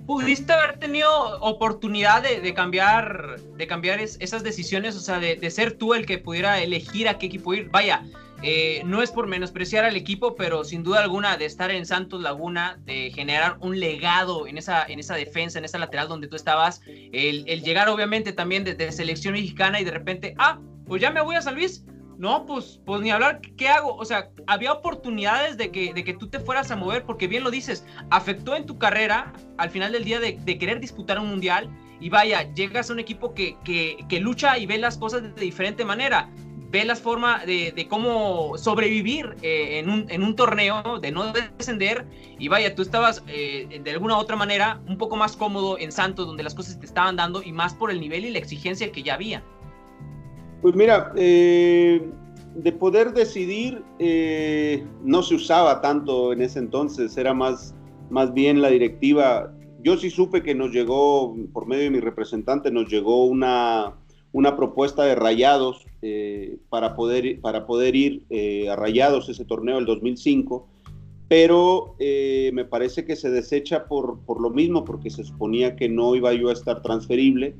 ¿Pudiste 0.06 0.52
haber 0.52 0.78
tenido 0.78 1.08
oportunidad 1.40 2.22
de, 2.22 2.40
de 2.40 2.54
cambiar, 2.54 3.36
de 3.56 3.66
cambiar 3.66 4.00
esas 4.00 4.42
decisiones? 4.42 4.96
O 4.96 5.00
sea, 5.00 5.20
de, 5.20 5.36
de, 5.36 5.50
ser 5.50 5.74
tú 5.74 5.94
el 5.94 6.06
que 6.06 6.18
pudiera 6.18 6.60
elegir 6.60 7.08
a 7.08 7.18
qué 7.18 7.26
equipo 7.26 7.54
ir. 7.54 7.70
Vaya, 7.70 8.02
eh, 8.42 8.82
no 8.84 9.02
es 9.02 9.12
por 9.12 9.28
menospreciar 9.28 9.84
al 9.84 9.94
equipo, 9.94 10.34
pero 10.34 10.64
sin 10.64 10.82
duda 10.82 11.00
alguna 11.00 11.36
de 11.36 11.44
estar 11.44 11.70
en 11.70 11.86
Santos 11.86 12.20
Laguna, 12.20 12.80
de 12.84 13.12
generar 13.12 13.56
un 13.60 13.78
legado 13.78 14.48
en 14.48 14.58
esa, 14.58 14.84
en 14.84 14.98
esa 14.98 15.14
defensa, 15.14 15.60
en 15.60 15.64
esa 15.64 15.78
lateral 15.78 16.08
donde 16.08 16.26
tú 16.26 16.34
estabas, 16.34 16.80
el, 16.86 17.44
llegar 17.62 17.88
obviamente 17.88 18.32
también 18.32 18.64
desde 18.64 18.90
selección 18.90 19.34
mexicana 19.34 19.80
y 19.80 19.84
de 19.84 19.92
repente, 19.92 20.34
ah, 20.38 20.58
pues 20.86 21.00
ya 21.00 21.12
me 21.12 21.20
voy 21.20 21.36
a 21.36 21.42
San 21.42 21.54
Luis, 21.54 21.84
no, 22.18 22.46
pues, 22.46 22.80
pues 22.84 23.00
ni 23.00 23.10
hablar, 23.10 23.40
¿qué 23.56 23.68
hago? 23.68 23.94
O 23.96 24.04
sea, 24.04 24.30
había 24.46 24.72
oportunidades 24.72 25.56
de 25.56 25.70
que, 25.70 25.92
de 25.92 26.04
que 26.04 26.14
tú 26.14 26.28
te 26.28 26.40
fueras 26.40 26.70
a 26.70 26.76
mover, 26.76 27.04
porque 27.04 27.26
bien 27.26 27.44
lo 27.44 27.50
dices, 27.50 27.84
afectó 28.10 28.54
en 28.54 28.66
tu 28.66 28.78
carrera 28.78 29.32
al 29.58 29.70
final 29.70 29.92
del 29.92 30.04
día 30.04 30.20
de, 30.20 30.36
querer 30.58 30.80
disputar 30.80 31.18
un 31.18 31.28
mundial. 31.28 31.70
Y 32.00 32.08
vaya, 32.08 32.52
llegas 32.54 32.90
a 32.90 32.92
un 32.92 32.98
equipo 32.98 33.32
que, 33.32 33.56
que, 33.64 34.20
lucha 34.20 34.58
y 34.58 34.66
ve 34.66 34.78
las 34.78 34.98
cosas 34.98 35.22
de 35.22 35.40
diferente 35.40 35.84
manera. 35.84 36.28
Ve 36.70 36.84
las 36.84 37.00
formas 37.00 37.46
de, 37.46 37.86
cómo 37.88 38.58
sobrevivir 38.58 39.36
eh, 39.42 39.78
en, 39.78 39.88
un, 39.88 40.06
en, 40.08 40.22
un, 40.22 40.34
torneo, 40.34 40.98
de 41.00 41.12
no 41.12 41.32
descender. 41.32 42.06
Y 42.38 42.48
vaya, 42.48 42.74
tú 42.74 42.82
estabas 42.82 43.22
eh, 43.28 43.80
de 43.84 43.90
alguna 43.92 44.16
u 44.16 44.18
otra 44.18 44.36
manera 44.36 44.80
un 44.88 44.98
poco 44.98 45.16
más 45.16 45.36
cómodo 45.36 45.78
en 45.78 45.92
Santos, 45.92 46.26
donde 46.26 46.42
las 46.42 46.54
cosas 46.54 46.80
te 46.80 46.86
estaban 46.86 47.14
dando 47.14 47.42
y 47.42 47.52
más 47.52 47.74
por 47.74 47.90
el 47.90 48.00
nivel 48.00 48.24
y 48.24 48.30
la 48.30 48.38
exigencia 48.38 48.90
que 48.90 49.02
ya 49.02 49.14
había. 49.14 49.44
Pues 50.62 50.76
mira, 50.76 51.12
eh, 51.16 52.08
de 52.54 52.72
poder 52.72 53.12
decidir 53.12 53.82
eh, 53.98 54.86
no 55.02 55.24
se 55.24 55.34
usaba 55.34 55.80
tanto 55.80 56.32
en 56.32 56.40
ese 56.40 56.60
entonces, 56.60 57.16
era 57.16 57.34
más, 57.34 57.74
más 58.10 58.32
bien 58.32 58.62
la 58.62 58.68
directiva. 58.68 59.52
Yo 59.82 59.96
sí 59.96 60.08
supe 60.08 60.44
que 60.44 60.54
nos 60.54 60.70
llegó, 60.70 61.34
por 61.52 61.66
medio 61.66 61.82
de 61.82 61.90
mi 61.90 61.98
representante, 61.98 62.70
nos 62.70 62.88
llegó 62.88 63.26
una, 63.26 63.94
una 64.30 64.56
propuesta 64.56 65.02
de 65.02 65.16
rayados 65.16 65.84
eh, 66.00 66.58
para, 66.68 66.94
poder, 66.94 67.40
para 67.40 67.66
poder 67.66 67.96
ir 67.96 68.24
a 68.70 68.76
rayados 68.76 69.28
ese 69.28 69.44
torneo 69.44 69.76
del 69.76 69.86
2005 69.86 70.68
pero 71.28 71.96
me 71.98 72.66
parece 72.66 73.06
que 73.06 73.16
se 73.16 73.30
desecha 73.30 73.86
por, 73.86 74.20
por, 74.26 74.38
lo 74.38 74.50
mismo, 74.50 74.84
porque 74.84 75.08
se 75.08 75.24
suponía 75.24 75.76
que 75.76 75.88
no 75.88 76.14
iba 76.14 76.34
yo 76.34 76.50
a 76.50 76.52
estar 76.52 76.82
transferible 76.82 77.54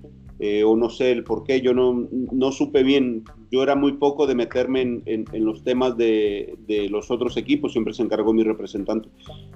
eh, 0.45 0.65
o 0.65 0.75
no 0.75 0.91
sé 0.91 1.13
el 1.13 1.23
por 1.23 1.45
qué, 1.45 1.61
yo 1.61 1.73
no, 1.73 2.09
no, 2.11 2.51
supe 2.51 2.83
bien, 2.83 3.23
yo 3.53 3.63
era 3.63 3.77
muy 3.77 3.93
poco 3.93 4.27
de 4.27 4.35
meterme 4.35 4.81
en, 4.81 5.03
en, 5.07 5.45
los 5.45 5.63
temas 5.63 5.97
de, 5.97 6.59
de, 6.67 6.89
los 6.89 7.13
otros 7.13 7.37
equipos, 7.37 7.71
siempre 7.71 7.95
se 7.95 8.03
encargó 8.03 8.33
mi 8.33 8.43
representante, 8.43 9.09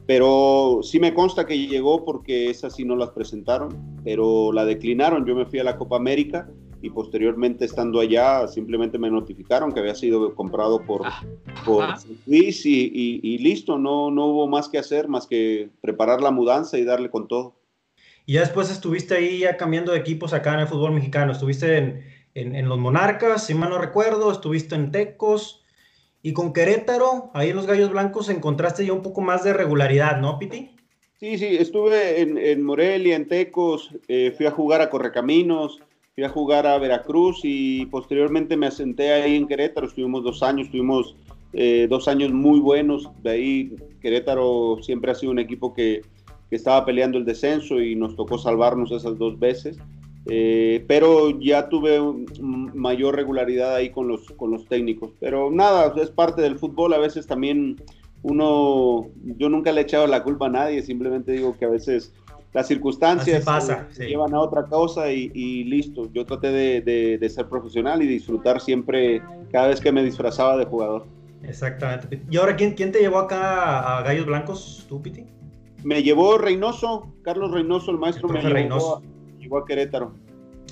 pero 0.06 0.78
sí 0.84 1.00
me 1.00 1.12
consta 1.12 1.44
que 1.44 1.58
llegó 1.58 2.04
porque 2.04 2.50
esas 2.50 2.76
sí 2.76 2.84
no 2.84 2.94
las 2.94 3.10
presentaron, 3.10 3.98
pero 4.04 4.52
la 4.52 4.64
declinaron, 4.64 5.26
yo 5.26 5.34
me 5.34 5.44
fui 5.44 5.58
a 5.58 5.64
la 5.64 5.76
Copa 5.76 5.96
América 5.96 6.48
y 6.80 6.90
posteriormente 6.90 7.64
estando 7.64 7.98
allá 7.98 8.46
simplemente 8.46 8.96
me 8.96 9.10
notificaron 9.10 9.72
que 9.72 9.80
había 9.80 9.96
sido 9.96 10.36
comprado 10.36 10.84
por, 10.84 11.02
ah, 11.04 11.20
por 11.64 11.84
Luis 12.26 12.64
y, 12.64 12.92
y, 12.94 13.20
y 13.24 13.38
listo, 13.38 13.76
no, 13.76 14.12
no 14.12 14.26
hubo 14.26 14.46
más 14.46 14.68
que 14.68 14.78
hacer 14.78 15.08
más 15.08 15.26
que 15.26 15.68
preparar 15.80 16.20
la 16.22 16.30
mudanza 16.30 16.78
y 16.78 16.84
darle 16.84 17.10
con 17.10 17.26
todo. 17.26 17.56
Y 18.26 18.34
ya 18.34 18.40
después 18.40 18.70
estuviste 18.70 19.14
ahí 19.14 19.38
ya 19.38 19.56
cambiando 19.56 19.92
de 19.92 19.98
equipos 19.98 20.32
acá 20.32 20.54
en 20.54 20.60
el 20.60 20.66
fútbol 20.66 20.92
mexicano. 20.92 21.32
Estuviste 21.32 21.78
en, 21.78 22.04
en, 22.36 22.68
los 22.68 22.78
Monarcas, 22.78 23.46
si 23.46 23.54
mal 23.54 23.70
no 23.70 23.78
recuerdo, 23.78 24.30
estuviste 24.30 24.74
en 24.74 24.90
Tecos 24.90 25.64
Y 26.22 26.32
con 26.32 26.52
Querétaro, 26.52 27.30
ahí 27.34 27.50
en 27.50 27.56
los 27.56 27.66
Gallos 27.66 27.90
Blancos, 27.90 28.28
encontraste 28.28 28.84
ya 28.84 28.92
un 28.92 29.02
poco 29.02 29.20
más 29.20 29.44
de 29.44 29.52
regularidad, 29.52 30.20
¿no, 30.20 30.38
Piti? 30.38 30.76
Sí, 31.18 31.38
sí, 31.38 31.56
estuve 31.56 32.20
en, 32.20 32.62
Morelia, 32.62 33.16
en 33.16 33.28
Tecos, 33.28 33.90
eh, 34.08 34.34
fui 34.36 34.44
a 34.44 34.50
jugar 34.50 34.82
a 34.82 34.90
Correcaminos, 34.90 35.80
fui 36.14 36.24
a 36.24 36.28
jugar 36.28 36.66
a 36.66 36.78
Veracruz 36.78 37.40
y 37.44 37.86
posteriormente 37.86 38.56
me 38.56 38.66
asenté 38.66 39.12
ahí 39.12 39.36
en 39.36 39.46
Querétaro, 39.46 39.86
estuvimos 39.86 40.24
dos 40.24 40.42
años, 40.42 40.70
tuvimos 40.70 41.16
eh, 41.54 41.86
dos 41.88 42.06
años 42.06 42.32
muy 42.32 42.58
buenos, 42.58 43.08
de 43.22 43.30
ahí 43.30 43.76
Querétaro 44.02 44.78
siempre 44.82 45.12
ha 45.12 45.14
sido 45.14 45.32
un 45.32 45.38
equipo 45.38 45.72
que, 45.72 46.02
que 46.48 46.56
estaba 46.56 46.84
peleando 46.84 47.18
el 47.18 47.24
descenso 47.24 47.80
y 47.80 47.96
nos 47.96 48.16
tocó 48.16 48.38
salvarnos 48.38 48.92
esas 48.92 49.18
dos 49.18 49.38
veces. 49.38 49.78
Eh, 50.28 50.84
pero 50.88 51.38
ya 51.38 51.68
tuve 51.68 52.00
mayor 52.40 53.14
regularidad 53.14 53.76
ahí 53.76 53.90
con 53.90 54.08
los, 54.08 54.30
con 54.32 54.50
los 54.50 54.66
técnicos. 54.66 55.10
Pero 55.20 55.50
nada, 55.50 55.94
es 56.00 56.10
parte 56.10 56.42
del 56.42 56.58
fútbol, 56.58 56.94
a 56.94 56.98
veces 56.98 57.26
también 57.26 57.76
uno, 58.22 59.08
yo 59.38 59.48
nunca 59.48 59.70
le 59.70 59.82
he 59.82 59.84
echado 59.84 60.06
la 60.06 60.24
culpa 60.24 60.46
a 60.46 60.50
nadie, 60.50 60.82
simplemente 60.82 61.32
digo 61.32 61.56
que 61.56 61.64
a 61.64 61.68
veces 61.68 62.12
las 62.52 62.66
circunstancias 62.66 63.44
pasa, 63.44 63.88
llevan 63.98 64.34
a 64.34 64.40
otra 64.40 64.64
cosa 64.64 65.12
y, 65.12 65.64
listo. 65.64 66.10
Yo 66.12 66.24
traté 66.24 66.50
de, 66.50 67.18
de, 67.20 67.28
ser 67.28 67.46
profesional 67.48 68.02
y 68.02 68.06
disfrutar 68.06 68.60
siempre 68.60 69.22
cada 69.52 69.68
vez 69.68 69.80
que 69.80 69.92
me 69.92 70.02
disfrazaba 70.02 70.56
de 70.56 70.64
jugador. 70.64 71.04
Exactamente. 71.42 72.22
¿Y 72.30 72.36
ahora 72.38 72.56
quién, 72.56 72.72
quién 72.72 72.92
te 72.92 73.00
llevó 73.00 73.18
acá 73.18 73.98
a 73.98 74.02
Gallos 74.02 74.26
Blancos, 74.26 74.86
tú, 74.88 75.02
Piti? 75.02 75.26
Me 75.84 76.02
llevó 76.02 76.38
Reynoso, 76.38 77.12
Carlos 77.22 77.52
Reynoso, 77.52 77.90
el 77.90 77.98
maestro 77.98 78.28
me 78.28 78.42
llevó, 78.42 79.58
a 79.58 79.64
Querétaro. 79.64 80.14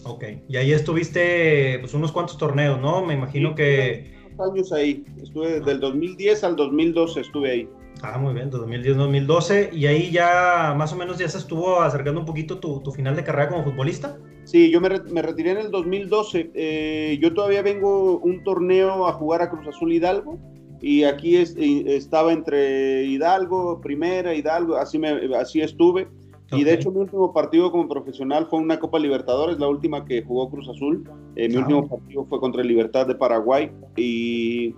Ok, 0.05 0.25
y 0.49 0.57
ahí 0.57 0.73
estuviste 0.73 1.79
pues 1.81 1.95
unos 1.95 2.13
cuantos 2.13 2.37
torneos, 2.37 2.81
¿no? 2.81 3.05
Me 3.05 3.15
imagino 3.15 3.55
que... 3.55 4.13
años 4.39 4.73
ahí, 4.73 5.05
estuve 5.23 5.61
del 5.61 5.81
2010 5.81 6.45
al 6.45 6.57
2012 6.57 7.21
estuve 7.21 7.51
ahí. 7.51 7.69
Ah, 8.03 8.19
muy 8.19 8.35
bien, 8.35 8.51
2010-2012, 8.51 9.73
y 9.73 9.87
ahí 9.87 10.11
ya 10.11 10.75
más 10.77 10.93
o 10.93 10.97
menos 10.97 11.19
ya 11.19 11.29
se 11.29 11.39
estuvo 11.39 11.81
acercando 11.81 12.21
un 12.21 12.27
poquito 12.27 12.59
tu, 12.59 12.81
tu 12.81 12.93
final 12.93 13.17
de 13.17 13.25
carrera 13.25 13.49
como 13.49 13.65
futbolista. 13.65 14.19
Sí, 14.45 14.71
yo 14.71 14.81
me, 14.81 14.91
me 15.11 15.23
retiré 15.23 15.53
en 15.53 15.59
el 15.59 15.71
2012, 15.71 16.51
eh, 16.55 17.19
yo 17.23 17.33
todavía 17.33 17.63
vengo 17.63 18.19
un 18.19 18.43
torneo 18.43 19.07
a 19.07 19.13
jugar 19.15 19.41
a 19.41 19.49
Cruz 19.49 19.67
Azul 19.69 19.93
Hidalgo, 19.93 20.39
y 20.87 21.05
aquí 21.05 21.37
estaba 21.37 22.31
entre 22.31 23.05
Hidalgo, 23.05 23.81
Primera, 23.81 24.35
Hidalgo, 24.35 24.77
así, 24.77 24.99
me, 24.99 25.35
así 25.35 25.63
estuve. 25.63 26.09
Y 26.53 26.63
de 26.63 26.75
hecho 26.75 26.93
mi 26.93 26.99
último 26.99 27.33
partido 27.33 27.73
como 27.73 27.89
profesional 27.89 28.47
fue 28.51 28.59
una 28.59 28.79
Copa 28.79 28.99
Libertadores, 28.99 29.59
la 29.59 29.67
última 29.67 30.05
que 30.05 30.23
jugó 30.23 30.51
Cruz 30.51 30.69
Azul. 30.69 31.09
Eh, 31.37 31.49
mi 31.49 31.57
último 31.57 31.89
partido 31.89 32.27
fue 32.27 32.39
contra 32.39 32.63
Libertad 32.63 33.07
de 33.07 33.15
Paraguay 33.15 33.73
y 33.97 34.75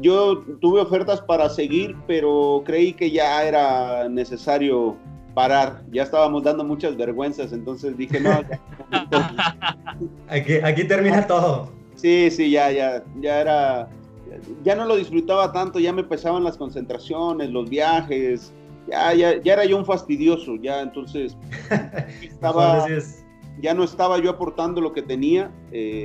yo 0.00 0.38
tuve 0.62 0.80
ofertas 0.80 1.20
para 1.20 1.50
seguir, 1.50 1.94
pero 2.06 2.62
creí 2.64 2.94
que 2.94 3.10
ya 3.10 3.44
era 3.44 4.08
necesario 4.08 4.96
parar. 5.34 5.82
Ya 5.92 6.04
estábamos 6.04 6.44
dando 6.44 6.64
muchas 6.64 6.96
vergüenzas, 6.96 7.52
entonces 7.52 7.94
dije, 7.98 8.20
no. 8.20 8.30
aquí, 10.28 10.54
aquí 10.64 10.84
termina 10.84 11.26
todo. 11.26 11.68
Sí, 11.94 12.30
sí, 12.30 12.50
ya, 12.50 12.72
ya, 12.72 13.04
ya 13.20 13.40
era, 13.42 13.90
ya 14.62 14.74
no 14.74 14.84
lo 14.84 14.96
disfrutaba 14.96 15.52
tanto, 15.52 15.78
ya 15.78 15.92
me 15.92 16.04
pesaban 16.04 16.44
las 16.44 16.56
concentraciones, 16.56 17.50
los 17.50 17.68
viajes, 17.68 18.52
ya, 18.88 19.14
ya, 19.14 19.40
ya 19.42 19.52
era 19.52 19.64
yo 19.64 19.76
un 19.76 19.86
fastidioso, 19.86 20.56
ya 20.56 20.82
entonces 20.82 21.36
estaba, 22.22 22.86
ya 23.60 23.74
no 23.74 23.84
estaba 23.84 24.18
yo 24.18 24.30
aportando 24.30 24.80
lo 24.80 24.92
que 24.92 25.02
tenía. 25.02 25.50
Eh, 25.72 26.04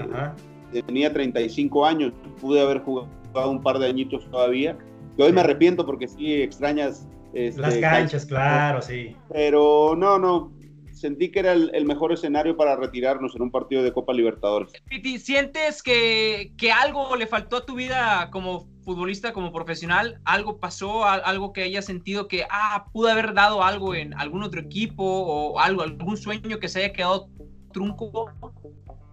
tenía 0.88 1.12
35 1.12 1.86
años, 1.86 2.14
pude 2.42 2.62
haber 2.62 2.80
jugado 2.80 3.08
un 3.50 3.62
par 3.62 3.80
de 3.80 3.88
añitos 3.88 4.30
todavía. 4.30 4.78
Y 5.18 5.22
hoy 5.22 5.32
me 5.32 5.42
arrepiento 5.42 5.86
porque 5.86 6.08
sí 6.08 6.42
extrañas. 6.42 7.08
Este, 7.34 7.62
Las 7.62 7.78
canchas, 7.78 8.26
claro, 8.26 8.82
sí. 8.82 9.16
Pero 9.30 9.96
no, 9.98 10.18
no, 10.18 10.52
sentí 10.96 11.30
que 11.30 11.40
era 11.40 11.54
el, 11.54 11.86
mejor 11.86 12.12
escenario 12.14 12.56
para 12.58 12.76
retirarnos 12.76 13.36
en 13.36 13.44
un 13.44 13.52
partido 13.52 13.84
de 13.84 13.92
Copa 13.92 14.14
Libertadores. 14.14 14.72
Piti, 14.90 15.20
¿sientes 15.20 15.84
que, 15.84 16.54
que, 16.58 16.72
algo 16.72 17.16
le 17.16 17.28
faltó 17.28 17.58
a 17.58 17.66
tu 17.66 17.76
vida 17.76 18.30
como 18.32 18.68
futbolista, 18.84 19.34
como 19.34 19.52
profesional? 19.52 20.20
¿Algo 20.26 20.58
pasó? 20.60 21.04
¿Algo 21.06 21.54
que 21.54 21.64
hayas 21.64 21.86
sentido 21.86 22.28
que, 22.28 22.46
ah, 22.50 22.88
pude 22.94 23.12
haber 23.12 23.34
dado 23.34 23.64
algo 23.64 23.94
en 23.94 24.14
algún 24.14 24.44
otro 24.44 24.62
equipo 24.62 25.04
o 25.04 25.60
algo, 25.60 25.82
algún 25.82 26.18
sueño 26.18 26.60
que 26.60 26.70
se 26.70 26.80
haya 26.80 26.94
quedado 26.94 27.30
trunco? 27.72 28.30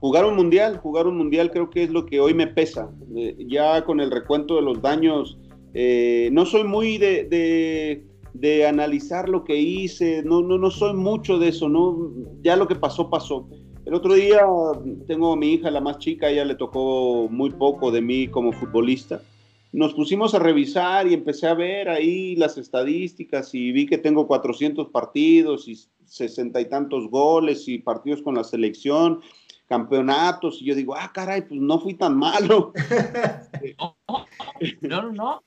Jugar 0.00 0.24
un 0.24 0.36
mundial, 0.36 0.78
jugar 0.78 1.06
un 1.06 1.16
mundial 1.16 1.50
creo 1.50 1.70
que 1.70 1.84
es 1.84 1.90
lo 1.90 2.06
que 2.06 2.20
hoy 2.20 2.34
me 2.34 2.46
pesa. 2.46 2.90
Eh, 3.16 3.36
ya 3.48 3.84
con 3.84 4.00
el 4.00 4.10
recuento 4.10 4.56
de 4.56 4.62
los 4.62 4.80
daños, 4.80 5.38
eh, 5.74 6.28
no 6.32 6.46
soy 6.46 6.64
muy 6.64 6.98
de 6.98 7.24
de 7.24 8.11
analizar 8.66 9.28
lo 9.28 9.44
que 9.44 9.56
hice, 9.56 10.22
no, 10.24 10.42
no, 10.42 10.58
no 10.58 10.70
soy 10.70 10.94
mucho 10.94 11.38
de 11.38 11.48
eso, 11.48 11.68
no, 11.68 12.12
ya 12.42 12.56
lo 12.56 12.66
que 12.66 12.74
pasó, 12.74 13.10
pasó. 13.10 13.48
El 13.84 13.94
otro 13.94 14.14
día 14.14 14.40
tengo 15.06 15.32
a 15.32 15.36
mi 15.36 15.54
hija, 15.54 15.70
la 15.70 15.80
más 15.80 15.98
chica, 15.98 16.30
ella 16.30 16.44
le 16.44 16.54
tocó 16.54 17.28
muy 17.28 17.50
poco 17.50 17.90
de 17.90 18.00
mí 18.00 18.28
como 18.28 18.52
futbolista. 18.52 19.20
Nos 19.72 19.94
pusimos 19.94 20.34
a 20.34 20.38
revisar 20.38 21.08
y 21.08 21.14
empecé 21.14 21.48
a 21.48 21.54
ver 21.54 21.88
ahí 21.88 22.36
las 22.36 22.58
estadísticas 22.58 23.54
y 23.54 23.72
vi 23.72 23.86
que 23.86 23.98
tengo 23.98 24.26
400 24.26 24.90
partidos 24.90 25.66
y 25.66 25.76
60 26.04 26.60
y 26.60 26.68
tantos 26.68 27.08
goles 27.08 27.66
y 27.68 27.78
partidos 27.78 28.22
con 28.22 28.34
la 28.34 28.44
selección, 28.44 29.20
campeonatos. 29.66 30.60
Y 30.60 30.66
yo 30.66 30.74
digo, 30.74 30.94
ah, 30.94 31.10
caray, 31.12 31.42
pues 31.42 31.60
no 31.60 31.80
fui 31.80 31.94
tan 31.94 32.16
malo. 32.16 32.72
no, 34.82 35.02
no, 35.02 35.12
no. 35.12 35.42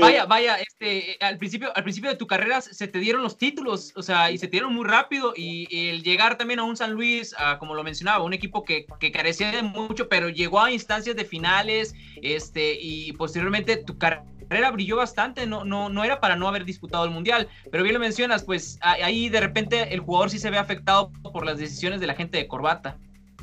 Vaya, 0.00 0.26
vaya, 0.26 0.56
este, 0.56 1.16
al 1.20 1.38
principio, 1.38 1.70
al 1.74 1.82
principio 1.82 2.10
de 2.10 2.16
tu 2.16 2.26
carrera 2.26 2.60
se 2.60 2.88
te 2.88 2.98
dieron 2.98 3.22
los 3.22 3.36
títulos, 3.36 3.92
o 3.96 4.02
sea, 4.02 4.30
y 4.30 4.38
se 4.38 4.46
te 4.46 4.52
dieron 4.52 4.74
muy 4.74 4.86
rápido, 4.86 5.32
y, 5.36 5.66
el 5.90 6.02
llegar 6.02 6.36
también 6.38 6.60
a 6.60 6.64
un 6.64 6.76
San 6.76 6.92
Luis, 6.92 7.34
como 7.58 7.74
lo 7.74 7.84
mencionaba, 7.84 8.24
un 8.24 8.32
equipo 8.32 8.64
que, 8.64 8.86
que, 8.98 9.12
carecía 9.12 9.50
de 9.50 9.62
mucho, 9.62 10.08
pero 10.08 10.28
llegó 10.28 10.60
a 10.60 10.72
instancias 10.72 11.16
de 11.16 11.24
finales, 11.24 11.94
este, 12.22 12.76
y 12.80 13.12
posteriormente 13.12 13.76
tu 13.76 13.98
carrera 13.98 14.70
brilló 14.72 14.96
bastante, 14.96 15.46
no, 15.46 15.64
no, 15.64 15.88
no 15.88 16.04
era 16.04 16.20
para 16.20 16.36
no 16.36 16.48
haber 16.48 16.64
disputado 16.64 17.04
el 17.04 17.10
Mundial, 17.10 17.48
pero 17.70 17.82
bien 17.82 17.94
lo 17.94 18.00
mencionas, 18.00 18.42
pues 18.42 18.78
ahí 18.82 19.28
de 19.28 19.40
repente 19.40 19.94
el 19.94 20.00
jugador 20.00 20.30
sí 20.30 20.38
se 20.38 20.50
ve 20.50 20.58
afectado 20.58 21.12
por 21.22 21.46
las 21.46 21.58
decisiones 21.58 22.00
de 22.00 22.06
la 22.06 22.14
gente 22.14 22.38
de 22.38 22.48
corbata. 22.48 22.98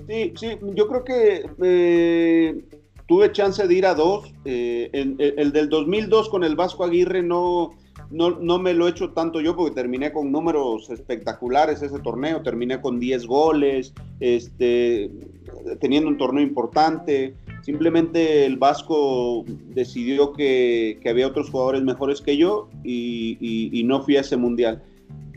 Sí, 0.07 0.33
sí, 0.35 0.57
yo 0.75 0.87
creo 0.87 1.03
que 1.03 1.49
eh, 1.63 2.55
tuve 3.07 3.31
chance 3.31 3.65
de 3.67 3.73
ir 3.73 3.85
a 3.85 3.95
dos. 3.95 4.31
Eh, 4.45 4.89
el, 4.93 5.51
del 5.51 5.69
2002 5.69 6.29
con 6.29 6.43
el 6.43 6.55
Vasco 6.55 6.83
Aguirre 6.83 7.23
no, 7.23 7.71
no, 8.11 8.59
me 8.59 8.73
lo 8.73 8.87
he 8.87 8.91
hecho 8.91 9.11
tanto 9.11 9.41
yo 9.41 9.55
porque 9.55 9.75
terminé 9.75 10.11
con 10.11 10.31
números 10.31 10.89
espectaculares 10.89 11.81
ese 11.81 11.99
torneo. 11.99 12.41
Terminé 12.41 12.79
con 12.81 12.99
10 12.99 13.25
goles, 13.25 13.93
este, 14.19 15.09
teniendo 15.79 16.09
un 16.09 16.17
torneo 16.17 16.43
importante. 16.43 17.35
Simplemente 17.63 18.45
el 18.45 18.57
Vasco 18.57 19.43
decidió 19.73 20.33
que, 20.33 20.99
había 21.09 21.27
otros 21.27 21.49
jugadores 21.49 21.81
mejores 21.83 22.21
que 22.21 22.37
yo 22.37 22.69
y, 22.83 23.37
y 23.39 23.83
no 23.83 24.03
fui 24.03 24.17
a 24.17 24.21
ese 24.21 24.37
mundial. 24.37 24.83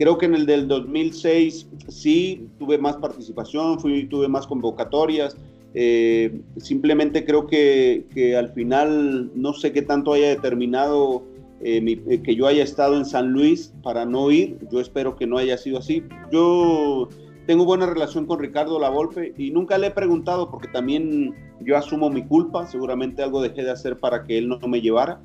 Creo 0.01 0.17
que 0.17 0.25
en 0.25 0.33
el 0.33 0.47
del 0.47 0.67
2006 0.67 1.67
sí 1.87 2.47
tuve 2.57 2.79
más 2.79 2.97
participación, 2.97 3.79
fui, 3.79 4.07
tuve 4.07 4.27
más 4.27 4.47
convocatorias, 4.47 5.37
eh, 5.73 6.41
simplemente 6.57 7.25
creo 7.25 7.47
que, 7.47 8.35
al 8.37 8.49
final 8.49 9.31
no 9.35 9.53
sé 9.53 9.71
qué 9.71 9.81
tanto 9.81 10.13
haya 10.13 10.29
determinado 10.29 11.23
eh, 11.61 12.03
eh, 12.09 12.21
que 12.21 12.35
yo 12.35 12.47
haya 12.47 12.63
estado 12.63 12.97
en 12.97 13.05
San 13.05 13.31
Luis 13.31 13.73
para 13.83 14.05
no 14.05 14.31
ir. 14.31 14.57
Yo 14.71 14.79
espero 14.79 15.15
que 15.15 15.27
no 15.27 15.37
haya 15.37 15.57
sido 15.57 15.79
así. 15.79 16.03
Yo 16.31 17.07
tengo 17.45 17.65
buena 17.65 17.85
relación 17.85 18.25
con 18.25 18.39
Ricardo 18.39 18.79
Lavolpe 18.79 19.33
y 19.37 19.51
nunca 19.51 19.77
le 19.77 19.87
he 19.87 19.91
preguntado 19.91 20.49
porque 20.49 20.67
también 20.67 21.33
yo 21.61 21.77
asumo 21.77 22.09
mi 22.09 22.25
culpa. 22.25 22.67
Seguramente 22.67 23.23
algo 23.23 23.41
dejé 23.41 23.63
de 23.63 23.71
hacer 23.71 23.99
para 23.99 24.25
que 24.25 24.37
él 24.37 24.49
no 24.49 24.59
me 24.67 24.81
llevara. 24.81 25.21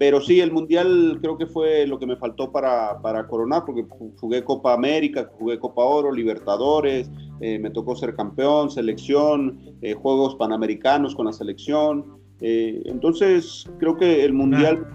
Pero 0.00 0.18
sí, 0.22 0.40
el 0.40 0.50
Mundial 0.50 1.18
creo 1.20 1.36
que 1.36 1.44
fue 1.44 1.86
lo 1.86 1.98
que 1.98 2.06
me 2.06 2.16
faltó 2.16 2.50
para, 2.50 2.98
para 3.02 3.26
coronar, 3.26 3.66
porque 3.66 3.84
jugué 4.18 4.42
Copa 4.42 4.72
América, 4.72 5.30
jugué 5.38 5.58
Copa 5.58 5.82
Oro, 5.82 6.10
Libertadores, 6.10 7.10
eh, 7.42 7.58
me 7.58 7.68
tocó 7.68 7.94
ser 7.94 8.16
campeón, 8.16 8.70
selección, 8.70 9.60
eh, 9.82 9.92
Juegos 9.92 10.36
Panamericanos 10.36 11.14
con 11.14 11.26
la 11.26 11.34
selección. 11.34 12.18
Eh, 12.40 12.80
entonces, 12.86 13.68
creo 13.78 13.98
que 13.98 14.24
el 14.24 14.32
Mundial 14.32 14.86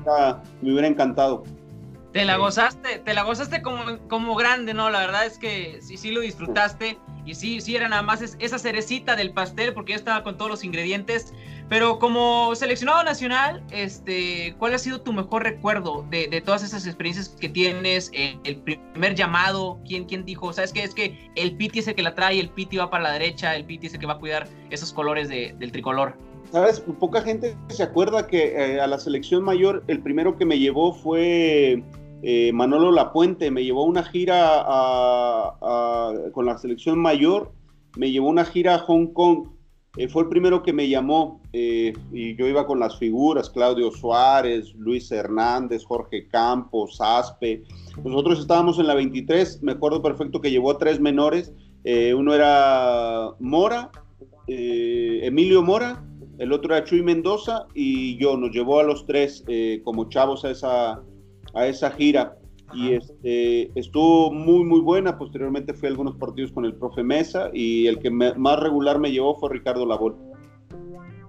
me 0.64 0.72
hubiera 0.72 0.88
encantado. 0.88 1.44
Te 2.12 2.26
la 2.26 2.38
gozaste, 2.38 2.98
te 2.98 3.14
la 3.14 3.22
gozaste 3.22 3.62
como, 3.62 4.00
como 4.08 4.34
grande, 4.34 4.74
¿no? 4.74 4.90
La 4.90 5.02
verdad 5.02 5.28
es 5.28 5.38
que 5.38 5.78
sí, 5.84 5.98
sí 5.98 6.10
lo 6.10 6.22
disfrutaste 6.22 6.98
y 7.26 7.36
sí, 7.36 7.62
sí 7.62 7.76
era 7.76 7.90
nada 7.90 8.02
más 8.02 8.22
esa 8.40 8.58
cerecita 8.58 9.16
del 9.16 9.34
pastel 9.34 9.74
porque 9.74 9.92
ya 9.92 9.98
estaba 9.98 10.24
con 10.24 10.36
todos 10.36 10.50
los 10.50 10.64
ingredientes. 10.64 11.32
Pero 11.68 11.98
como 11.98 12.54
seleccionado 12.54 13.04
nacional, 13.04 13.64
este, 13.72 14.56
¿cuál 14.60 14.76
ha 14.76 14.78
sido 14.78 15.02
tu 15.02 15.14
mejor 15.14 15.44
recuerdo 15.44 16.06
de, 16.12 16.42
todas 16.46 16.64
esas 16.64 16.86
experiencias 16.86 17.30
que 17.30 17.50
tienes? 17.50 18.12
Eh, 18.14 18.38
el 18.44 18.58
primer 18.58 19.16
llamado, 19.16 19.80
¿quién, 19.88 20.06
quién 20.06 20.26
dijo? 20.26 20.54
¿Sabes 20.54 20.72
qué? 20.72 20.84
Es 20.84 20.94
que 20.94 21.32
el 21.36 21.58
Piti 21.58 21.80
es 21.80 21.88
el 21.88 21.96
que 21.96 22.04
la 22.04 22.14
trae, 22.14 22.40
el 22.40 22.50
Piti 22.50 22.78
va 22.78 22.90
para 22.92 23.04
la 23.04 23.14
derecha, 23.14 23.56
el 23.56 23.66
Piti 23.66 23.88
es 23.88 23.94
el 23.96 24.00
que 24.00 24.06
va 24.06 24.14
a 24.14 24.20
cuidar 24.20 24.48
esos 24.70 24.94
colores 24.94 25.28
de, 25.28 25.56
del 25.58 25.72
tricolor. 25.72 26.16
Sabes, 26.52 26.80
poca 26.80 27.22
gente 27.22 27.58
se 27.70 27.82
acuerda 27.82 28.28
que 28.28 28.76
eh, 28.76 28.80
a 28.80 28.86
la 28.86 29.00
selección 29.00 29.44
mayor 29.44 29.84
el 29.88 30.02
primero 30.02 30.38
que 30.38 30.46
me 30.46 30.60
llevó 30.60 30.94
fue 30.94 31.84
eh, 32.22 32.52
Manolo 32.54 32.92
Lapuente, 32.92 33.50
me 33.50 33.64
llevó 33.64 33.86
una 33.86 34.04
gira 34.04 34.64
con 36.32 36.46
la 36.46 36.58
selección 36.60 37.00
mayor, 37.00 37.52
me 37.98 38.12
llevó 38.12 38.30
una 38.30 38.46
gira 38.46 38.76
a 38.76 38.80
Hong 38.80 39.08
Kong. 39.08 39.55
Eh, 39.98 40.08
fue 40.08 40.24
el 40.24 40.30
primero 40.30 40.62
que 40.62 40.74
me 40.74 40.90
llamó 40.90 41.42
y 41.54 42.36
yo 42.36 42.48
iba 42.48 42.68
con 42.68 42.80
las 42.80 42.98
figuras, 42.98 43.50
Claudio 43.50 43.92
Suárez, 43.92 44.74
Luis 44.76 45.10
Hernández, 45.12 45.86
Jorge 45.86 46.28
Campos, 46.28 47.00
Aspe. 47.00 47.64
Nosotros 48.04 48.40
estábamos 48.40 48.78
en 48.78 48.88
la 48.88 48.96
23, 48.96 49.64
me 49.64 49.72
acuerdo 49.72 50.02
perfecto 50.02 50.42
que 50.42 50.52
llevó 50.52 50.72
a 50.72 50.78
tres 50.78 51.00
menores, 51.00 51.54
uno 52.14 52.34
era 52.34 53.32
Mora, 53.40 53.90
Emilio 54.48 55.62
Mora, 55.62 56.04
el 56.38 56.52
otro 56.52 56.76
era 56.76 56.86
Chuy 56.86 57.02
Mendoza 57.02 57.66
y 57.74 58.18
yo, 58.18 58.38
nos 58.38 58.52
llevó 58.52 58.80
a 58.80 58.84
los 58.84 59.06
tres 59.06 59.44
eh, 59.48 59.82
como 59.84 60.10
chavos 60.10 60.44
a 60.44 60.52
esa, 60.52 61.02
a 61.54 61.68
esa 61.68 61.92
gira. 61.92 62.38
Y 62.74 62.94
este, 62.94 63.72
estuvo 63.80 64.32
muy, 64.32 64.64
muy 64.64 64.82
buena. 64.82 65.18
Posteriormente 65.18 65.74
fui 65.74 65.88
a 65.88 65.92
algunos 65.92 66.16
partidos 66.16 66.52
con 66.52 66.66
el 66.66 66.76
profe 66.76 67.04
Mesa 67.04 67.50
y 67.54 67.88
el 67.88 68.00
que 68.00 68.10
más 68.10 68.60
regular 68.60 69.00
me 69.00 69.12
llevó 69.12 69.40
fue 69.40 69.52
Ricardo 69.52 69.86
Labol. 69.86 70.16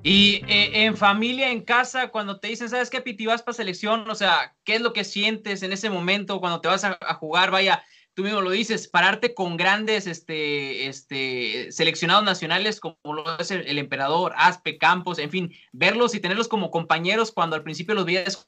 Y 0.03 0.43
eh, 0.47 0.85
en 0.85 0.97
familia, 0.97 1.51
en 1.51 1.63
casa, 1.63 2.11
cuando 2.11 2.39
te 2.39 2.49
dicen, 2.49 2.69
¿sabes 2.69 2.91
qué, 2.91 3.01
Piti, 3.01 3.27
vas 3.27 3.43
para 3.43 3.57
selección? 3.57 4.09
O 4.09 4.15
sea, 4.15 4.55
¿qué 4.65 4.77
es 4.77 4.81
lo 4.81 4.93
que 4.93 5.03
sientes 5.03 5.65
en 5.65 5.73
ese 5.73 5.91
momento 5.91 6.39
cuando 6.39 6.61
te 6.61 6.69
vas 6.69 6.85
a, 6.85 6.97
a 7.01 7.15
jugar? 7.15 7.51
Vaya, 7.51 7.83
tú 8.17 8.23
mismo 8.23 8.41
lo 8.41 8.51
dices, 8.51 8.89
pararte 8.89 9.35
con 9.35 9.59
grandes 9.59 10.07
este, 10.07 10.89
este, 10.89 11.71
seleccionados 11.71 12.25
nacionales 12.25 12.81
como 12.81 12.97
lo 13.05 13.39
es 13.39 13.51
el, 13.51 13.79
emperador, 13.79 14.33
Aspe, 14.39 14.79
Campos, 14.79 15.19
en 15.19 15.31
fin, 15.31 15.53
verlos 15.73 16.15
y 16.15 16.21
tenerlos 16.21 16.49
como 16.49 16.71
compañeros 16.71 17.31
cuando 17.31 17.57
al 17.57 17.63
principio 17.63 17.95
los 17.95 18.07
veías 18.07 18.47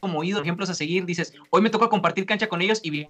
como 0.00 0.24
ídolos, 0.24 0.44
ejemplos 0.44 0.70
a 0.70 0.74
seguir, 0.74 1.04
dices, 1.04 1.32
hoy 1.50 1.62
me 1.62 1.70
toca 1.70 1.88
compartir 1.88 2.26
cancha 2.26 2.48
con 2.48 2.62
ellos 2.62 2.80
y 2.82 3.08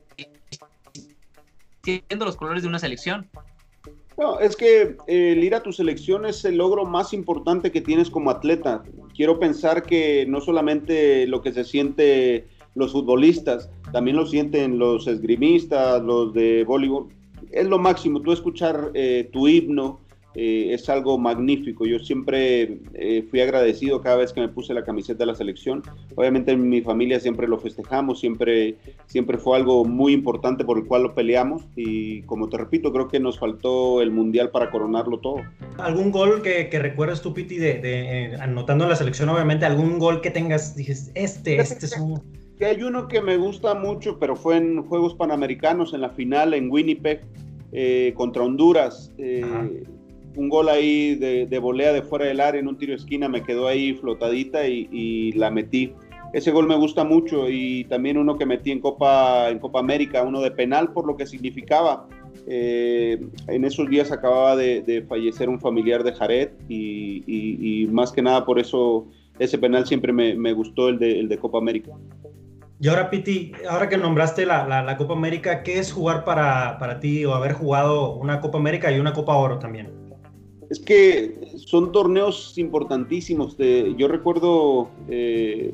viendo 1.84 2.24
los 2.24 2.36
colores 2.36 2.62
de 2.62 2.68
una 2.68 2.78
selección. 2.78 3.28
No, 4.18 4.40
es 4.40 4.56
que 4.56 4.96
el 5.06 5.44
ir 5.44 5.54
a 5.54 5.62
tu 5.62 5.72
selección 5.72 6.26
es 6.26 6.44
el 6.44 6.56
logro 6.56 6.84
más 6.84 7.12
importante 7.12 7.70
que 7.70 7.80
tienes 7.80 8.10
como 8.10 8.30
atleta. 8.30 8.82
Quiero 9.14 9.38
pensar 9.38 9.84
que 9.84 10.26
no 10.26 10.40
solamente 10.40 11.26
lo 11.28 11.40
que 11.40 11.52
se 11.52 11.64
siente 11.64 12.48
los 12.74 12.92
futbolistas, 12.92 13.70
también 13.92 14.16
lo 14.16 14.26
sienten 14.26 14.78
los 14.78 15.06
esgrimistas, 15.06 16.02
los 16.02 16.34
de 16.34 16.64
voleibol. 16.64 17.08
Es 17.52 17.66
lo 17.66 17.78
máximo, 17.78 18.20
tú 18.20 18.32
escuchar 18.32 18.90
eh, 18.94 19.28
tu 19.32 19.46
himno 19.46 20.00
eh, 20.34 20.68
es 20.72 20.88
algo 20.88 21.18
magnífico. 21.18 21.86
Yo 21.86 21.98
siempre 21.98 22.80
eh, 22.94 23.26
fui 23.30 23.40
agradecido 23.40 24.00
cada 24.00 24.16
vez 24.16 24.32
que 24.32 24.40
me 24.40 24.48
puse 24.48 24.74
la 24.74 24.84
camiseta 24.84 25.20
de 25.20 25.26
la 25.26 25.34
selección. 25.34 25.82
Obviamente 26.14 26.52
en 26.52 26.68
mi 26.68 26.80
familia 26.80 27.18
siempre 27.18 27.48
lo 27.48 27.58
festejamos, 27.58 28.20
siempre, 28.20 28.76
siempre 29.06 29.38
fue 29.38 29.56
algo 29.56 29.84
muy 29.84 30.12
importante 30.12 30.64
por 30.64 30.78
el 30.78 30.84
cual 30.84 31.04
lo 31.04 31.14
peleamos 31.14 31.62
y 31.76 32.22
como 32.22 32.48
te 32.48 32.58
repito, 32.58 32.92
creo 32.92 33.08
que 33.08 33.20
nos 33.20 33.38
faltó 33.38 34.02
el 34.02 34.10
mundial 34.10 34.50
para 34.50 34.70
coronarlo 34.70 35.18
todo. 35.18 35.38
¿Algún 35.78 36.10
gol 36.10 36.42
que, 36.42 36.68
que 36.68 36.78
recuerdes 36.78 37.22
tú, 37.22 37.32
Piti, 37.34 37.56
de, 37.56 38.36
anotando 38.40 38.86
la 38.86 38.96
selección, 38.96 39.28
obviamente, 39.28 39.64
algún 39.64 39.98
gol 39.98 40.20
que 40.20 40.30
tengas, 40.30 40.76
dices, 40.76 41.10
este, 41.14 41.56
este 41.56 41.86
es 41.86 41.96
un 41.98 42.22
que 42.58 42.66
hay 42.66 42.82
uno 42.82 43.06
que 43.06 43.22
me 43.22 43.36
gusta 43.36 43.74
mucho, 43.74 44.18
pero 44.18 44.34
fue 44.34 44.56
en 44.56 44.82
Juegos 44.82 45.14
Panamericanos, 45.14 45.94
en 45.94 46.00
la 46.00 46.10
final 46.10 46.54
en 46.54 46.70
Winnipeg, 46.70 47.20
eh, 47.70 48.12
contra 48.16 48.42
Honduras. 48.42 49.12
Un 50.38 50.48
gol 50.48 50.68
ahí 50.68 51.16
de, 51.16 51.46
de, 51.46 51.58
volea 51.58 51.92
de 51.92 52.00
fuera 52.00 52.26
del 52.26 52.40
área 52.40 52.60
en 52.60 52.68
un 52.68 52.78
tiro 52.78 52.92
de 52.92 52.98
esquina, 52.98 53.28
me 53.28 53.42
quedó 53.42 53.66
ahí 53.66 53.94
flotadita 53.94 54.68
y, 54.68 55.32
la 55.32 55.50
metí. 55.50 55.92
Ese 56.32 56.52
gol 56.52 56.68
me 56.68 56.76
gusta 56.76 57.02
mucho 57.02 57.48
y 57.50 57.84
también 57.84 58.18
uno 58.18 58.38
que 58.38 58.46
metí 58.46 58.70
en 58.70 58.78
Copa, 58.80 59.50
en 59.50 59.58
Copa 59.58 59.80
América, 59.80 60.22
uno 60.22 60.40
de 60.40 60.52
penal 60.52 60.92
por 60.92 61.08
lo 61.08 61.16
que 61.16 61.26
significaba. 61.26 62.06
Eh, 62.46 63.20
en 63.48 63.64
esos 63.64 63.88
días 63.88 64.12
acababa 64.12 64.54
de, 64.54 65.04
fallecer 65.08 65.48
un 65.48 65.58
familiar 65.58 66.04
de 66.04 66.12
Jared 66.12 66.50
y, 66.68 67.88
más 67.90 68.12
que 68.12 68.22
nada 68.22 68.44
por 68.44 68.60
eso 68.60 69.08
ese 69.40 69.58
penal 69.58 69.86
siempre 69.86 70.12
me, 70.12 70.36
me 70.36 70.52
gustó 70.52 70.88
el 70.88 71.00
de, 71.00 71.18
el 71.18 71.28
de 71.28 71.38
Copa 71.38 71.58
América. 71.58 71.90
Y 72.80 72.86
ahora, 72.86 73.10
Piti, 73.10 73.50
ahora 73.68 73.88
que 73.88 73.96
nombraste 73.96 74.46
la, 74.46 74.94
Copa 74.98 75.14
América, 75.14 75.64
¿qué 75.64 75.80
es 75.80 75.92
jugar 75.92 76.24
para, 76.24 76.78
para, 76.78 77.00
ti 77.00 77.24
o 77.24 77.34
haber 77.34 77.52
jugado 77.52 78.14
una 78.14 78.40
Copa 78.40 78.58
América 78.58 78.92
y 78.92 79.00
una 79.00 79.12
Copa 79.12 79.34
Oro 79.34 79.58
también? 79.58 80.07
Es 80.70 80.78
que 80.78 81.40
son 81.56 81.92
torneos 81.92 82.58
importantísimos. 82.58 83.56
yo 83.96 84.08
recuerdo 84.08 84.90
eh, 85.08 85.72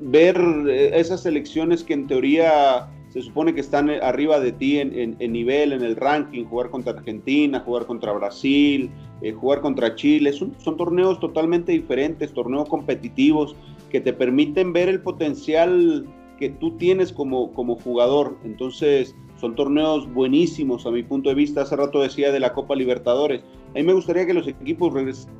ver 0.00 0.38
esas 0.68 1.22
selecciones 1.22 1.82
que 1.82 1.94
en 1.94 2.06
teoría 2.06 2.90
se 3.12 3.20
supone 3.20 3.54
que 3.54 3.60
están 3.60 3.90
arriba 3.90 4.40
de 4.40 4.52
ti 4.52 4.78
en, 4.78 5.16
nivel, 5.32 5.72
en 5.72 5.82
el 5.82 5.96
ranking, 5.96 6.46
jugar 6.46 6.70
contra 6.70 6.94
Argentina, 6.94 7.60
jugar 7.60 7.84
contra 7.84 8.12
Brasil, 8.12 8.90
eh, 9.20 9.32
jugar 9.32 9.60
contra 9.60 9.94
Chile. 9.94 10.32
Son, 10.32 10.76
torneos 10.78 11.20
totalmente 11.20 11.72
diferentes, 11.72 12.32
torneos 12.32 12.68
competitivos 12.70 13.54
que 13.90 14.00
te 14.00 14.14
permiten 14.14 14.72
ver 14.72 14.88
el 14.88 15.02
potencial 15.02 16.06
que 16.38 16.48
tú 16.48 16.78
tienes 16.78 17.12
como 17.12 17.76
jugador. 17.76 18.38
Entonces, 18.44 19.14
son 19.42 19.56
torneos 19.56 20.08
buenísimos 20.14 20.86
a 20.86 20.92
mi 20.92 21.02
punto 21.02 21.28
de 21.28 21.34
vista. 21.34 21.62
Hace 21.62 21.74
rato 21.74 22.00
decía 22.00 22.30
de 22.30 22.38
la 22.38 22.52
Copa 22.52 22.76
Libertadores. 22.76 23.42
A 23.70 23.74
mí 23.74 23.82
me 23.82 23.92
gustaría 23.92 24.24
que 24.24 24.34
los 24.34 24.46
equipos 24.46 24.94
regresen 24.94 25.30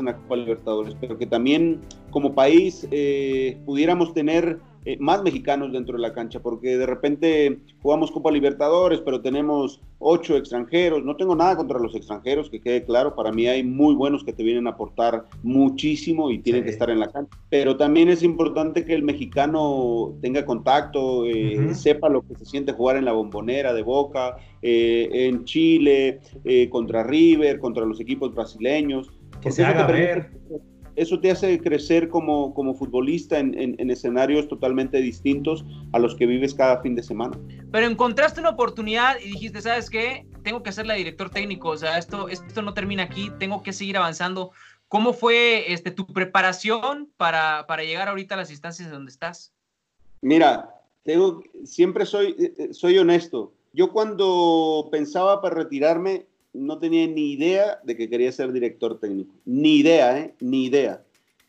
a 0.00 0.02
la 0.02 0.16
Copa 0.16 0.34
Libertadores, 0.34 0.96
pero 1.00 1.16
que 1.16 1.26
también 1.26 1.80
como 2.10 2.34
país 2.34 2.88
eh, 2.90 3.56
pudiéramos 3.64 4.12
tener 4.14 4.58
eh, 4.86 4.96
más 5.00 5.20
mexicanos 5.24 5.72
dentro 5.72 5.96
de 5.96 6.02
la 6.02 6.12
cancha, 6.12 6.38
porque 6.38 6.78
de 6.78 6.86
repente 6.86 7.58
jugamos 7.82 8.12
Copa 8.12 8.30
Libertadores, 8.30 9.00
pero 9.00 9.20
tenemos 9.20 9.80
ocho 9.98 10.36
extranjeros. 10.36 11.02
No 11.02 11.16
tengo 11.16 11.34
nada 11.34 11.56
contra 11.56 11.80
los 11.80 11.92
extranjeros, 11.96 12.48
que 12.48 12.60
quede 12.60 12.84
claro. 12.84 13.16
Para 13.16 13.32
mí 13.32 13.48
hay 13.48 13.64
muy 13.64 13.96
buenos 13.96 14.22
que 14.22 14.32
te 14.32 14.44
vienen 14.44 14.68
a 14.68 14.70
aportar 14.70 15.24
muchísimo 15.42 16.30
y 16.30 16.38
tienen 16.38 16.62
que 16.62 16.70
estar 16.70 16.88
en 16.88 17.00
la 17.00 17.10
cancha. 17.10 17.36
Pero 17.50 17.76
también 17.76 18.08
es 18.08 18.22
importante 18.22 18.84
que 18.84 18.94
el 18.94 19.02
mexicano 19.02 20.14
tenga 20.22 20.46
contacto, 20.46 21.26
eh, 21.26 21.74
sepa 21.74 22.08
lo 22.08 22.22
que 22.22 22.36
se 22.36 22.44
siente 22.44 22.72
jugar 22.72 22.96
en 22.96 23.06
la 23.06 23.12
bombonera 23.12 23.74
de 23.74 23.82
Boca, 23.82 24.36
eh, 24.62 25.08
en 25.10 25.44
Chile, 25.46 26.20
contra 26.70 27.02
River, 27.02 27.58
contra 27.58 27.84
los 27.84 27.98
equipos 27.98 28.32
brasileños. 28.32 29.10
Que 29.40 29.50
se 29.50 29.64
haga 29.64 29.84
ver 29.88 30.30
eso 30.96 31.20
te 31.20 31.30
hace 31.30 31.60
crecer 31.60 32.08
como, 32.08 32.52
como 32.54 32.74
futbolista 32.74 33.38
en, 33.38 33.90
escenarios 33.90 34.48
totalmente 34.48 34.98
distintos 34.98 35.64
a 35.92 35.98
los 35.98 36.16
que 36.16 36.26
vives 36.26 36.54
cada 36.54 36.80
fin 36.80 36.94
de 36.94 37.02
semana. 37.02 37.38
Pero 37.70 37.86
encontraste 37.86 38.40
una 38.40 38.50
oportunidad 38.50 39.16
y 39.22 39.30
dijiste, 39.32 39.60
¿sabes 39.60 39.90
qué? 39.90 40.26
Tengo 40.42 40.62
que 40.62 40.72
ser 40.72 40.86
la 40.86 40.94
director 40.94 41.30
técnico, 41.30 41.68
o 41.68 41.76
sea, 41.76 41.98
esto, 41.98 42.28
esto 42.28 42.62
no 42.62 42.74
termina 42.74 43.04
aquí, 43.04 43.30
tengo 43.38 43.62
que 43.62 43.72
seguir 43.72 43.96
avanzando. 43.98 44.52
¿Cómo 44.88 45.12
fue 45.12 45.72
este, 45.72 45.90
tu 45.90 46.06
preparación 46.06 47.10
para, 47.16 47.66
para 47.66 47.82
llegar 47.82 48.08
ahorita 48.08 48.34
a 48.34 48.38
las 48.38 48.50
instancias 48.50 48.90
donde 48.90 49.10
estás? 49.10 49.52
Mira, 50.22 50.70
tengo, 51.02 51.42
siempre 51.64 52.06
soy, 52.06 52.34
eh, 52.38 52.54
eh, 52.58 52.74
soy 52.74 52.98
honesto. 52.98 53.52
Yo 53.72 53.92
cuando 53.92 54.88
pensaba 54.90 55.42
para 55.42 55.56
retirarme, 55.56 56.26
no 56.56 56.78
tenía 56.78 57.06
ni 57.06 57.32
idea 57.32 57.78
de 57.84 57.96
que 57.96 58.08
quería 58.08 58.32
ser 58.32 58.52
director 58.52 58.98
técnico. 58.98 59.34
Ni 59.44 59.76
idea, 59.76 60.18
¿eh? 60.18 60.34
Ni 60.40 60.64
idea. 60.64 61.02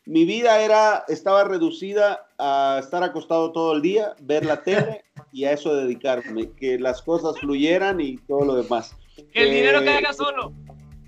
Mi 0.04 0.24
vida 0.24 0.60
era, 0.60 1.04
estaba 1.08 1.44
reducida 1.44 2.26
a 2.38 2.78
estar 2.80 3.02
acostado 3.02 3.52
todo 3.52 3.74
el 3.74 3.82
día, 3.82 4.14
ver 4.20 4.46
la 4.46 4.62
tele 4.62 5.04
y 5.32 5.44
a 5.44 5.52
eso 5.52 5.74
dedicarme, 5.74 6.50
que 6.52 6.78
las 6.78 7.02
cosas 7.02 7.38
fluyeran 7.38 8.00
y 8.00 8.16
todo 8.16 8.44
lo 8.44 8.54
demás. 8.54 8.96
Que 9.32 9.42
el 9.42 9.50
dinero 9.50 9.80
eh, 9.80 9.84
caiga 9.84 10.12
solo. 10.12 10.52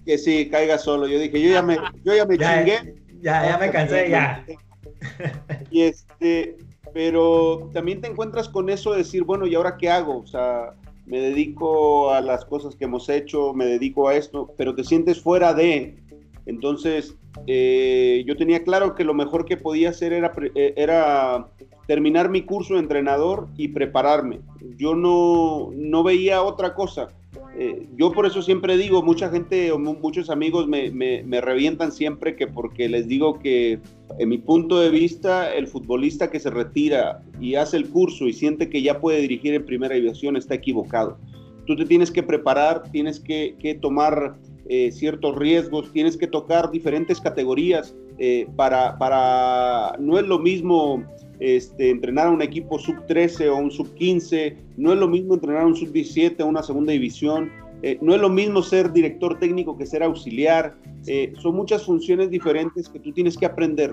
Que 0.05 0.19
sí, 0.19 0.49
caiga 0.51 0.79
solo. 0.79 1.07
Yo 1.07 1.19
dije, 1.19 1.41
yo 1.41 1.51
ya 1.51 1.63
me, 1.63 1.79
yo 2.05 2.15
ya 2.15 2.27
me 2.27 2.37
chingué. 2.37 2.95
Ya, 3.23 3.51
ya 3.51 3.59
me 3.59 3.71
cansé, 3.71 4.11
ya. 4.11 4.45
Y 5.71 5.83
este, 5.83 6.57
pero 6.93 7.71
también 7.73 8.01
te 8.01 8.09
encuentras 8.09 8.49
con 8.49 8.71
eso 8.71 8.93
de 8.93 8.99
decir, 8.99 9.25
bueno, 9.25 9.47
¿y 9.47 9.55
ahora 9.55 9.77
qué 9.77 9.91
hago? 9.91 10.19
O 10.19 10.27
sea, 10.27 10.75
me 11.11 11.21
dedico 11.21 12.13
a 12.13 12.21
las 12.21 12.45
cosas 12.45 12.77
que 12.77 12.85
hemos 12.85 13.09
hecho, 13.09 13.53
me 13.53 13.67
dedico 13.67 14.09
a 14.09 14.15
esto, 14.15 14.55
pero 14.57 14.77
te 14.77 14.85
sientes 14.85 15.21
fuera 15.21 15.53
de. 15.53 15.99
Entonces, 16.47 17.17
eh, 17.49 18.23
yo 18.27 18.37
tenía 18.37 18.63
claro 18.63 18.95
que 18.95 19.03
lo 19.03 19.13
mejor 19.13 19.45
que 19.45 19.57
podía 19.57 19.91
hacer 19.91 20.13
era, 20.13 20.33
eh, 20.55 20.73
era 20.77 21.49
terminar 21.89 22.31
mi 22.31 22.43
curso 22.43 22.75
de 22.75 22.81
entrenador 22.81 23.49
y 23.57 23.69
prepararme. 23.69 24.41
Yo 24.77 24.95
no, 24.95 25.71
no 25.75 26.05
veía 26.05 26.43
otra 26.43 26.75
cosa. 26.75 27.09
Eh, 27.59 27.89
yo 27.97 28.13
por 28.13 28.27
eso 28.27 28.43
siempre 28.43 28.77
digo, 28.77 29.03
mucha 29.03 29.29
gente 29.29 29.73
o 29.73 29.79
muchos 29.79 30.31
amigos 30.31 30.69
me, 30.69 30.91
me, 30.91 31.41
revientan 31.41 31.91
siempre 31.91 32.37
que 32.37 32.47
porque 32.47 32.89
les 32.89 33.09
digo 33.09 33.41
que 33.41 33.81
en 34.19 34.29
mi 34.29 34.39
punto 34.39 34.79
de 34.79 34.91
vista 34.91 35.53
el 35.53 35.67
futbolista 35.67 36.31
que 36.31 36.39
se 36.39 36.49
retira 36.49 37.23
y 37.41 37.57
hace 37.57 37.77
el 37.77 37.89
curso 37.89 38.29
y 38.29 38.33
siente 38.33 38.71
que 38.71 38.83
ya 38.83 39.01
puede 39.01 39.21
dirigir 39.21 39.55
en 39.55 39.67
primera 39.67 39.97
división 39.97 40.37
está 40.37 40.55
equivocado. 40.55 41.19
Tú 41.67 41.77
te 41.77 41.85
tienes 41.85 42.11
que 42.11 42.23
preparar, 42.23 42.85
tienes 42.91 43.19
que, 43.19 43.57
que 43.59 43.75
tomar 43.75 44.37
eh, 44.73 44.93
ciertos 44.93 45.35
riesgos, 45.35 45.93
tienes 45.93 46.17
que 46.17 46.29
tocar 46.29 46.71
diferentes 46.71 47.21
categorías 47.21 47.93
eh, 48.19 48.47
para, 48.55 48.97
para, 48.99 49.97
no 49.99 50.17
es 50.17 50.27
lo 50.27 50.39
mismo 50.39 51.03
este, 51.41 51.91
entrenar 51.91 52.29
a 52.29 52.31
un 52.31 52.43
equipo 52.43 52.79
sub 52.79 53.07
13 53.07 53.49
o 53.49 53.57
un 53.57 53.71
sub 53.71 53.93
15, 53.95 54.57
no 54.77 54.93
es 54.93 54.99
lo 54.99 55.09
mismo 55.09 55.35
entrenar 55.35 55.63
a 55.63 55.67
un 55.67 55.77
sub 55.77 55.91
17 55.91 56.43
o 56.43 56.47
una 56.47 56.63
segunda 56.63 56.93
división, 56.93 57.51
eh, 57.83 57.99
no 58.01 58.15
es 58.15 58.21
lo 58.21 58.29
mismo 58.29 58.63
ser 58.63 58.93
director 58.93 59.39
técnico 59.39 59.77
que 59.77 59.87
ser 59.87 60.03
auxiliar, 60.03 60.77
son 61.41 61.57
muchas 61.57 61.83
funciones 61.87 62.29
diferentes 62.29 62.89
que 62.89 63.01
tú 63.01 63.11
tienes 63.11 63.37
que 63.39 63.47
aprender. 63.47 63.93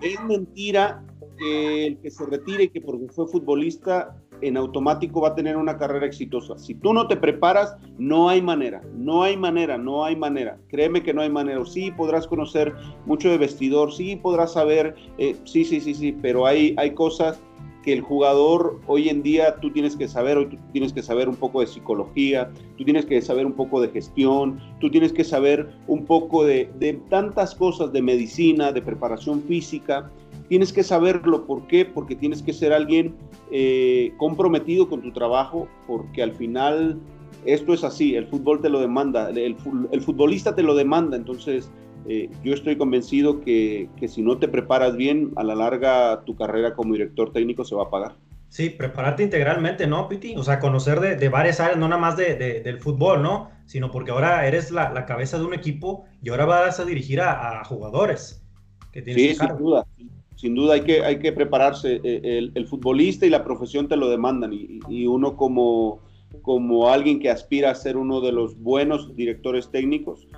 Es 0.00 0.16
mentira 0.24 1.04
que 1.38 1.86
el 1.86 1.98
que 1.98 2.10
se 2.10 2.24
retire 2.24 2.64
y 2.64 2.68
que 2.68 2.80
porque 2.80 3.06
fue 3.08 3.28
futbolista 3.28 4.16
en 4.42 4.56
automático 4.56 5.20
va 5.20 5.28
a 5.28 5.34
tener 5.34 5.56
una 5.56 5.76
carrera 5.76 6.06
exitosa. 6.06 6.58
Si 6.58 6.74
tú 6.74 6.92
no 6.92 7.06
te 7.08 7.16
preparas, 7.16 7.76
no 7.98 8.28
hay 8.28 8.42
manera, 8.42 8.82
no 8.94 9.22
hay 9.22 9.36
manera, 9.36 9.78
no 9.78 10.04
hay 10.04 10.16
manera. 10.16 10.58
Créeme 10.68 11.02
que 11.02 11.14
no 11.14 11.22
hay 11.22 11.30
manera. 11.30 11.64
Sí, 11.64 11.90
podrás 11.90 12.26
conocer 12.26 12.74
mucho 13.06 13.30
de 13.30 13.38
vestidor, 13.38 13.92
sí, 13.92 14.16
podrás 14.16 14.52
saber, 14.52 14.94
eh, 15.18 15.36
sí, 15.44 15.64
sí, 15.64 15.80
sí, 15.80 15.94
sí, 15.94 16.16
pero 16.20 16.46
hay, 16.46 16.74
hay 16.78 16.92
cosas 16.92 17.40
que 17.82 17.92
el 17.92 18.00
jugador 18.00 18.80
hoy 18.86 19.08
en 19.08 19.22
día 19.22 19.56
tú 19.60 19.70
tienes 19.70 19.96
que 19.96 20.08
saber, 20.08 20.36
hoy 20.36 20.46
tú 20.46 20.56
tienes 20.72 20.92
que 20.92 21.02
saber 21.02 21.28
un 21.28 21.36
poco 21.36 21.60
de 21.60 21.66
psicología, 21.66 22.50
tú 22.76 22.84
tienes 22.84 23.06
que 23.06 23.20
saber 23.22 23.46
un 23.46 23.52
poco 23.52 23.80
de 23.80 23.88
gestión, 23.88 24.60
tú 24.80 24.90
tienes 24.90 25.12
que 25.12 25.24
saber 25.24 25.70
un 25.86 26.04
poco 26.04 26.44
de, 26.44 26.70
de 26.78 26.94
tantas 27.08 27.54
cosas 27.54 27.92
de 27.92 28.02
medicina, 28.02 28.72
de 28.72 28.82
preparación 28.82 29.42
física, 29.42 30.10
tienes 30.48 30.72
que 30.72 30.82
saberlo. 30.82 31.46
¿Por 31.46 31.66
qué? 31.66 31.84
Porque 31.84 32.16
tienes 32.16 32.42
que 32.42 32.52
ser 32.52 32.72
alguien 32.72 33.14
eh, 33.50 34.12
comprometido 34.16 34.88
con 34.88 35.02
tu 35.02 35.12
trabajo, 35.12 35.68
porque 35.86 36.22
al 36.22 36.32
final 36.32 36.98
esto 37.44 37.72
es 37.72 37.84
así, 37.84 38.14
el 38.16 38.26
fútbol 38.26 38.60
te 38.60 38.68
lo 38.68 38.80
demanda, 38.80 39.30
el, 39.30 39.56
futbolista 39.56 40.54
te 40.54 40.62
lo 40.62 40.74
demanda, 40.74 41.16
entonces 41.16 41.70
eh, 42.06 42.28
yo 42.42 42.52
estoy 42.52 42.76
convencido 42.76 43.40
que, 43.40 43.88
si 44.06 44.22
no 44.22 44.38
te 44.38 44.48
preparas 44.48 44.96
bien, 44.96 45.32
a 45.36 45.44
la 45.44 45.54
larga 45.54 46.22
tu 46.24 46.36
carrera 46.36 46.74
como 46.74 46.92
director 46.92 47.32
técnico 47.32 47.64
se 47.64 47.74
va 47.74 47.84
a 47.84 47.90
pagar. 47.90 48.16
Sí, 48.48 48.70
prepararte 48.70 49.22
integralmente, 49.22 49.86
¿no, 49.86 50.08
Piti? 50.08 50.34
O 50.36 50.42
sea, 50.42 50.58
conocer 50.58 51.00
de, 51.00 51.28
varias 51.28 51.60
áreas, 51.60 51.78
no 51.78 51.86
nada 51.86 52.00
más 52.00 52.16
de, 52.16 52.34
del 52.36 52.80
fútbol, 52.80 53.22
¿no? 53.22 53.50
Sino 53.66 53.90
porque 53.90 54.10
ahora 54.10 54.46
eres 54.46 54.70
la, 54.70 55.04
cabeza 55.04 55.38
de 55.38 55.44
un 55.44 55.52
equipo 55.52 56.06
y 56.22 56.30
ahora 56.30 56.46
vas 56.46 56.80
a 56.80 56.86
dirigir 56.86 57.20
a, 57.20 57.62
jugadores. 57.64 58.42
Que 58.90 59.04
sí, 59.04 59.34
sin 59.34 59.56
duda 59.58 59.86
sin 59.96 60.08
duda 60.46 60.74
hay 60.74 60.82
que, 60.82 61.04
hay 61.04 61.18
que 61.18 61.32
prepararse. 61.32 62.00
Eh, 62.04 62.50
el, 62.54 62.66
futbolista 62.66 63.26
y 63.26 63.30
la 63.30 63.44
profesión 63.44 63.88
te 63.88 63.96
lo 63.96 64.08
demandan 64.08 64.52
y, 64.52 65.06
uno 65.06 65.36
como, 65.36 66.00
como 66.42 66.88
alguien 66.88 67.18
que 67.18 67.30
aspira 67.30 67.70
a 67.70 67.74
ser 67.74 67.96
uno 67.96 68.20
de 68.20 68.32
los 68.32 68.58
buenos 68.58 69.14
directores 69.16 69.70
técnicos, 69.70 70.28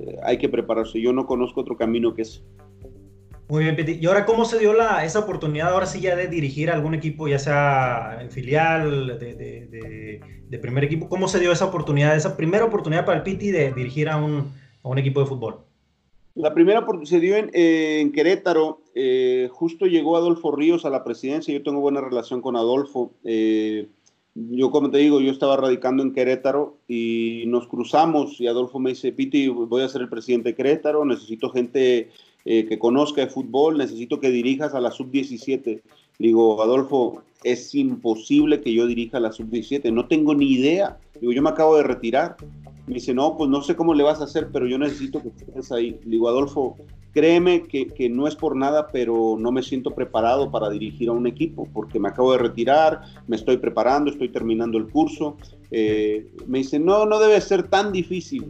eh, 0.00 0.16
hay 0.24 0.38
que 0.38 0.48
prepararse. 0.48 1.00
Yo 1.00 1.12
no 1.12 1.26
conozco 1.26 1.60
otro 1.60 1.76
camino 1.76 2.14
que 2.14 2.22
ese. 2.22 2.42
Muy 3.48 3.64
bien, 3.64 3.76
Peti. 3.76 3.98
¿Y 4.00 4.06
ahora 4.06 4.26
cómo 4.26 4.44
se 4.44 4.58
dio 4.58 4.74
la, 4.74 5.04
esa 5.04 5.20
oportunidad 5.20 5.72
ahora 5.72 5.86
sí 5.86 6.00
ya 6.00 6.14
de 6.14 6.28
dirigir 6.28 6.70
a 6.70 6.74
algún 6.74 6.94
equipo, 6.94 7.28
ya 7.28 7.38
sea 7.38 8.18
en 8.20 8.30
filial, 8.30 9.18
de, 9.18 10.20
de, 10.48 10.58
primer 10.58 10.84
equipo? 10.84 11.08
¿Cómo 11.08 11.28
se 11.28 11.40
dio 11.40 11.50
esa 11.50 11.64
oportunidad, 11.64 12.14
esa 12.14 12.36
primera 12.36 12.66
oportunidad 12.66 13.06
para 13.06 13.18
el 13.18 13.22
Piti 13.22 13.50
de 13.50 13.72
dirigir 13.72 14.10
a 14.10 14.16
un, 14.18 14.52
a 14.82 14.88
un 14.88 14.98
equipo 14.98 15.20
de 15.20 15.26
fútbol? 15.26 15.60
La 16.34 16.52
primera 16.52 16.86
se 17.04 17.20
dio 17.20 17.36
en, 17.36 17.50
en 17.54 18.12
Querétaro, 18.12 18.82
eh, 19.00 19.48
justo 19.52 19.86
llegó 19.86 20.16
Adolfo 20.16 20.50
Ríos 20.50 20.84
a 20.84 20.90
la 20.90 21.04
presidencia, 21.04 21.54
yo 21.54 21.62
tengo 21.62 21.78
buena 21.78 22.00
relación 22.00 22.42
con 22.42 22.56
Adolfo. 22.56 23.12
Eh, 23.22 23.86
yo, 24.34 24.72
como 24.72 24.90
te 24.90 24.98
digo, 24.98 25.20
yo 25.20 25.30
estaba 25.30 25.56
radicando 25.56 26.02
en 26.02 26.12
Querétaro 26.12 26.78
y 26.88 27.44
nos 27.46 27.68
cruzamos 27.68 28.40
y 28.40 28.48
Adolfo 28.48 28.80
me 28.80 28.90
dice, 28.90 29.12
Piti, 29.12 29.46
voy 29.46 29.82
a 29.82 29.88
ser 29.88 30.02
el 30.02 30.08
presidente 30.08 30.48
de 30.48 30.54
Querétaro, 30.56 31.04
necesito 31.04 31.50
gente 31.50 32.10
eh, 32.44 32.64
que 32.64 32.78
conozca 32.78 33.20
de 33.20 33.28
fútbol, 33.28 33.78
necesito 33.78 34.18
que 34.18 34.30
dirijas 34.30 34.74
a 34.74 34.80
la 34.80 34.90
sub-17. 34.90 35.80
Digo, 36.18 36.60
Adolfo, 36.60 37.22
es 37.44 37.72
imposible 37.76 38.60
que 38.60 38.72
yo 38.72 38.88
dirija 38.88 39.18
a 39.18 39.20
la 39.20 39.30
sub-17, 39.30 39.92
no 39.92 40.08
tengo 40.08 40.34
ni 40.34 40.54
idea. 40.54 40.98
Digo, 41.20 41.32
yo 41.32 41.42
me 41.42 41.50
acabo 41.50 41.76
de 41.76 41.84
retirar. 41.84 42.36
Me 42.88 42.94
dice, 42.94 43.14
no, 43.14 43.36
pues 43.36 43.48
no 43.48 43.62
sé 43.62 43.76
cómo 43.76 43.94
le 43.94 44.02
vas 44.02 44.20
a 44.20 44.24
hacer, 44.24 44.48
pero 44.52 44.66
yo 44.66 44.76
necesito 44.76 45.22
que 45.22 45.28
estés 45.28 45.70
ahí. 45.70 46.00
Digo, 46.04 46.28
Adolfo, 46.28 46.76
créeme 47.18 47.64
que, 47.64 48.08
no 48.08 48.28
es 48.28 48.36
por 48.36 48.54
nada, 48.54 48.86
pero 48.92 49.36
no 49.36 49.50
me 49.50 49.64
siento 49.64 49.90
preparado 49.90 50.52
para 50.52 50.70
dirigir 50.70 51.08
a 51.08 51.12
un 51.12 51.26
equipo, 51.26 51.66
porque 51.74 51.98
me 51.98 52.10
acabo 52.10 52.30
de 52.30 52.38
retirar, 52.38 53.00
me 53.26 53.34
estoy 53.34 53.56
preparando, 53.56 54.08
estoy 54.08 54.28
terminando 54.28 54.78
el 54.78 54.86
curso. 54.86 55.36
Eh, 55.72 56.28
me 56.46 56.58
dice, 56.58 56.78
no, 56.78 57.06
no 57.06 57.18
debe 57.18 57.40
ser 57.40 57.64
tan 57.64 57.90
difícil. 57.90 58.44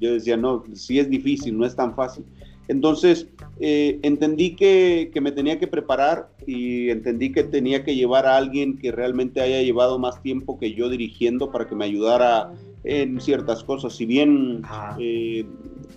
Yo 0.00 0.14
decía, 0.14 0.36
no, 0.36 0.64
sí 0.74 0.98
es 0.98 1.08
difícil, 1.08 1.56
no 1.56 1.64
es 1.64 1.76
tan 1.76 1.94
fácil. 1.94 2.24
Entonces, 2.66 3.28
eh, 3.60 4.00
entendí 4.02 4.56
que, 4.56 5.12
que, 5.14 5.20
me 5.20 5.30
tenía 5.30 5.60
que 5.60 5.68
preparar 5.68 6.30
y 6.44 6.90
entendí 6.90 7.30
que 7.30 7.44
tenía 7.44 7.84
que 7.84 7.94
llevar 7.94 8.26
a 8.26 8.36
alguien 8.36 8.78
que 8.78 8.90
realmente 8.90 9.40
haya 9.40 9.62
llevado 9.62 10.00
más 10.00 10.20
tiempo 10.22 10.58
que 10.58 10.74
yo 10.74 10.88
dirigiendo 10.88 11.52
para 11.52 11.68
que 11.68 11.76
me 11.76 11.84
ayudara 11.84 12.50
en 12.82 13.20
ciertas 13.20 13.62
cosas. 13.62 13.94
Si 13.94 14.06
bien 14.06 14.62
eh, 14.98 15.46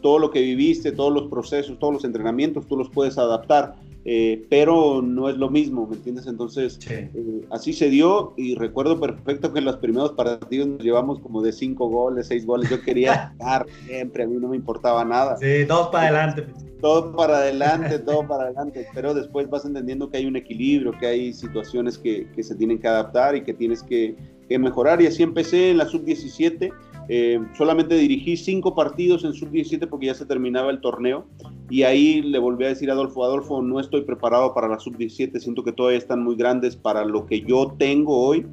todo 0.01 0.19
lo 0.19 0.31
que 0.31 0.41
viviste, 0.41 0.91
todos 0.91 1.13
los 1.13 1.29
procesos, 1.29 1.77
todos 1.79 1.93
los 1.93 2.05
entrenamientos, 2.05 2.67
tú 2.67 2.77
los 2.77 2.89
puedes 2.89 3.17
adaptar, 3.17 3.75
eh, 4.03 4.45
pero 4.49 5.01
no 5.01 5.29
es 5.29 5.37
lo 5.37 5.49
mismo, 5.49 5.85
¿me 5.85 5.95
entiendes? 5.95 6.25
Entonces, 6.25 6.79
eh, 6.89 7.45
así 7.51 7.71
se 7.71 7.89
dio 7.89 8.33
y 8.35 8.55
recuerdo 8.55 8.99
perfecto 8.99 9.53
que 9.53 9.59
en 9.59 9.65
los 9.65 9.77
primeros 9.77 10.13
partidos 10.13 10.67
nos 10.67 10.81
llevamos 10.81 11.19
como 11.19 11.41
de 11.41 11.51
cinco 11.51 11.87
goles, 11.87 12.27
seis 12.27 12.45
goles. 12.45 12.69
Yo 12.69 12.81
quería 12.81 13.33
ganar 13.39 13.67
siempre, 13.85 14.23
a 14.23 14.27
mí 14.27 14.37
no 14.39 14.47
me 14.47 14.55
importaba 14.55 15.05
nada. 15.05 15.37
Sí, 15.37 15.65
todo 15.67 15.91
para 15.91 16.07
adelante. 16.07 16.47
Todo 16.81 17.15
para 17.15 17.37
adelante, 17.37 17.99
todo 17.99 18.27
para 18.27 18.45
adelante, 18.45 18.87
pero 18.95 19.13
después 19.13 19.47
vas 19.51 19.65
entendiendo 19.65 20.09
que 20.09 20.17
hay 20.17 20.25
un 20.25 20.35
equilibrio, 20.35 20.97
que 20.97 21.05
hay 21.05 21.31
situaciones 21.31 21.95
que, 21.95 22.27
que 22.35 22.41
se 22.41 22.55
tienen 22.55 22.79
que 22.79 22.87
adaptar 22.87 23.35
y 23.35 23.43
que 23.43 23.53
tienes 23.53 23.83
que, 23.83 24.15
que 24.49 24.57
mejorar. 24.57 24.99
Y 24.99 25.05
así 25.05 25.21
empecé 25.21 25.69
en 25.69 25.77
la 25.77 25.85
sub-17 25.85 26.73
eh, 27.09 27.39
solamente 27.57 27.95
dirigí 27.95 28.37
cinco 28.37 28.75
partidos 28.75 29.23
en 29.23 29.33
sub-17 29.33 29.87
porque 29.87 30.07
ya 30.07 30.13
se 30.13 30.25
terminaba 30.25 30.71
el 30.71 30.81
torneo. 30.81 31.25
Y 31.69 31.83
ahí 31.83 32.21
le 32.21 32.37
volví 32.39 32.65
a 32.65 32.69
decir 32.69 32.89
a 32.89 32.93
Adolfo, 32.93 33.23
Adolfo, 33.23 33.61
no 33.61 33.79
estoy 33.79 34.01
preparado 34.01 34.53
para 34.53 34.67
la 34.67 34.79
sub-17, 34.79 35.39
siento 35.39 35.63
que 35.63 35.71
todavía 35.71 35.97
están 35.97 36.21
muy 36.21 36.35
grandes 36.35 36.75
para 36.75 37.05
lo 37.05 37.25
que 37.25 37.41
yo 37.41 37.75
tengo 37.77 38.17
hoy 38.17 38.45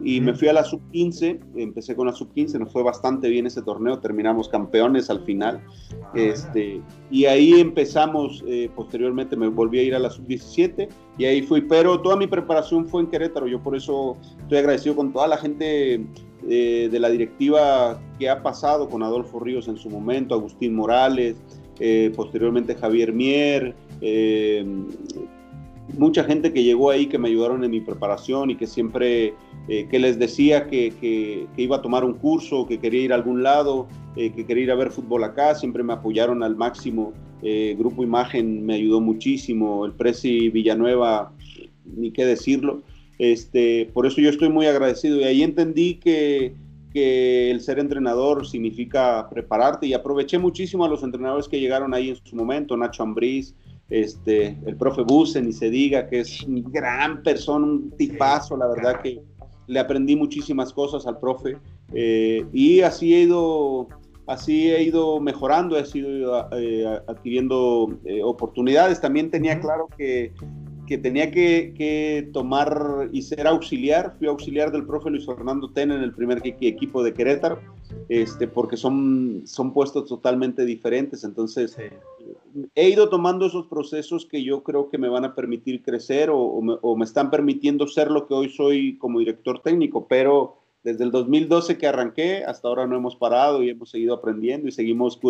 y 0.00 0.20
me 0.20 0.34
fui 0.34 0.48
a 0.48 0.52
la 0.52 0.64
sub-15, 0.64 1.40
empecé 1.56 1.96
con 1.96 2.06
la 2.06 2.12
sub-15, 2.12 2.58
nos 2.58 2.72
fue 2.72 2.82
bastante 2.82 3.28
bien 3.28 3.46
ese 3.46 3.62
torneo, 3.62 3.98
terminamos 3.98 4.48
campeones 4.48 5.10
al 5.10 5.24
final, 5.24 5.60
este, 6.14 6.80
y 7.10 7.24
ahí 7.24 7.60
empezamos, 7.60 8.44
eh, 8.46 8.70
posteriormente 8.74 9.36
me 9.36 9.48
volví 9.48 9.80
a 9.80 9.82
ir 9.82 9.94
a 9.94 9.98
la 9.98 10.10
sub-17 10.10 10.88
y 11.18 11.24
ahí 11.24 11.42
fui, 11.42 11.62
pero 11.62 12.00
toda 12.00 12.16
mi 12.16 12.26
preparación 12.26 12.86
fue 12.86 13.02
en 13.02 13.08
Querétaro, 13.08 13.48
yo 13.48 13.60
por 13.62 13.76
eso 13.76 14.16
estoy 14.40 14.58
agradecido 14.58 14.94
con 14.94 15.12
toda 15.12 15.26
la 15.26 15.36
gente 15.36 16.06
eh, 16.50 16.88
de 16.90 16.98
la 16.98 17.10
directiva 17.10 18.00
que 18.18 18.30
ha 18.30 18.42
pasado 18.42 18.88
con 18.88 19.02
Adolfo 19.02 19.38
Ríos 19.38 19.68
en 19.68 19.76
su 19.76 19.90
momento, 19.90 20.34
Agustín 20.34 20.74
Morales, 20.74 21.36
eh, 21.78 22.10
posteriormente 22.16 22.74
Javier 22.74 23.12
Mier, 23.12 23.74
eh, 24.00 24.64
mucha 25.98 26.24
gente 26.24 26.50
que 26.50 26.62
llegó 26.62 26.88
ahí 26.88 27.06
que 27.06 27.18
me 27.18 27.28
ayudaron 27.28 27.64
en 27.64 27.70
mi 27.70 27.82
preparación 27.82 28.50
y 28.50 28.56
que 28.56 28.66
siempre, 28.66 29.34
que 29.66 29.98
les 29.98 30.18
decía 30.18 30.66
que, 30.68 30.94
que, 30.98 31.62
iba 31.62 31.76
a 31.76 31.82
tomar 31.82 32.04
un 32.04 32.14
curso, 32.14 32.66
que 32.66 32.78
quería 32.78 33.02
ir 33.02 33.12
a 33.12 33.16
algún 33.16 33.42
lado, 33.42 33.86
que 34.14 34.46
quería 34.46 34.64
ir 34.64 34.70
a 34.70 34.74
ver 34.74 34.90
fútbol 34.90 35.24
acá, 35.24 35.54
siempre 35.54 35.82
me 35.82 35.92
apoyaron 35.92 36.42
al 36.42 36.56
máximo. 36.56 37.12
Grupo 37.76 38.02
Imagen 38.02 38.64
me 38.66 38.74
ayudó 38.74 39.00
muchísimo, 39.00 39.86
el 39.86 39.92
Presi 39.92 40.50
Villanueva, 40.50 41.32
ni 41.84 42.10
qué 42.10 42.24
decirlo. 42.24 42.82
Este, 43.18 43.90
por 43.92 44.06
eso 44.06 44.20
yo 44.20 44.30
estoy 44.30 44.48
muy 44.48 44.66
agradecido. 44.66 45.20
Y 45.20 45.24
ahí 45.24 45.42
entendí 45.42 45.94
que, 45.94 46.54
que 46.92 47.50
el 47.50 47.60
ser 47.60 47.78
entrenador 47.78 48.46
significa 48.46 49.28
prepararte. 49.28 49.86
Y 49.86 49.94
aproveché 49.94 50.38
muchísimo 50.38 50.84
a 50.84 50.88
los 50.88 51.02
entrenadores 51.02 51.48
que 51.48 51.60
llegaron 51.60 51.94
ahí 51.94 52.10
en 52.10 52.16
su 52.16 52.36
momento, 52.36 52.76
Nacho 52.76 53.02
Ambriz, 53.02 53.54
este, 53.90 54.56
el 54.66 54.76
profe 54.76 55.02
Busen, 55.02 55.48
y 55.48 55.52
se 55.52 55.70
diga 55.70 56.08
que 56.08 56.20
es 56.20 56.42
un 56.42 56.62
gran 56.70 57.22
persona, 57.22 57.66
un 57.66 57.90
tipazo, 57.96 58.56
la 58.56 58.68
verdad 58.68 59.00
que 59.02 59.20
le 59.66 59.80
aprendí 59.80 60.16
muchísimas 60.16 60.72
cosas 60.72 61.06
al 61.06 61.18
profe. 61.18 61.56
Eh, 61.92 62.44
y 62.52 62.80
así 62.80 63.14
he 63.14 63.22
ido 63.22 63.88
así 64.26 64.70
he 64.70 64.82
ido 64.82 65.20
mejorando, 65.20 65.78
he 65.78 65.84
ido 65.98 66.48
eh, 66.52 67.00
adquiriendo 67.08 67.98
eh, 68.04 68.22
oportunidades. 68.22 69.00
También 69.00 69.30
tenía 69.30 69.58
claro 69.58 69.88
que 69.96 70.32
que 70.88 70.96
tenía 70.96 71.30
que, 71.30 72.30
tomar 72.32 73.10
y 73.12 73.20
ser 73.20 73.46
auxiliar. 73.46 74.14
Fui 74.18 74.26
auxiliar 74.26 74.72
del 74.72 74.86
profe 74.86 75.10
Luis 75.10 75.26
Fernando 75.26 75.70
Ten 75.70 75.90
en 75.90 76.02
el 76.02 76.14
primer 76.14 76.40
equipo 76.44 77.02
de 77.02 77.12
Querétaro, 77.12 77.60
este, 78.08 78.48
porque 78.48 78.78
son, 78.78 79.42
son 79.44 79.74
puestos 79.74 80.08
totalmente 80.08 80.64
diferentes. 80.64 81.24
Entonces, 81.24 81.76
he 82.74 82.88
ido 82.88 83.10
tomando 83.10 83.44
esos 83.44 83.66
procesos 83.66 84.24
que 84.24 84.42
yo 84.42 84.62
creo 84.62 84.88
que 84.88 84.96
me 84.96 85.10
van 85.10 85.26
a 85.26 85.34
permitir 85.34 85.82
crecer 85.82 86.30
o, 86.32 86.62
me, 86.96 87.04
están 87.04 87.30
permitiendo 87.30 87.86
ser 87.86 88.10
lo 88.10 88.26
que 88.26 88.32
hoy 88.32 88.48
soy 88.48 88.96
como 88.96 89.18
director 89.18 89.60
técnico, 89.60 90.06
pero 90.08 90.56
desde 90.84 91.04
el 91.04 91.10
2012 91.10 91.76
que 91.76 91.86
arranqué, 91.86 92.44
hasta 92.44 92.66
ahora 92.66 92.86
no 92.86 92.96
hemos 92.96 93.14
parado 93.14 93.62
y 93.62 93.68
hemos 93.68 93.90
seguido 93.90 94.14
aprendiendo 94.14 94.68
y 94.68 94.72
seguimos, 94.72 95.20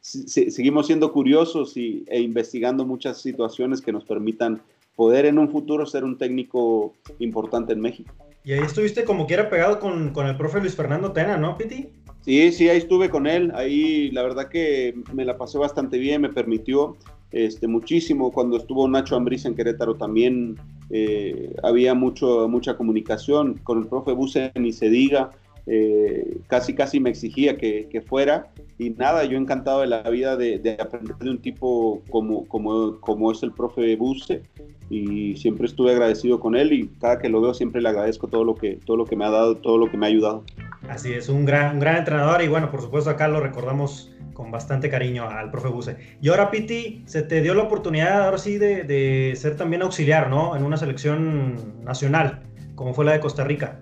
seguimos 0.00 0.86
siendo 0.86 1.12
curiosos 1.12 1.76
y, 1.76 2.04
e 2.08 2.20
investigando 2.20 2.84
muchas 2.84 3.20
situaciones 3.20 3.80
que 3.80 3.92
nos 3.92 4.02
permitan 4.02 4.60
poder 4.98 5.26
en 5.26 5.38
un 5.38 5.48
futuro 5.48 5.86
ser 5.86 6.02
un 6.02 6.18
técnico 6.18 6.92
importante 7.20 7.72
en 7.72 7.80
México. 7.80 8.12
Y 8.42 8.52
ahí 8.52 8.64
estuviste 8.64 9.04
como 9.04 9.28
quiera 9.28 9.48
pegado 9.48 9.78
con, 9.78 10.10
con 10.10 10.26
el 10.26 10.36
profe 10.36 10.58
Luis 10.58 10.74
Fernando 10.74 11.12
Tena, 11.12 11.36
¿no, 11.36 11.56
Piti? 11.56 11.90
Sí, 12.22 12.50
sí, 12.50 12.68
ahí 12.68 12.78
estuve 12.78 13.08
con 13.08 13.28
él. 13.28 13.52
Ahí 13.54 14.10
la 14.10 14.24
verdad 14.24 14.48
que 14.48 14.96
me 15.12 15.24
la 15.24 15.38
pasé 15.38 15.56
bastante 15.56 15.98
bien, 15.98 16.22
me 16.22 16.30
permitió 16.30 16.96
este, 17.30 17.68
muchísimo. 17.68 18.32
Cuando 18.32 18.56
estuvo 18.56 18.88
Nacho 18.88 19.14
Ambriz 19.14 19.44
en 19.44 19.54
Querétaro 19.54 19.94
también 19.94 20.56
eh, 20.90 21.54
había 21.62 21.94
mucho, 21.94 22.48
mucha 22.48 22.76
comunicación. 22.76 23.60
Con 23.62 23.78
el 23.78 23.86
profe 23.86 24.10
Buse 24.10 24.50
ni 24.56 24.72
se 24.72 24.90
diga. 24.90 25.30
Eh, 25.70 26.38
casi 26.46 26.74
casi 26.74 26.98
me 26.98 27.10
exigía 27.10 27.58
que, 27.58 28.02
fuera 28.06 28.48
y 28.78 28.88
nada, 28.88 29.24
yo 29.24 29.36
encantado 29.36 29.82
de 29.82 29.88
la 29.88 30.02
vida 30.08 30.34
de, 30.34 30.58
de, 30.58 30.78
aprender 30.80 31.14
de 31.16 31.28
un 31.28 31.42
tipo 31.42 32.00
como, 32.08 32.48
como, 32.48 32.98
como 33.00 33.30
es 33.30 33.42
el 33.42 33.52
profe 33.52 33.94
Buse 33.96 34.40
y 34.88 35.36
siempre 35.36 35.66
estuve 35.66 35.90
agradecido 35.90 36.40
con 36.40 36.56
él 36.56 36.72
y 36.72 36.88
cada 37.00 37.18
que 37.18 37.28
lo 37.28 37.42
veo 37.42 37.52
siempre 37.52 37.82
le 37.82 37.90
agradezco 37.90 38.28
todo 38.28 38.44
lo 38.44 38.54
que, 38.54 38.78
todo 38.86 38.96
lo 38.96 39.04
que 39.04 39.14
me 39.14 39.26
ha 39.26 39.30
dado, 39.30 39.56
todo 39.56 39.76
lo 39.76 39.90
que 39.90 39.98
me 39.98 40.06
ha 40.06 40.08
ayudado. 40.08 40.42
Así 40.88 41.12
es, 41.12 41.28
un 41.28 41.44
gran, 41.44 41.74
un 41.74 41.80
gran 41.80 41.96
entrenador 41.96 42.40
y 42.40 42.48
bueno, 42.48 42.70
por 42.70 42.80
supuesto 42.80 43.10
acá 43.10 43.28
lo 43.28 43.40
recordamos 43.40 44.10
con 44.32 44.50
bastante 44.50 44.88
cariño 44.88 45.28
al 45.28 45.50
profe 45.50 45.68
Buse. 45.68 45.96
Y 46.22 46.30
ahora, 46.30 46.50
Piti, 46.50 47.02
se 47.04 47.22
te 47.22 47.42
dio 47.42 47.52
la 47.54 47.64
oportunidad 47.64 48.22
ahora 48.22 48.38
sí 48.38 48.56
de, 48.56 48.84
de 48.84 49.34
ser 49.36 49.56
también 49.56 49.82
auxiliar, 49.82 50.30
¿no? 50.30 50.56
En 50.56 50.64
una 50.64 50.78
selección 50.78 51.84
nacional, 51.84 52.40
como 52.74 52.94
fue 52.94 53.04
la 53.04 53.12
de 53.12 53.20
Costa 53.20 53.44
Rica. 53.44 53.80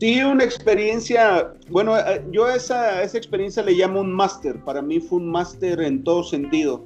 Sí, 0.00 0.22
una 0.22 0.44
experiencia, 0.44 1.54
bueno, 1.70 1.98
eh, 1.98 2.22
yo 2.30 2.44
a 2.44 2.54
esa, 2.54 3.02
esa 3.02 3.18
experiencia 3.18 3.64
le 3.64 3.72
llamo 3.72 4.00
un 4.00 4.12
máster, 4.12 4.62
para 4.62 4.80
mí 4.80 5.00
fue 5.00 5.18
un 5.18 5.28
máster 5.28 5.80
en 5.80 6.04
todo 6.04 6.22
sentido, 6.22 6.84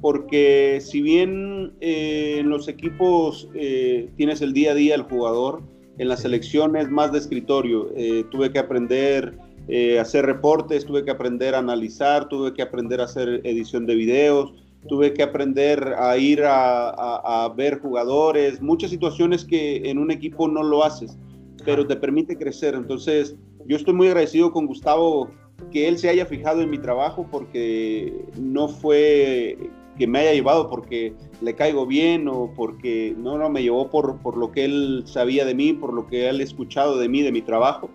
porque 0.00 0.78
si 0.80 1.02
bien 1.02 1.74
eh, 1.82 2.38
en 2.38 2.48
los 2.48 2.66
equipos 2.66 3.50
eh, 3.52 4.08
tienes 4.16 4.40
el 4.40 4.54
día 4.54 4.70
a 4.70 4.74
día 4.74 4.94
el 4.94 5.02
jugador, 5.02 5.62
en 5.98 6.08
las 6.08 6.22
selecciones 6.22 6.90
más 6.90 7.12
de 7.12 7.18
escritorio, 7.18 7.90
tuve 8.30 8.50
que 8.50 8.58
aprender 8.58 9.38
a 9.68 10.00
hacer 10.00 10.26
reportes, 10.26 10.84
tuve 10.86 11.04
que 11.04 11.12
aprender 11.12 11.54
a 11.54 11.58
analizar, 11.58 12.28
tuve 12.28 12.52
que 12.52 12.62
aprender 12.62 13.00
a 13.00 13.04
hacer 13.04 13.42
edición 13.44 13.86
de 13.86 13.94
videos, 13.94 14.54
tuve 14.88 15.12
que 15.12 15.22
aprender 15.22 15.94
a 15.96 16.16
ir 16.16 16.42
a 16.44 17.54
ver 17.56 17.78
jugadores, 17.78 18.60
muchas 18.60 18.90
situaciones 18.90 19.44
que 19.44 19.88
en 19.88 19.98
un 19.98 20.10
equipo 20.10 20.48
no 20.48 20.64
lo 20.64 20.82
haces 20.82 21.16
pero 21.64 21.86
te 21.86 21.96
permite 21.96 22.36
crecer. 22.36 22.74
Entonces, 22.74 23.36
yo 23.66 23.76
estoy 23.76 23.94
muy 23.94 24.08
agradecido 24.08 24.52
con 24.52 24.66
Gustavo 24.66 25.30
que 25.70 25.88
él 25.88 25.98
se 25.98 26.08
haya 26.08 26.26
fijado 26.26 26.60
en 26.62 26.70
mi 26.70 26.78
trabajo 26.78 27.26
porque 27.30 28.26
no 28.38 28.68
fue 28.68 29.56
que 29.98 30.06
me 30.06 30.18
haya 30.18 30.32
llevado 30.32 30.68
porque 30.68 31.14
le 31.40 31.54
caigo 31.54 31.86
bien 31.86 32.26
o 32.28 32.52
porque 32.54 33.14
no, 33.16 33.38
no, 33.38 33.48
me 33.48 33.62
llevó 33.62 33.88
por, 33.90 34.18
por 34.18 34.36
lo 34.36 34.50
que 34.50 34.64
él 34.64 35.04
sabía 35.06 35.44
de 35.44 35.54
mí, 35.54 35.72
por 35.72 35.92
lo 35.92 36.06
que 36.06 36.28
él 36.28 36.40
ha 36.40 36.42
escuchado 36.42 36.98
de 36.98 37.08
mí, 37.08 37.22
de 37.22 37.30
mi 37.30 37.42
trabajo. 37.42 37.88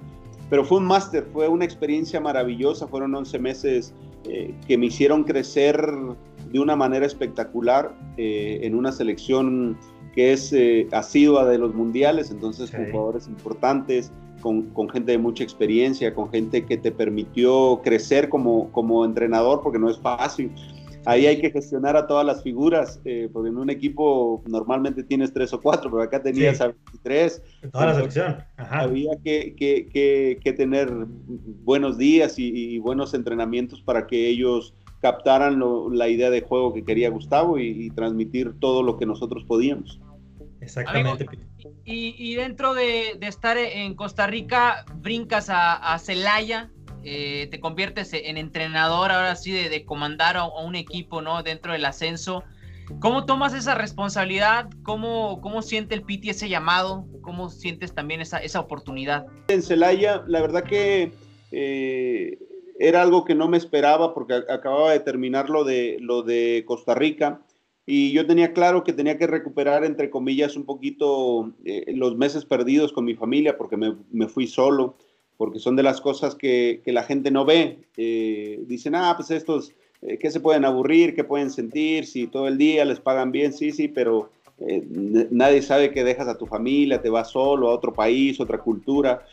Pero 0.50 0.64
fue 0.64 0.80
un 0.80 0.86
máster, 0.86 1.28
fue 1.32 1.48
una 1.48 1.66
experiencia 1.66 2.20
maravillosa, 2.20 2.88
fueron 2.88 3.14
11 3.14 3.40
meses 3.40 3.94
eh, 4.26 4.54
que 4.68 4.78
me 4.78 4.88
hicieron 4.88 5.24
crecer 5.24 5.80
de 6.52 6.60
una 6.60 6.76
manera 6.76 7.06
espectacular 7.06 7.94
eh, 8.18 8.60
en 8.64 8.76
una 8.76 8.92
selección 8.92 9.78
que 10.14 10.34
es 10.34 10.52
eh, 10.54 10.88
asidua 10.92 11.46
de 11.46 11.58
los 11.58 11.74
mundiales, 11.74 12.32
entonces 12.32 12.72
con 12.72 12.92
jugadores 12.92 13.28
importantes, 13.28 14.12
con, 14.42 14.64
con, 14.70 14.90
gente 14.90 15.12
de 15.12 15.18
mucha 15.18 15.44
experiencia, 15.44 16.14
con 16.14 16.30
gente 16.30 16.66
que 16.66 16.78
te 16.78 16.92
permitió 16.92 17.82
crecer 17.84 18.30
como, 18.30 18.72
como 18.72 19.06
entrenador, 19.06 19.62
porque 19.62 19.80
no 19.80 19.90
es 19.90 19.98
fácil. 20.00 20.52
Ahí 21.06 21.26
hay 21.28 21.40
que 21.40 21.50
gestionar 21.50 21.96
a 21.96 22.08
todas 22.08 22.26
las 22.26 22.44
figuras, 22.44 23.00
eh, 23.06 23.30
porque 23.32 23.50
en 23.50 23.58
un 23.58 23.70
equipo 23.70 24.44
normalmente 24.46 25.04
tienes 25.04 25.32
tres 25.32 25.54
o 25.54 25.62
cuatro, 25.62 25.90
pero 25.90 26.04
acá 26.04 26.22
tenías 26.22 26.60
a 26.62 26.68
23. 26.68 27.42
Toda 27.72 27.86
la 27.86 27.96
selección. 27.96 28.38
Había 28.58 29.12
que, 29.24 29.56
que, 29.56 30.40
que, 30.44 30.54
tener 30.54 30.92
buenos 31.64 31.98
días 31.98 32.38
y, 32.38 32.76
y, 32.76 32.80
buenos 32.80 33.14
entrenamientos 33.14 33.82
para 33.82 34.08
que 34.08 34.28
ellos 34.28 34.76
captaran 35.02 35.62
la 35.92 36.08
idea 36.10 36.30
de 36.30 36.42
juego 36.42 36.74
que 36.74 36.84
quería 36.84 37.10
Gustavo 37.10 37.58
y, 37.58 37.90
transmitir 37.92 38.54
todo 38.60 38.84
lo 38.84 38.98
que 38.98 39.06
nosotros 39.06 39.44
podíamos. 39.46 40.00
Exactamente. 40.62 41.26
y, 41.86 42.36
dentro 42.36 42.74
de, 42.74 43.18
estar 43.22 43.58
en 43.58 43.96
Costa 43.96 44.28
Rica, 44.28 44.86
brincas 44.96 45.48
a, 45.50 45.98
Celaya, 46.00 46.70
eh, 47.04 47.48
te 47.50 47.60
conviertes 47.60 48.14
en 48.14 48.38
entrenador 48.38 49.12
ahora 49.12 49.36
sí 49.36 49.52
de, 49.52 49.86
comandar 49.86 50.38
a, 50.38 50.46
un 50.46 50.76
equipo 50.76 51.22
¿no? 51.22 51.42
dentro 51.44 51.72
del 51.72 51.86
ascenso. 51.86 52.44
¿Cómo 53.00 53.26
tomas 53.26 53.54
esa 53.54 53.76
responsabilidad? 53.76 54.68
¿Cómo, 54.84 55.40
cómo 55.42 55.62
siente 55.62 55.94
el 55.94 56.02
Piti 56.02 56.32
ese 56.32 56.50
llamado? 56.50 57.06
¿Cómo 57.22 57.50
sientes 57.50 57.94
también 57.94 58.20
esa, 58.20 58.40
esa 58.40 58.60
oportunidad? 58.60 59.28
En 59.48 59.62
Celaya, 59.62 60.24
la 60.28 60.42
verdad 60.42 60.64
que 60.64 61.12
eh, 61.52 62.38
era 62.80 63.02
algo 63.02 63.26
que 63.26 63.36
no 63.36 63.48
me 63.48 63.58
esperaba 63.58 64.14
porque 64.14 64.34
acababa 64.34 64.94
de 64.94 65.02
terminar 65.02 65.50
lo 65.50 65.64
de, 65.64 65.98
lo 66.00 66.24
de 66.24 66.64
Costa 66.66 66.96
Rica 66.96 67.42
y 67.92 68.12
yo 68.12 68.28
tenía 68.28 68.54
claro 68.54 68.84
que 68.84 68.94
tenía 68.94 69.18
que 69.18 69.26
recuperar, 69.26 69.84
entre 69.84 70.12
comillas, 70.12 70.56
un 70.56 70.64
poquito 70.64 71.52
eh, 71.66 71.92
los 71.96 72.16
meses 72.16 72.46
perdidos 72.46 72.94
con 72.94 73.04
mi 73.04 73.16
familia 73.16 73.58
porque 73.58 73.78
me, 73.78 73.96
me, 74.12 74.28
fui 74.28 74.46
solo, 74.46 74.96
porque 75.38 75.58
son 75.58 75.76
de 75.76 75.82
las 75.82 76.00
cosas 76.00 76.36
que, 76.36 76.82
que 76.86 76.92
la 76.92 77.02
gente 77.02 77.32
no 77.32 77.46
ve. 77.46 77.80
Eh, 77.98 78.60
dicen, 78.68 78.94
ah, 78.94 79.16
pues 79.18 79.32
estos, 79.32 79.74
eh, 80.04 80.20
¿qué 80.20 80.30
se 80.30 80.40
pueden 80.40 80.66
aburrir? 80.66 81.16
¿Qué 81.16 81.24
pueden 81.24 81.50
sentir? 81.50 82.06
Si 82.06 82.28
todo 82.28 82.48
el 82.48 82.60
día 82.60 82.86
les 82.86 83.00
pagan 83.00 83.32
bien, 83.32 83.54
sí, 83.54 83.72
sí, 83.72 83.88
pero 83.88 84.30
eh, 84.68 84.84
nadie 85.32 85.62
sabe 85.62 85.92
que 85.92 86.04
dejas 86.04 86.28
a 86.28 86.38
tu 86.38 86.46
familia, 86.46 87.02
te 87.02 87.10
vas 87.10 87.32
solo 87.32 87.70
a 87.70 87.74
otro 87.74 87.94
país, 87.94 88.40
otra 88.40 88.58
cultura. 88.58 89.26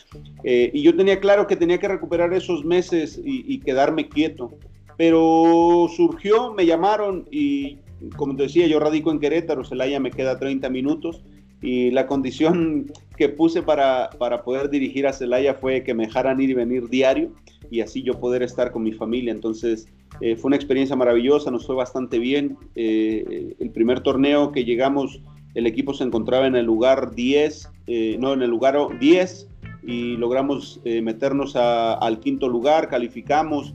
Eh, 0.44 0.70
y 0.72 0.82
yo 0.82 0.94
tenía 0.94 1.18
claro 1.20 1.46
que 1.46 1.56
tenía 1.56 1.78
que 1.78 1.88
recuperar 1.88 2.32
esos 2.32 2.64
meses 2.64 3.20
y, 3.24 3.58
quedarme 3.58 4.08
quieto. 4.08 4.52
Pero 4.96 5.88
surgió, 5.94 6.52
me 6.52 6.64
llamaron 6.64 7.26
y 7.30 7.78
como 8.16 8.36
te 8.36 8.44
decía, 8.44 8.66
yo 8.66 8.78
radico 8.78 9.10
en 9.10 9.18
Querétaro, 9.18 9.64
Celaya 9.64 9.98
me 9.98 10.10
queda 10.10 10.38
30 10.38 10.68
minutos 10.70 11.22
y 11.60 11.90
la 11.90 12.06
condición 12.06 12.92
que 13.16 13.28
puse 13.28 13.62
para, 13.62 14.10
para 14.18 14.42
poder 14.42 14.70
dirigir 14.70 15.06
a 15.06 15.12
Celaya 15.12 15.54
fue 15.54 15.82
que 15.82 15.94
me 15.94 16.06
dejaran 16.06 16.40
ir 16.40 16.50
y 16.50 16.54
venir 16.54 16.88
diario 16.88 17.32
y 17.70 17.80
así 17.80 18.02
yo 18.02 18.20
poder 18.20 18.42
estar 18.42 18.70
con 18.70 18.82
mi 18.84 18.92
familia. 18.92 19.32
Entonces 19.32 19.88
eh, 20.20 20.36
fue 20.36 20.48
una 20.48 20.56
experiencia 20.56 20.96
maravillosa, 20.96 21.50
nos 21.50 21.66
fue 21.66 21.74
bastante 21.74 22.18
bien. 22.18 22.56
Eh, 22.74 23.54
el 23.58 23.70
primer 23.70 24.00
torneo 24.00 24.52
que 24.52 24.64
llegamos, 24.64 25.20
el 25.54 25.66
equipo 25.66 25.94
se 25.94 26.04
encontraba 26.04 26.46
en 26.46 26.56
el 26.56 26.66
lugar 26.66 27.14
10, 27.14 27.70
eh, 27.86 28.16
no, 28.18 28.32
en 28.32 28.42
el 28.42 28.50
lugar 28.50 28.76
10 28.98 29.48
y 29.82 30.16
logramos 30.16 30.80
meternos 30.84 31.54
al 31.54 32.18
quinto 32.18 32.48
lugar, 32.48 32.88
calificamos. 32.88 33.72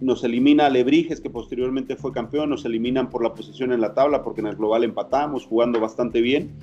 nos 0.00 0.22
elimina 0.22 0.68
Lebrijes, 0.68 1.20
que 1.20 1.30
posteriormente 1.30 1.96
fue 1.96 2.12
campeón, 2.12 2.50
nos 2.50 2.66
eliminan 2.66 3.08
por 3.08 3.22
la 3.22 3.32
posición 3.32 3.72
en 3.72 3.80
la 3.80 3.94
tabla 3.94 4.22
porque 4.22 4.42
en 4.42 4.48
el 4.48 4.56
global 4.56 4.84
empatamos, 4.84 5.46
jugando 5.46 5.80
bastante 5.80 6.20
bien. 6.20 6.58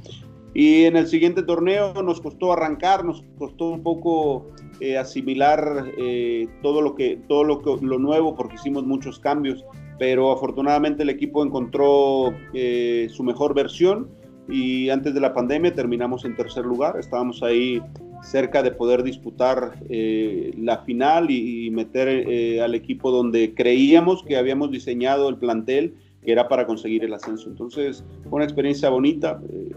Y 0.54 0.86
en 0.86 0.96
el 0.96 1.08
siguiente 1.08 1.44
torneo 1.44 1.94
nos 2.02 2.22
costó 2.22 2.54
arrancar, 2.54 3.06
nos 3.06 3.24
costó 3.38 3.70
un 3.70 3.84
poco 3.84 4.48
eh, 4.80 4.98
asimilar 4.98 5.92
eh, 5.98 6.48
todo 6.62 6.82
lo 6.82 6.96
que 6.96 7.20
todo 7.28 7.44
lo 7.44 7.62
que 7.62 7.86
lo 7.86 8.00
nuevo 8.00 8.36
porque 8.36 8.56
hicimos 8.56 8.86
muchos 8.86 9.20
cambios, 9.20 9.64
pero 10.00 10.32
afortunadamente 10.32 11.04
el 11.04 11.10
equipo 11.10 11.44
encontró 11.44 12.34
eh, 12.54 13.08
su 13.12 13.24
mejor 13.24 13.54
versión 13.54 14.10
y 14.50 14.90
antes 14.90 15.14
de 15.14 15.20
la 15.20 15.34
pandemia 15.34 15.74
terminamos 15.74 16.26
en 16.26 16.36
tercer 16.36 16.66
lugar, 16.66 16.98
estábamos 16.98 17.44
ahí 17.44 17.82
cerca 18.24 18.64
de 18.64 18.72
poder 18.72 19.04
disputar 19.04 19.74
la 19.90 20.78
final 20.80 21.30
y, 21.30 21.68
y 21.68 21.70
meter 21.70 22.62
al 22.62 22.74
equipo 22.74 23.12
donde 23.12 23.54
creíamos 23.54 24.24
que 24.24 24.38
habíamos 24.38 24.72
diseñado 24.72 25.30
el 25.30 25.38
plantel 25.38 25.94
que 26.28 26.34
era 26.34 26.48
para 26.50 26.68
conseguir 26.68 27.06
el 27.06 27.14
ascenso. 27.14 27.50
Entonces, 27.50 28.04
fue 28.24 28.34
una 28.34 28.44
experiencia 28.44 28.90
bonita. 28.90 29.42
Eh, 29.50 29.72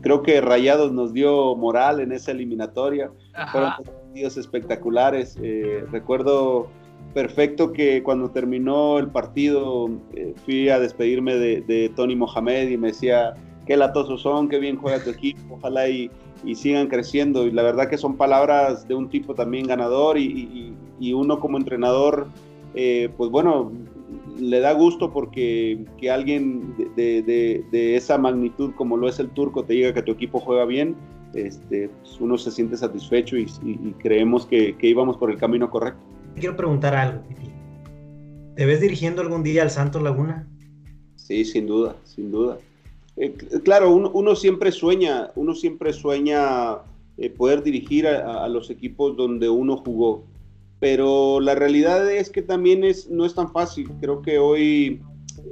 creo 0.00 0.22
que 0.22 0.40
Rayados 0.40 0.92
nos 0.92 1.12
dio 1.12 1.54
moral 1.56 2.00
en 2.00 2.12
esa 2.12 2.30
eliminatoria. 2.32 3.10
Fueron 3.52 3.72
partidos 3.84 4.36
espectaculares. 4.36 5.38
Eh, 5.42 5.84
recuerdo 5.90 6.68
perfecto 7.14 7.72
que 7.72 8.02
cuando 8.02 8.30
terminó 8.30 8.98
el 8.98 9.08
partido 9.08 9.90
eh, 10.14 10.34
fui 10.44 10.68
a 10.68 10.78
despedirme 10.78 11.34
de, 11.36 11.92
Tony 11.96 12.16
Mohamed 12.16 12.68
y 12.68 12.76
me 12.76 12.88
decía, 12.88 13.34
qué 13.66 13.76
latosos 13.76 14.22
son, 14.22 14.48
qué 14.48 14.58
bien 14.58 14.76
juega 14.76 15.02
tu 15.02 15.10
equipo, 15.10 15.56
ojalá 15.56 15.88
y, 15.88 16.10
sigan 16.54 16.88
creciendo. 16.88 17.46
Y 17.46 17.50
la 17.50 17.62
verdad 17.62 17.88
que 17.88 17.98
son 17.98 18.16
palabras 18.16 18.88
de 18.88 18.94
un 18.94 19.10
tipo 19.10 19.34
también 19.34 19.66
ganador 19.66 20.16
y, 20.16 20.74
y 20.98 21.12
uno 21.12 21.38
como 21.38 21.58
entrenador, 21.58 22.28
pues 22.72 23.30
bueno, 23.30 23.72
le 24.38 24.60
da 24.60 24.72
gusto 24.72 25.12
porque 25.12 25.84
que 25.98 26.10
alguien 26.10 26.74
de, 26.96 27.96
esa 27.96 28.18
magnitud 28.18 28.72
como 28.74 28.96
lo 28.96 29.08
es 29.08 29.18
el 29.18 29.30
turco 29.30 29.64
te 29.64 29.74
diga 29.74 29.94
que 29.94 30.02
tu 30.02 30.12
equipo 30.12 30.40
juega 30.40 30.64
bien, 30.64 30.96
este, 31.34 31.88
pues, 31.88 32.20
uno 32.20 32.36
se 32.38 32.50
siente 32.50 32.76
satisfecho 32.76 33.36
y, 33.36 33.46
creemos 33.98 34.46
que, 34.46 34.76
íbamos 34.80 35.16
por 35.16 35.30
el 35.30 35.38
camino 35.38 35.70
correcto. 35.70 36.00
Quiero 36.36 36.56
preguntar 36.56 36.94
algo, 36.94 37.22
¿Te 38.56 38.66
ves 38.66 38.80
dirigiendo 38.80 39.22
algún 39.22 39.42
día 39.42 39.62
al 39.62 39.70
Santos 39.70 40.02
Laguna? 40.02 40.46
Sí, 41.16 41.44
sin 41.44 41.66
duda, 41.66 41.96
sin 42.04 42.30
duda. 42.30 42.58
Eh, 43.16 43.32
claro, 43.64 43.90
uno, 43.92 44.34
siempre 44.34 44.72
sueña, 44.72 45.30
uno 45.34 45.54
siempre 45.54 45.92
sueña 45.92 46.78
eh, 47.16 47.30
poder 47.30 47.62
dirigir 47.62 48.06
a, 48.06 48.46
los 48.48 48.70
equipos 48.70 49.16
donde 49.16 49.48
uno 49.48 49.76
jugó, 49.76 50.24
pero 50.80 51.40
la 51.40 51.54
realidad 51.54 52.10
es 52.10 52.30
que 52.30 52.42
también 52.42 52.82
es, 52.82 53.08
no 53.08 53.24
es 53.24 53.34
tan 53.34 53.52
fácil. 53.52 53.88
Creo 54.00 54.22
que 54.22 54.38
hoy 54.38 55.00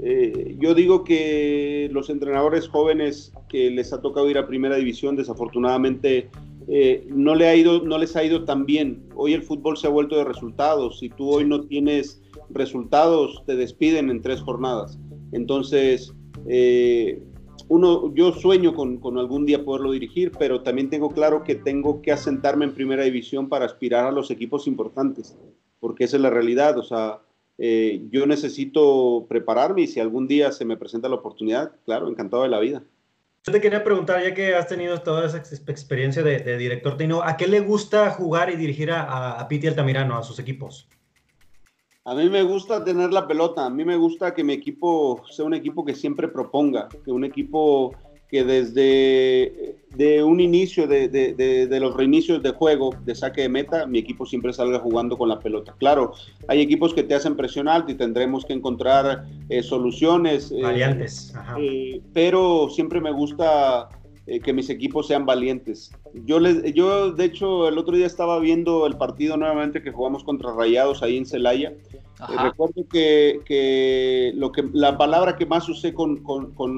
eh, 0.03 0.57
yo 0.59 0.74
digo 0.74 1.05
que 1.05 1.89
los 1.93 2.11
entrenadores 2.11 2.68
jóvenes 2.68 3.33
que 3.49 3.70
les 3.70 3.93
ha 3.93 4.01
tocado 4.01 4.29
ir 4.31 4.39
a 4.39 4.47
primera 4.47 4.76
división, 4.76 5.16
desafortunadamente 5.16 6.31
eh, 6.68 7.07
no, 7.09 7.35
le 7.35 7.49
ha 7.49 7.55
ido, 7.55 7.83
no 7.83 7.99
les 7.99 8.16
ha 8.16 8.24
ido 8.24 8.45
tan 8.45 8.66
bien. 8.66 9.03
Hoy 9.14 9.35
el 9.35 9.43
fútbol 9.43 9.76
se 9.76 9.87
ha 9.87 9.91
vuelto 9.91 10.16
de 10.16 10.24
resultados. 10.24 10.99
Si 10.99 11.09
tú 11.09 11.31
hoy 11.31 11.45
no 11.45 11.62
tienes 11.62 12.22
resultados, 12.51 13.43
te 13.47 13.57
despiden 13.57 14.11
en 14.11 14.22
tres 14.22 14.41
jornadas. 14.41 14.99
Entonces, 15.33 16.14
eh, 16.47 17.22
uno, 17.69 18.14
yo 18.14 18.33
sueño 18.33 18.75
con, 18.75 19.01
algún 19.19 19.47
día 19.47 19.64
poderlo 19.64 19.93
dirigir, 19.93 20.33
pero 20.39 20.62
también 20.62 20.91
tengo 20.91 21.11
claro 21.11 21.45
que 21.45 21.55
tengo 21.55 22.03
que 22.03 22.12
asentarme 22.12 22.64
en 22.64 22.75
primera 22.75 23.05
división 23.05 23.49
para 23.49 23.66
aspirar 23.66 24.07
a 24.07 24.12
los 24.12 24.31
equipos 24.31 24.66
importantes, 24.66 25.37
porque 25.81 26.05
esa 26.05 26.16
es 26.16 26.23
la 26.23 26.31
realidad. 26.31 26.79
O 26.79 26.83
sea, 26.83 27.21
eh, 27.59 28.03
yo 28.11 28.27
necesito 28.27 29.27
prepararme 29.29 29.83
y 29.83 29.87
si 29.87 30.01
algún 30.01 30.27
día 30.27 30.53
se 30.53 30.64
me 30.64 30.77
presenta 30.77 31.09
la 31.09 31.16
oportunidad, 31.16 31.73
claro, 31.85 32.09
encantado 32.09 32.43
de 32.43 32.49
la 32.49 32.61
vida. 32.61 32.83
Yo 33.45 33.53
te 33.53 33.61
quería 33.61 33.85
preguntar, 33.85 34.23
ya 34.23 34.35
que 34.35 34.55
has 34.55 34.66
tenido 34.66 35.01
toda 35.03 35.27
esa 35.27 35.39
experiencia 35.39 36.23
de, 36.23 36.59
director 36.59 36.97
Tino, 36.97 37.23
¿a 37.23 37.37
qué 37.37 37.47
le 37.47 37.61
gusta 37.61 38.11
jugar 38.11 38.51
y 38.51 38.57
dirigir 38.57 38.91
a 38.91 39.47
Piti 39.49 39.66
Altamirano, 39.66 40.19
a 40.19 40.23
sus 40.23 40.39
equipos? 40.39 40.89
A 42.09 42.15
mí 42.15 42.31
me 42.31 42.43
gusta 42.43 42.83
tener 42.83 43.13
la 43.13 43.27
pelota, 43.27 43.67
a 43.67 43.69
mí 43.69 43.85
me 43.85 43.99
gusta 43.99 44.33
que 44.33 44.43
mi 44.43 44.55
equipo 44.55 45.23
sea 45.31 45.45
un 45.45 45.53
equipo 45.53 45.85
que 45.85 45.95
siempre 45.95 46.27
proponga, 46.27 46.89
que 47.05 47.13
un 47.13 47.23
equipo 47.23 47.93
que 48.31 48.45
desde 48.45 49.77
de 49.95 50.23
un 50.23 50.41
inicio 50.41 50.87
de, 50.87 51.09
de, 51.09 51.81
los 51.81 51.95
reinicios 51.95 52.43
de 52.43 52.53
juego, 52.53 52.95
de 53.05 53.15
saque 53.15 53.43
de 53.43 53.51
meta, 53.51 53.87
mi 53.87 53.99
equipo 53.99 54.25
siempre 54.25 54.55
salga 54.55 54.79
jugando 54.79 55.19
con 55.19 55.29
la 55.29 55.39
pelota. 55.39 55.75
Claro, 55.79 56.15
hay 56.47 56.63
equipos 56.63 56.95
que 56.95 57.03
te 57.03 57.15
hacen 57.15 57.37
presión 57.37 57.69
alta 57.69 57.93
y 57.93 57.95
tendremos 57.95 58.47
que 58.47 58.55
encontrar 58.55 59.27
eh, 59.51 59.63
soluciones. 59.63 60.51
Eh, 60.51 60.63
Variantes. 60.63 61.35
Eh, 61.59 62.01
pero 62.15 62.71
siempre 62.71 63.03
me 63.03 63.13
gusta 63.13 63.91
que 64.45 64.53
mis 64.53 64.68
equipos 64.68 65.07
sean 65.07 65.24
valientes. 65.24 65.91
Yo, 66.26 66.39
les, 66.39 66.74
yo, 66.74 67.12
de 67.12 67.24
hecho, 67.24 67.68
el 67.68 67.79
otro 67.79 67.97
día 67.97 68.07
estaba 68.07 68.39
viendo 68.39 68.87
el 68.87 68.97
partido 68.97 69.37
nuevamente 69.37 69.83
que 69.83 69.91
jugamos 69.91 70.22
contra 70.22 70.53
Rayados 70.53 71.03
ahí 71.03 71.16
en 71.16 71.24
Celaya. 71.24 71.72
Eh, 72.20 72.37
recuerdo 72.43 72.85
que, 72.89 74.33
lo 74.35 74.51
que 74.51 74.68
la 74.72 74.99
palabra 74.99 75.37
que 75.37 75.47
más 75.47 75.68
usé 75.68 75.95
con, 75.95 76.20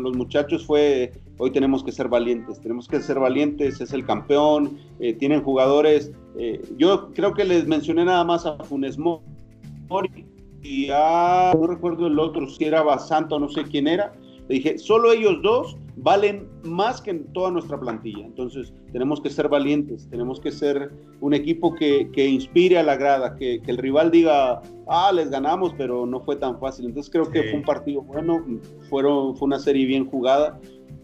los 0.03 0.17
muchachos 0.17 0.67
fue 0.67 1.13
hoy 1.39 1.51
tenemos 1.51 1.83
que 1.83 1.93
ser 1.93 2.09
valientes, 2.09 2.61
tenemos 2.61 2.87
que 2.87 3.01
ser 3.01 3.19
valientes, 3.19 3.81
es 3.81 3.95
el 3.95 4.05
campeón, 4.05 4.79
eh, 4.99 5.15
tienen 5.15 5.43
jugadores, 5.43 6.13
eh, 6.37 6.61
yo 6.77 7.13
creo 7.15 7.33
que 7.33 7.45
les 7.45 7.67
mencioné 7.67 8.05
nada 8.05 8.23
más 8.25 8.45
a 8.45 8.59
Funes 8.65 8.99
Mori 8.99 10.27
y 10.63 10.91
a, 10.93 11.53
no 11.59 11.67
recuerdo 11.67 12.07
el 12.07 12.19
otro, 12.19 12.47
si 12.47 12.65
era 12.65 12.83
Basanto 12.83 13.39
no 13.39 13.49
sé 13.49 13.63
quién 13.63 13.89
era, 13.89 14.13
le 14.49 14.57
dije, 14.57 14.77
solo 14.77 15.13
ellos 15.13 15.41
dos 15.43 15.79
valen 16.03 16.49
más 16.65 17.01
que 17.01 17.11
en 17.11 17.33
toda 17.33 17.51
nuestra 17.51 17.79
plantilla. 17.79 18.25
Entonces, 18.25 18.73
tenemos 18.93 19.21
que 19.21 19.31
ser 19.31 19.49
valientes, 19.49 20.09
tenemos 20.09 20.41
que 20.41 20.51
ser 20.51 20.91
un 21.21 21.35
equipo 21.35 21.75
que, 21.75 22.11
que 22.13 22.27
inspire 22.27 22.79
a 22.79 22.83
la 22.83 22.97
grada, 22.97 23.37
que, 23.37 23.61
que, 23.63 23.71
el 23.71 23.79
rival 23.79 24.11
diga, 24.11 24.63
ah, 24.89 25.13
les 25.15 25.31
ganamos, 25.31 25.75
pero 25.77 26.07
no 26.07 26.21
fue 26.21 26.37
tan 26.37 26.59
fácil. 26.59 26.87
Entonces, 26.87 27.11
creo 27.13 27.31
que 27.31 27.45
fue 27.45 27.59
un 27.59 27.65
partido 27.65 28.03
bueno, 28.03 28.45
fueron, 28.89 29.37
fue 29.37 29.47
una 29.47 29.59
serie 29.59 29.87
bien 29.87 30.07
jugada. 30.07 30.59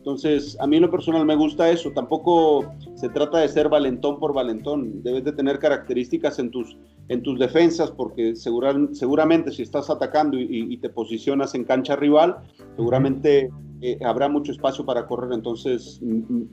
Entonces, 0.06 0.56
a 0.60 0.68
mí 0.68 0.76
en 0.76 0.82
lo 0.82 0.90
personal 0.92 1.26
me 1.26 1.34
gusta 1.34 1.68
eso. 1.68 1.90
Tampoco 1.90 2.72
se 2.94 3.08
trata 3.08 3.38
de 3.38 3.48
ser 3.48 3.68
valentón 3.68 4.20
por 4.20 4.32
valentón. 4.32 5.02
Debes 5.02 5.24
de 5.24 5.32
tener 5.32 5.58
características 5.58 6.38
en 6.38 6.52
tus, 6.52 6.76
en 7.08 7.24
tus 7.24 7.40
defensas, 7.40 7.90
porque 7.90 8.36
seguramente 8.36 9.50
si 9.50 9.62
estás 9.62 9.90
atacando 9.90 10.38
y, 10.38 10.76
te 10.76 10.90
posicionas 10.90 11.56
en 11.56 11.64
cancha 11.64 11.96
rival, 11.96 12.36
seguramente 12.76 13.50
eh, 13.80 13.98
habrá 14.04 14.28
mucho 14.28 14.52
espacio 14.52 14.84
para 14.84 15.06
correr. 15.06 15.32
Entonces, 15.32 16.00
mm, 16.02 16.34
mm, 16.34 16.48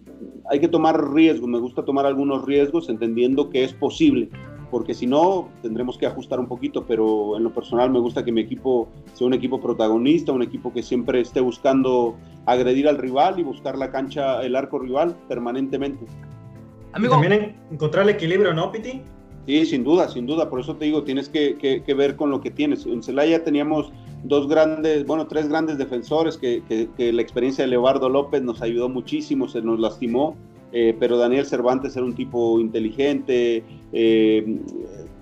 hay 0.50 0.60
que 0.60 0.68
tomar 0.68 1.14
riesgos. 1.14 1.50
Me 1.50 1.60
gusta 1.60 1.86
tomar 1.86 2.06
algunos 2.06 2.46
riesgos 2.46 2.90
entendiendo 2.90 3.50
que 3.50 3.64
es 3.64 3.74
posible 3.74 4.30
porque 4.74 4.96
si 4.96 5.06
no, 5.06 5.50
tendremos 5.62 6.00
que 6.00 6.08
ajustar 6.08 6.40
un 6.40 6.48
poquito, 6.48 6.84
pero 6.88 7.38
en 7.38 7.44
lo 7.44 7.54
personal 7.54 7.92
me 7.92 8.00
gusta 8.00 8.26
que 8.26 8.32
mi 8.32 8.42
equipo 8.42 8.90
sea 9.14 9.28
un 9.28 9.36
equipo 9.36 9.62
protagonista, 9.62 10.32
un 10.32 10.42
equipo 10.42 10.74
que 10.74 10.82
siempre 10.82 11.22
esté 11.22 11.42
buscando 11.42 12.16
agredir 12.48 12.88
al 12.88 12.98
rival 12.98 13.40
y 13.40 13.44
buscar 13.44 13.78
la 13.78 13.92
cancha, 13.92 14.42
el 14.42 14.56
arco 14.56 14.80
rival 14.80 15.16
permanentemente. 15.28 16.08
Amigo. 16.94 17.14
También 17.14 17.56
encontrar 17.70 18.06
el 18.06 18.16
equilibrio, 18.16 18.52
¿no, 18.56 18.72
Piti? 18.72 19.04
Sí, 19.46 19.64
sin 19.68 19.84
duda, 19.84 20.10
sin 20.10 20.26
duda. 20.26 20.50
Por 20.50 20.62
eso 20.62 20.76
te 20.76 20.86
digo, 20.86 21.04
tienes 21.04 21.30
que, 21.30 21.56
que, 21.56 21.94
ver 21.94 22.16
con 22.16 22.32
lo 22.32 22.42
que 22.42 22.50
tienes. 22.50 22.88
En 22.88 23.04
Celaya 23.04 23.44
teníamos 23.44 23.94
dos 24.24 24.48
grandes, 24.48 25.06
bueno, 25.06 25.28
tres 25.28 25.48
grandes 25.48 25.78
defensores 25.78 26.38
que, 26.38 26.64
que, 26.98 27.14
la 27.14 27.22
experiencia 27.22 27.64
de 27.64 27.70
Leobardo 27.70 28.10
López 28.10 28.42
nos 28.42 28.62
ayudó 28.62 28.90
muchísimo, 28.90 29.48
se 29.48 29.62
nos 29.62 29.80
lastimó 29.80 30.36
eh, 30.76 30.98
pero 31.00 31.18
Daniel 31.18 31.46
Cervantes 31.46 31.96
era 31.96 32.04
un 32.04 32.16
tipo 32.16 32.60
inteligente, 32.60 33.64
eh, 33.92 34.60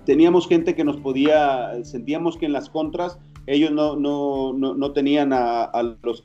teníamos 0.06 0.48
gente 0.48 0.74
que 0.74 0.82
nos 0.82 0.96
podía, 0.96 1.84
sentíamos 1.84 2.38
que 2.38 2.46
en 2.46 2.54
las 2.54 2.70
contras 2.70 3.18
ellos 3.46 3.70
no, 3.70 3.94
no, 3.94 4.54
no, 4.54 4.92
tenían 4.92 5.34
a, 5.34 5.70
los 6.02 6.24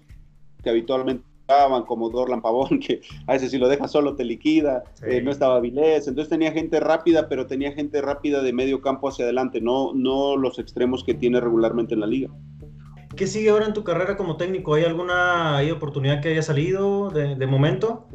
que 0.64 0.70
habitualmente 0.70 1.26
estaban, 1.42 1.84
como 1.84 2.10
Dorlan 2.10 2.42
Pavón, 2.42 2.80
que 2.88 3.02
a 3.26 3.34
veces 3.34 3.52
si 3.52 3.58
lo 3.58 3.68
dejas 3.68 3.92
solo 3.92 4.16
te 4.16 4.24
liquida, 4.24 4.86
eh, 5.06 5.22
no 5.22 5.30
estaba 5.30 5.60
Vilés, 5.60 6.08
entonces 6.08 6.30
tenía 6.30 6.54
gente 6.54 6.80
rápida, 6.80 7.28
pero 7.28 7.48
tenía 7.48 7.74
gente 7.74 8.02
rápida 8.02 8.42
de 8.42 8.54
medio 8.54 8.80
campo 8.80 9.10
hacia 9.10 9.26
adelante, 9.26 9.60
no, 9.60 9.94
no 9.94 10.38
los 10.38 10.58
extremos 10.58 11.04
que 11.04 11.14
tiene 11.14 11.42
regularmente 11.42 11.96
en 11.96 12.00
la 12.00 12.08
liga. 12.08 12.30
¿Qué 13.18 13.28
sigue 13.28 13.50
ahora 13.50 13.66
en 13.66 13.74
tu 13.74 13.84
carrera 13.84 14.16
como 14.16 14.38
técnico? 14.38 14.76
¿Hay 14.76 14.84
alguna 14.84 15.60
oportunidad 15.74 16.22
que 16.22 16.30
haya 16.30 16.44
salido 16.44 17.10
de, 17.10 17.36
de 17.36 17.48
momento? 17.48 18.06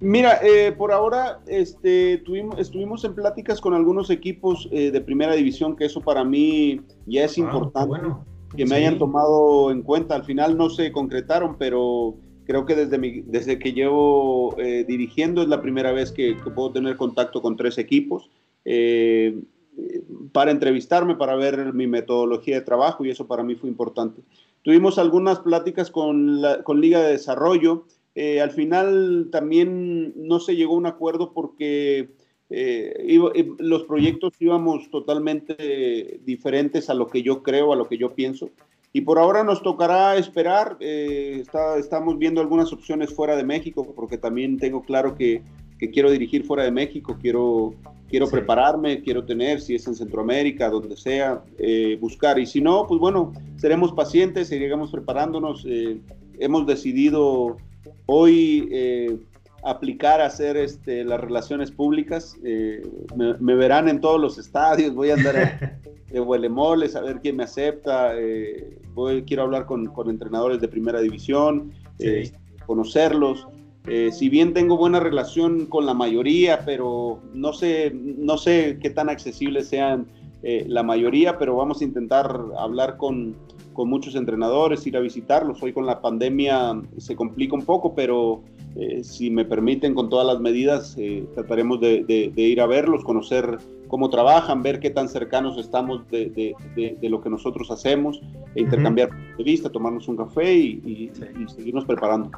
Mira, 0.00 0.38
eh, 0.44 0.72
por 0.72 0.92
ahora 0.92 1.40
este, 1.46 2.18
tuvimos, 2.18 2.58
estuvimos 2.58 3.04
en 3.04 3.14
pláticas 3.14 3.60
con 3.60 3.74
algunos 3.74 4.10
equipos 4.10 4.68
eh, 4.70 4.92
de 4.92 5.00
primera 5.00 5.34
división, 5.34 5.74
que 5.74 5.86
eso 5.86 6.00
para 6.00 6.22
mí 6.22 6.80
ya 7.06 7.24
es 7.24 7.36
ah, 7.36 7.40
importante, 7.40 8.06
que 8.56 8.64
me 8.64 8.76
hayan 8.76 8.98
tomado 8.98 9.72
en 9.72 9.82
cuenta. 9.82 10.14
Al 10.14 10.24
final 10.24 10.56
no 10.56 10.70
se 10.70 10.92
concretaron, 10.92 11.56
pero 11.58 12.14
creo 12.44 12.64
que 12.64 12.76
desde, 12.76 12.96
mi, 12.96 13.22
desde 13.22 13.58
que 13.58 13.72
llevo 13.72 14.56
eh, 14.58 14.84
dirigiendo 14.86 15.42
es 15.42 15.48
la 15.48 15.60
primera 15.60 15.90
vez 15.90 16.12
que, 16.12 16.36
puedo 16.54 16.70
tener 16.70 16.96
contacto 16.96 17.42
con 17.42 17.56
tres 17.56 17.76
equipos 17.78 18.30
para 20.32 20.50
entrevistarme, 20.50 21.14
para 21.14 21.34
ver 21.34 21.72
mi 21.72 21.86
metodología 21.86 22.56
de 22.56 22.60
trabajo 22.60 23.04
y 23.04 23.10
eso 23.10 23.26
para 23.26 23.42
mí 23.42 23.54
fue 23.54 23.70
importante. 23.70 24.20
Tuvimos 24.62 24.98
algunas 24.98 25.40
pláticas 25.40 25.90
con, 25.90 26.42
la, 26.42 26.62
con 26.62 26.80
Liga 26.80 27.00
de 27.00 27.12
Desarrollo 27.12 27.84
eh, 28.20 28.40
al 28.40 28.50
final 28.50 29.28
también 29.30 30.12
no 30.16 30.40
se 30.40 30.56
llegó 30.56 30.74
a 30.74 30.78
un 30.78 30.86
acuerdo 30.86 31.32
porque 31.32 32.08
eh, 32.50 32.92
eh, 33.06 33.48
los 33.60 33.84
proyectos 33.84 34.32
íbamos 34.40 34.90
totalmente 34.90 36.18
diferentes 36.24 36.90
a 36.90 36.94
lo 36.94 37.06
que 37.06 37.22
yo 37.22 37.44
creo, 37.44 37.72
a 37.72 37.76
lo 37.76 37.84
que 37.84 37.96
yo 37.96 38.16
pienso. 38.16 38.50
Y 38.92 39.02
por 39.02 39.20
ahora 39.20 39.44
nos 39.44 39.62
tocará 39.62 40.16
esperar. 40.16 40.78
estamos 40.80 42.18
viendo 42.18 42.40
algunas 42.40 42.72
opciones 42.72 43.14
fuera 43.14 43.36
de 43.36 43.44
México, 43.44 43.86
porque 43.94 44.18
también 44.18 44.58
tengo 44.58 44.82
claro 44.82 45.14
que, 45.14 45.42
quiero 45.78 46.10
dirigir 46.10 46.44
fuera 46.44 46.64
de 46.64 46.72
México, 46.72 47.16
quiero, 47.22 47.74
quiero 48.08 48.28
prepararme, 48.28 49.02
quiero 49.02 49.24
tener, 49.24 49.60
si 49.60 49.74
es 49.74 49.86
en 49.86 49.94
Centroamérica, 49.94 50.70
donde 50.70 50.96
sea, 50.96 51.42
buscar. 52.00 52.38
Y 52.38 52.46
si 52.46 52.60
no, 52.60 52.86
pues 52.86 53.00
bueno, 53.00 53.32
seremos 53.56 53.92
pacientes, 53.92 54.48
seguiremos 54.48 54.90
preparándonos. 54.90 55.66
hemos 56.38 56.66
decidido 56.66 57.56
hoy 58.10 58.68
eh, 58.72 59.18
aplicar 59.62 60.20
a 60.20 60.26
hacer 60.26 60.56
este, 60.56 61.04
las 61.04 61.20
relaciones 61.20 61.70
públicas. 61.70 62.36
Eh, 62.42 62.82
me, 63.16 63.54
verán 63.54 63.88
en 63.88 64.00
todos 64.00 64.20
los 64.20 64.38
estadios, 64.38 64.94
voy 64.94 65.10
a 65.10 65.14
andar 65.14 65.80
de 66.10 66.20
huelemoles, 66.20 66.96
a 66.96 67.02
ver 67.02 67.20
quién 67.20 67.36
me 67.36 67.44
acepta. 67.44 68.18
Eh, 68.18 68.80
voy, 68.94 69.22
quiero 69.24 69.42
hablar 69.42 69.66
con, 69.66 69.92
entrenadores 70.06 70.60
de 70.60 70.68
primera 70.68 71.00
división, 71.00 71.72
conocerlos. 72.66 73.46
Si 74.12 74.28
bien 74.28 74.52
tengo 74.54 74.76
buena 74.76 75.00
relación 75.00 75.66
con 75.66 75.86
la 75.86 75.94
mayoría, 75.94 76.64
pero 76.64 77.20
no 77.34 77.52
sé, 77.52 77.92
no 77.94 78.36
sé 78.36 78.78
qué 78.80 78.90
tan 78.90 79.08
accesibles 79.08 79.68
sean 79.68 80.06
la 80.42 80.82
mayoría, 80.82 81.38
pero 81.38 81.56
vamos 81.56 81.80
a 81.80 81.84
intentar 81.84 82.40
hablar 82.56 82.96
con, 82.96 83.34
con 83.78 83.88
muchos 83.88 84.16
entrenadores, 84.16 84.84
ir 84.88 84.96
a 84.96 85.00
visitarlos. 85.00 85.62
Hoy 85.62 85.72
con 85.72 85.86
la 85.86 86.00
pandemia 86.00 86.82
se 86.96 87.14
complica 87.14 87.54
un 87.54 87.64
poco, 87.64 87.94
pero 87.94 88.42
eh, 88.74 89.04
si 89.04 89.30
me 89.30 89.44
permiten, 89.44 89.94
con 89.94 90.08
todas 90.08 90.26
las 90.26 90.40
medidas, 90.40 90.96
eh, 90.98 91.24
trataremos 91.34 91.80
de, 91.80 92.32
ir 92.34 92.60
a 92.60 92.66
verlos, 92.66 93.04
conocer 93.04 93.58
cómo 93.86 94.10
trabajan, 94.10 94.64
ver 94.64 94.80
qué 94.80 94.90
tan 94.90 95.08
cercanos 95.08 95.56
estamos 95.58 96.08
de, 96.10 96.54
lo 97.02 97.20
que 97.20 97.30
nosotros 97.30 97.70
hacemos, 97.70 98.20
e 98.56 98.62
intercambiar 98.62 99.10
de 99.36 99.44
vista, 99.44 99.70
tomarnos 99.70 100.08
un 100.08 100.16
café 100.16 100.52
y, 100.54 101.12
seguirnos 101.46 101.84
preparando. 101.84 102.32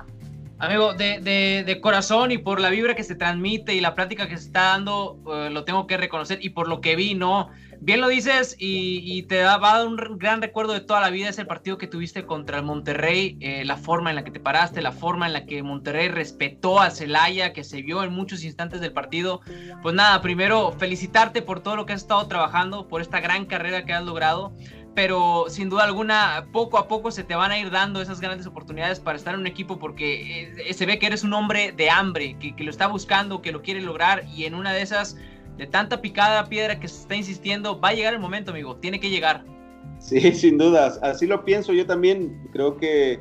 Amigo, 0.60 0.92
de, 0.92 1.78
corazón 1.82 2.32
y 2.32 2.38
por 2.38 2.60
la 2.60 2.68
vibra 2.68 2.94
que 2.94 3.02
se 3.02 3.14
transmite 3.14 3.74
y 3.74 3.80
la 3.80 3.94
plática 3.94 4.28
que 4.28 4.36
se 4.36 4.44
está 4.44 4.60
dando, 4.72 5.18
eh, 5.32 5.50
lo 5.50 5.64
tengo 5.64 5.86
que 5.86 5.96
reconocer 5.96 6.38
y 6.42 6.50
por 6.50 6.68
lo 6.68 6.80
que 6.80 6.96
vi, 6.96 7.14
¿no? 7.14 7.50
bien 7.80 8.00
lo 8.00 8.08
dices 8.08 8.56
y, 8.58 9.22
te 9.24 9.36
da, 9.36 9.56
va 9.56 9.74
a 9.74 9.78
dar 9.78 9.86
un 9.86 9.96
gran 10.18 10.42
recuerdo 10.42 10.74
de 10.74 10.80
toda 10.80 11.00
la 11.00 11.10
vida 11.10 11.30
ese 11.30 11.44
partido 11.44 11.78
que 11.78 11.86
tuviste 11.86 12.26
contra 12.26 12.58
el 12.58 12.64
Monterrey, 12.64 13.38
eh, 13.40 13.64
la 13.64 13.76
forma 13.76 14.10
en 14.10 14.16
la 14.16 14.24
que 14.24 14.30
te 14.30 14.40
paraste, 14.40 14.82
la 14.82 14.92
forma 14.92 15.26
en 15.26 15.32
la 15.32 15.46
que 15.46 15.62
Monterrey 15.62 16.08
respetó 16.08 16.80
a 16.80 16.90
Celaya, 16.90 17.52
que 17.52 17.64
se 17.64 17.82
vio 17.82 18.02
en 18.02 18.12
muchos 18.12 18.44
instantes 18.44 18.80
del 18.80 18.92
partido. 18.92 19.40
Pues 19.82 19.94
nada, 19.94 20.20
primero 20.20 20.72
felicitarte 20.72 21.42
por 21.42 21.60
todo 21.60 21.76
lo 21.76 21.86
que 21.86 21.94
has 21.94 22.02
estado 22.02 22.26
trabajando, 22.28 22.86
por 22.86 23.00
esta 23.00 23.20
gran 23.20 23.46
carrera 23.46 23.84
que 23.84 23.94
has 23.94 24.04
logrado 24.04 24.52
pero 24.94 25.46
sin 25.48 25.68
duda 25.68 25.84
alguna 25.84 26.46
poco 26.52 26.78
a 26.78 26.88
poco 26.88 27.10
se 27.10 27.24
te 27.24 27.34
van 27.34 27.52
a 27.52 27.58
ir 27.58 27.70
dando 27.70 28.00
esas 28.00 28.20
grandes 28.20 28.46
oportunidades 28.46 29.00
para 29.00 29.16
estar 29.16 29.34
en 29.34 29.40
un 29.40 29.46
equipo 29.46 29.78
porque 29.78 30.52
eh, 30.68 30.74
se 30.74 30.86
ve 30.86 30.98
que 30.98 31.06
eres 31.06 31.24
un 31.24 31.32
hombre 31.32 31.72
de 31.72 31.90
hambre, 31.90 32.36
que, 32.38 32.54
que, 32.56 32.64
lo 32.64 32.70
está 32.70 32.86
buscando, 32.86 33.42
que 33.42 33.52
lo 33.52 33.62
quiere 33.62 33.80
lograr 33.80 34.24
y 34.34 34.44
en 34.44 34.54
una 34.54 34.72
de 34.72 34.82
esas 34.82 35.16
de 35.60 35.66
tanta 35.66 36.00
picada 36.00 36.46
piedra 36.46 36.80
que 36.80 36.88
se 36.88 37.02
está 37.02 37.14
insistiendo, 37.14 37.78
va 37.78 37.90
a 37.90 37.92
llegar 37.92 38.14
el 38.14 38.20
momento, 38.20 38.50
amigo, 38.50 38.76
tiene 38.76 38.98
que 38.98 39.10
llegar. 39.10 39.44
Sí, 39.98 40.18
sin 40.32 40.58
dudas, 40.58 40.98
así 41.02 41.26
lo 41.26 41.44
pienso 41.44 41.72
yo 41.72 41.86
también, 41.86 42.48
creo 42.52 42.76
que, 42.76 43.20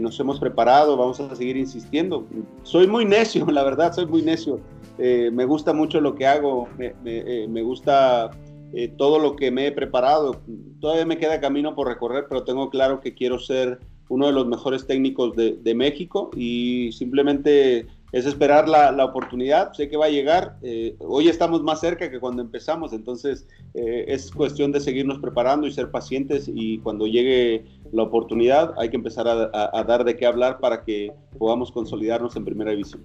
nos 0.00 0.20
hemos 0.20 0.38
preparado, 0.38 0.96
vamos 0.96 1.18
a 1.20 1.34
seguir 1.34 1.56
insistiendo. 1.56 2.26
Soy 2.64 2.86
muy 2.86 3.06
necio, 3.06 3.46
la 3.50 3.62
verdad, 3.62 3.94
soy 3.94 4.04
muy 4.06 4.20
necio. 4.20 4.60
Eh, 4.98 5.30
me 5.32 5.46
gusta 5.46 5.72
mucho 5.72 6.00
lo 6.00 6.14
que 6.14 6.26
hago, 6.26 6.68
me, 6.76 6.92
eh, 7.06 7.62
gusta 7.62 8.30
eh, 8.74 8.88
todo 8.88 9.18
lo 9.18 9.36
que 9.36 9.50
me 9.50 9.66
he 9.66 9.72
preparado. 9.72 10.40
Todavía 10.80 11.06
me 11.06 11.18
queda 11.18 11.40
camino 11.40 11.74
por 11.74 11.88
recorrer, 11.88 12.26
pero 12.28 12.44
tengo 12.44 12.70
claro 12.70 13.00
que 13.00 13.14
quiero 13.14 13.38
ser 13.38 13.80
uno 14.08 14.26
de 14.26 14.32
los 14.32 14.46
mejores 14.46 14.86
técnicos 14.86 15.34
de, 15.36 15.56
de 15.56 15.74
México 15.74 16.30
y 16.36 16.90
simplemente 16.92 17.86
es 18.12 18.26
esperar 18.26 18.68
la, 18.68 19.04
oportunidad, 19.04 19.72
sé 19.72 19.88
que 19.88 19.96
va 19.96 20.06
a 20.06 20.10
llegar, 20.10 20.56
eh, 20.62 20.94
hoy 21.00 21.28
estamos 21.28 21.62
más 21.62 21.80
cerca 21.80 22.10
que 22.10 22.20
cuando 22.20 22.42
empezamos, 22.42 22.92
entonces 22.92 23.48
eh, 23.72 24.04
es 24.06 24.30
cuestión 24.30 24.70
de 24.70 24.80
seguirnos 24.80 25.18
preparando 25.18 25.66
y 25.66 25.72
ser 25.72 25.90
pacientes 25.90 26.48
y 26.52 26.78
cuando 26.78 27.06
llegue 27.06 27.64
la 27.90 28.02
oportunidad 28.02 28.74
hay 28.76 28.90
que 28.90 28.96
empezar 28.96 29.26
a, 29.26 29.84
dar 29.84 30.04
de 30.04 30.16
qué 30.16 30.26
hablar 30.26 30.60
para 30.60 30.84
que 30.84 31.12
podamos 31.38 31.72
consolidarnos 31.72 32.36
en 32.36 32.44
primera 32.44 32.70
división. 32.72 33.02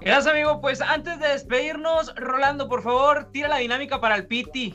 Gracias 0.00 0.26
amigo, 0.26 0.60
pues 0.60 0.80
antes 0.80 1.18
de 1.18 1.28
despedirnos, 1.28 2.14
Rolando, 2.16 2.68
por 2.68 2.82
favor, 2.82 3.30
tira 3.32 3.48
la 3.48 3.58
dinámica 3.58 4.00
para 4.00 4.16
el 4.16 4.26
Piti. 4.26 4.74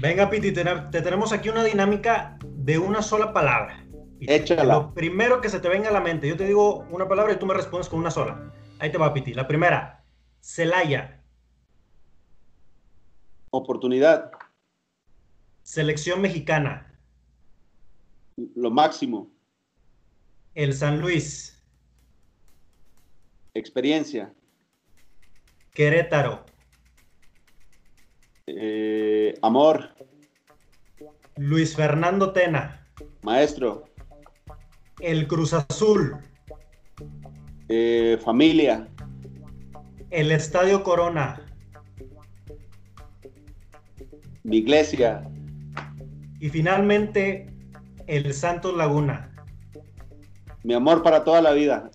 Venga 0.00 0.30
Piti, 0.30 0.52
te 0.52 1.02
tenemos 1.02 1.32
aquí 1.32 1.48
una 1.48 1.64
dinámica 1.64 2.38
de 2.44 2.78
una 2.78 3.02
sola 3.02 3.32
palabra. 3.32 3.84
Échala. 4.20 4.74
Lo 4.74 4.94
primero 4.94 5.40
que 5.40 5.48
se 5.48 5.60
te 5.60 5.68
venga 5.68 5.88
a 5.88 5.92
la 5.92 6.00
mente, 6.00 6.28
yo 6.28 6.36
te 6.36 6.46
digo 6.46 6.86
una 6.90 7.08
palabra 7.08 7.32
y 7.32 7.38
tú 7.38 7.46
me 7.46 7.54
respondes 7.54 7.88
con 7.88 7.98
una 7.98 8.10
sola. 8.10 8.52
Ahí 8.78 8.90
te 8.92 8.98
va, 8.98 9.12
Piti. 9.12 9.34
La 9.34 9.46
primera, 9.46 10.02
Celaya. 10.40 11.22
Oportunidad. 13.50 14.30
Selección 15.62 16.20
mexicana. 16.20 16.98
Lo 18.54 18.70
máximo. 18.70 19.30
El 20.54 20.72
San 20.72 21.00
Luis. 21.00 21.59
Experiencia. 23.54 24.32
Querétaro. 25.74 26.44
Eh, 28.46 29.34
amor. 29.42 29.94
Luis 31.36 31.74
Fernando 31.74 32.32
Tena. 32.32 32.86
Maestro. 33.22 33.84
El 35.00 35.26
Cruz 35.26 35.52
Azul. 35.52 36.16
Eh, 37.68 38.18
familia. 38.22 38.88
El 40.10 40.30
Estadio 40.30 40.82
Corona. 40.82 41.46
Mi 44.44 44.58
iglesia. 44.58 45.22
Y 46.40 46.48
finalmente, 46.48 47.52
el 48.06 48.32
Santos 48.32 48.76
Laguna. 48.76 49.34
Mi 50.62 50.74
amor 50.74 51.02
para 51.02 51.24
toda 51.24 51.40
la 51.40 51.52
vida. 51.52 51.90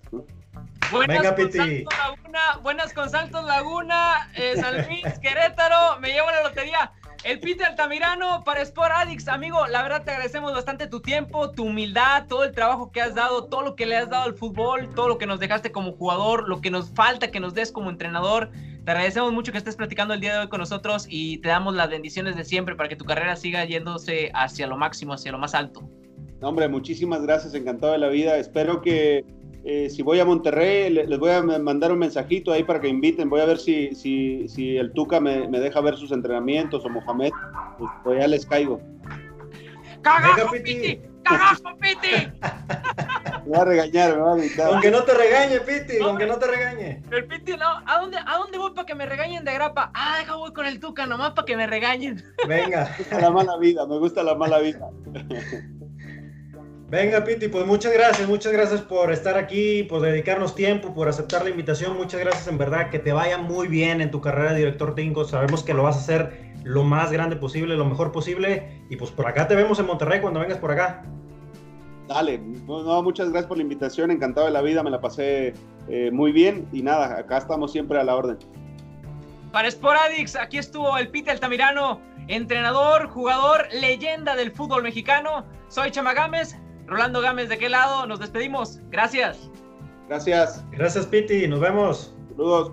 Buenas 0.90 1.22
Venga, 1.22 1.34
con 1.34 1.52
Santos 1.52 1.94
Laguna, 1.98 2.40
buenas 2.62 2.92
con 2.92 3.10
Santos 3.10 3.44
Laguna, 3.44 4.30
eh, 4.36 4.54
San 4.56 4.86
Luis, 4.86 5.18
Querétaro, 5.22 6.00
me 6.00 6.12
llevo 6.12 6.30
la 6.30 6.42
lotería. 6.42 6.92
El 7.24 7.40
Peter 7.40 7.66
Altamirano 7.66 8.44
para 8.44 8.62
Sport 8.62 8.92
Addicts, 8.94 9.26
amigo, 9.26 9.66
la 9.66 9.82
verdad 9.82 10.04
te 10.04 10.12
agradecemos 10.12 10.52
bastante 10.52 10.86
tu 10.86 11.00
tiempo, 11.00 11.50
tu 11.50 11.64
humildad, 11.64 12.26
todo 12.28 12.44
el 12.44 12.52
trabajo 12.52 12.92
que 12.92 13.00
has 13.00 13.16
dado, 13.16 13.46
todo 13.46 13.62
lo 13.62 13.74
que 13.74 13.84
le 13.84 13.96
has 13.96 14.08
dado 14.08 14.24
al 14.24 14.34
fútbol, 14.34 14.94
todo 14.94 15.08
lo 15.08 15.18
que 15.18 15.26
nos 15.26 15.40
dejaste 15.40 15.72
como 15.72 15.92
jugador, 15.92 16.48
lo 16.48 16.60
que 16.60 16.70
nos 16.70 16.90
falta 16.90 17.32
que 17.32 17.40
nos 17.40 17.52
des 17.52 17.72
como 17.72 17.90
entrenador. 17.90 18.52
Te 18.84 18.92
agradecemos 18.92 19.32
mucho 19.32 19.50
que 19.50 19.58
estés 19.58 19.74
platicando 19.74 20.14
el 20.14 20.20
día 20.20 20.34
de 20.34 20.38
hoy 20.40 20.48
con 20.48 20.60
nosotros 20.60 21.06
y 21.08 21.38
te 21.38 21.48
damos 21.48 21.74
las 21.74 21.90
bendiciones 21.90 22.36
de 22.36 22.44
siempre 22.44 22.76
para 22.76 22.88
que 22.88 22.94
tu 22.94 23.04
carrera 23.04 23.34
siga 23.34 23.64
yéndose 23.64 24.30
hacia 24.32 24.68
lo 24.68 24.76
máximo, 24.76 25.14
hacia 25.14 25.32
lo 25.32 25.38
más 25.38 25.56
alto. 25.56 25.90
Hombre, 26.42 26.68
muchísimas 26.68 27.22
gracias, 27.22 27.54
encantado 27.54 27.92
de 27.92 27.98
la 27.98 28.08
vida. 28.08 28.36
Espero 28.36 28.82
que 28.82 29.24
eh, 29.68 29.90
si 29.90 30.00
voy 30.02 30.20
a 30.20 30.24
Monterrey, 30.24 30.90
les 30.90 31.18
voy 31.18 31.32
a 31.32 31.42
mandar 31.42 31.90
un 31.90 31.98
mensajito 31.98 32.52
ahí 32.52 32.62
para 32.62 32.80
que 32.80 32.86
inviten. 32.86 33.28
Voy 33.28 33.40
a 33.40 33.46
ver 33.46 33.58
si, 33.58 33.96
si, 33.96 34.46
si 34.46 34.76
el 34.76 34.92
Tuca 34.92 35.18
me, 35.18 35.48
me, 35.48 35.58
deja 35.58 35.80
ver 35.80 35.96
sus 35.96 36.12
entrenamientos 36.12 36.84
o 36.84 36.88
Mohamed. 36.88 37.32
Pues, 37.76 37.90
pues 38.04 38.20
ya 38.20 38.28
les 38.28 38.46
caigo. 38.46 38.80
¡Cagajo, 40.02 40.52
Piti! 40.52 41.00
¡Cagajo, 41.24 41.76
Piti! 41.80 42.30
Me 43.46 43.56
va 43.56 43.62
a 43.62 43.64
regañar, 43.64 44.16
me 44.16 44.22
va 44.22 44.32
a 44.32 44.36
gritar. 44.36 44.72
Aunque 44.72 44.90
no 44.90 45.04
te 45.04 45.14
regañe, 45.14 45.60
Piti, 45.60 45.98
aunque 46.02 46.26
no 46.26 46.36
te 46.36 46.48
regañe. 46.48 47.02
El 47.12 47.26
Piti, 47.26 47.52
no. 47.56 47.80
¿A 47.86 48.00
dónde, 48.00 48.18
¿A 48.18 48.38
dónde 48.38 48.58
voy 48.58 48.72
para 48.72 48.86
que 48.86 48.96
me 48.96 49.06
regañen 49.06 49.44
de 49.44 49.54
grapa? 49.54 49.92
Ah, 49.94 50.16
deja 50.18 50.34
voy 50.34 50.52
con 50.52 50.66
el 50.66 50.80
Tuca 50.80 51.06
nomás 51.06 51.30
para 51.30 51.46
que 51.46 51.56
me 51.56 51.68
regañen. 51.68 52.24
Venga. 52.48 52.90
Me 52.90 52.96
gusta 52.98 53.20
la 53.20 53.30
mala 53.30 53.56
vida, 53.58 53.86
me 53.86 53.98
gusta 53.98 54.22
la 54.24 54.34
mala 54.34 54.58
vida. 54.58 54.90
Venga, 56.88 57.24
Piti, 57.24 57.48
pues 57.48 57.66
muchas 57.66 57.92
gracias, 57.92 58.28
muchas 58.28 58.52
gracias 58.52 58.80
por 58.80 59.10
estar 59.10 59.36
aquí, 59.36 59.82
por 59.82 60.02
dedicarnos 60.02 60.54
tiempo, 60.54 60.94
por 60.94 61.08
aceptar 61.08 61.42
la 61.42 61.50
invitación. 61.50 61.96
Muchas 61.96 62.20
gracias, 62.20 62.46
en 62.46 62.58
verdad, 62.58 62.90
que 62.90 63.00
te 63.00 63.12
vaya 63.12 63.38
muy 63.38 63.66
bien 63.66 64.00
en 64.00 64.12
tu 64.12 64.20
carrera 64.20 64.52
de 64.52 64.58
director 64.58 64.94
técnico. 64.94 65.24
Sabemos 65.24 65.64
que 65.64 65.74
lo 65.74 65.82
vas 65.82 65.96
a 65.96 65.98
hacer 65.98 66.54
lo 66.62 66.84
más 66.84 67.10
grande 67.10 67.34
posible, 67.34 67.76
lo 67.76 67.84
mejor 67.84 68.12
posible. 68.12 68.84
Y 68.88 68.96
pues 68.96 69.10
por 69.10 69.26
acá 69.26 69.48
te 69.48 69.56
vemos 69.56 69.80
en 69.80 69.86
Monterrey 69.86 70.20
cuando 70.20 70.38
vengas 70.38 70.58
por 70.58 70.70
acá. 70.70 71.04
Dale, 72.06 72.38
no, 72.38 73.02
muchas 73.02 73.30
gracias 73.30 73.48
por 73.48 73.56
la 73.56 73.64
invitación, 73.64 74.12
encantado 74.12 74.46
de 74.46 74.52
la 74.52 74.62
vida, 74.62 74.84
me 74.84 74.90
la 74.90 75.00
pasé 75.00 75.54
eh, 75.88 76.10
muy 76.12 76.30
bien 76.30 76.68
y 76.72 76.82
nada, 76.82 77.18
acá 77.18 77.38
estamos 77.38 77.72
siempre 77.72 77.98
a 77.98 78.04
la 78.04 78.14
orden. 78.14 78.38
Para 79.50 79.68
Sporadix, 79.68 80.36
aquí 80.36 80.58
estuvo 80.58 80.96
el 80.98 81.08
Piti 81.08 81.30
Altamirano, 81.30 82.00
entrenador, 82.28 83.08
jugador, 83.08 83.66
leyenda 83.72 84.36
del 84.36 84.52
fútbol 84.52 84.84
mexicano. 84.84 85.44
Soy 85.68 85.90
Chama 85.90 86.14
Gámez, 86.14 86.56
Rolando 86.86 87.20
Gámez, 87.20 87.48
¿de 87.48 87.58
qué 87.58 87.68
lado? 87.68 88.06
Nos 88.06 88.20
despedimos. 88.20 88.80
Gracias. 88.90 89.50
Gracias. 90.08 90.64
Gracias, 90.70 91.06
Piti. 91.06 91.48
Nos 91.48 91.60
vemos. 91.60 92.14
Saludos. 92.30 92.72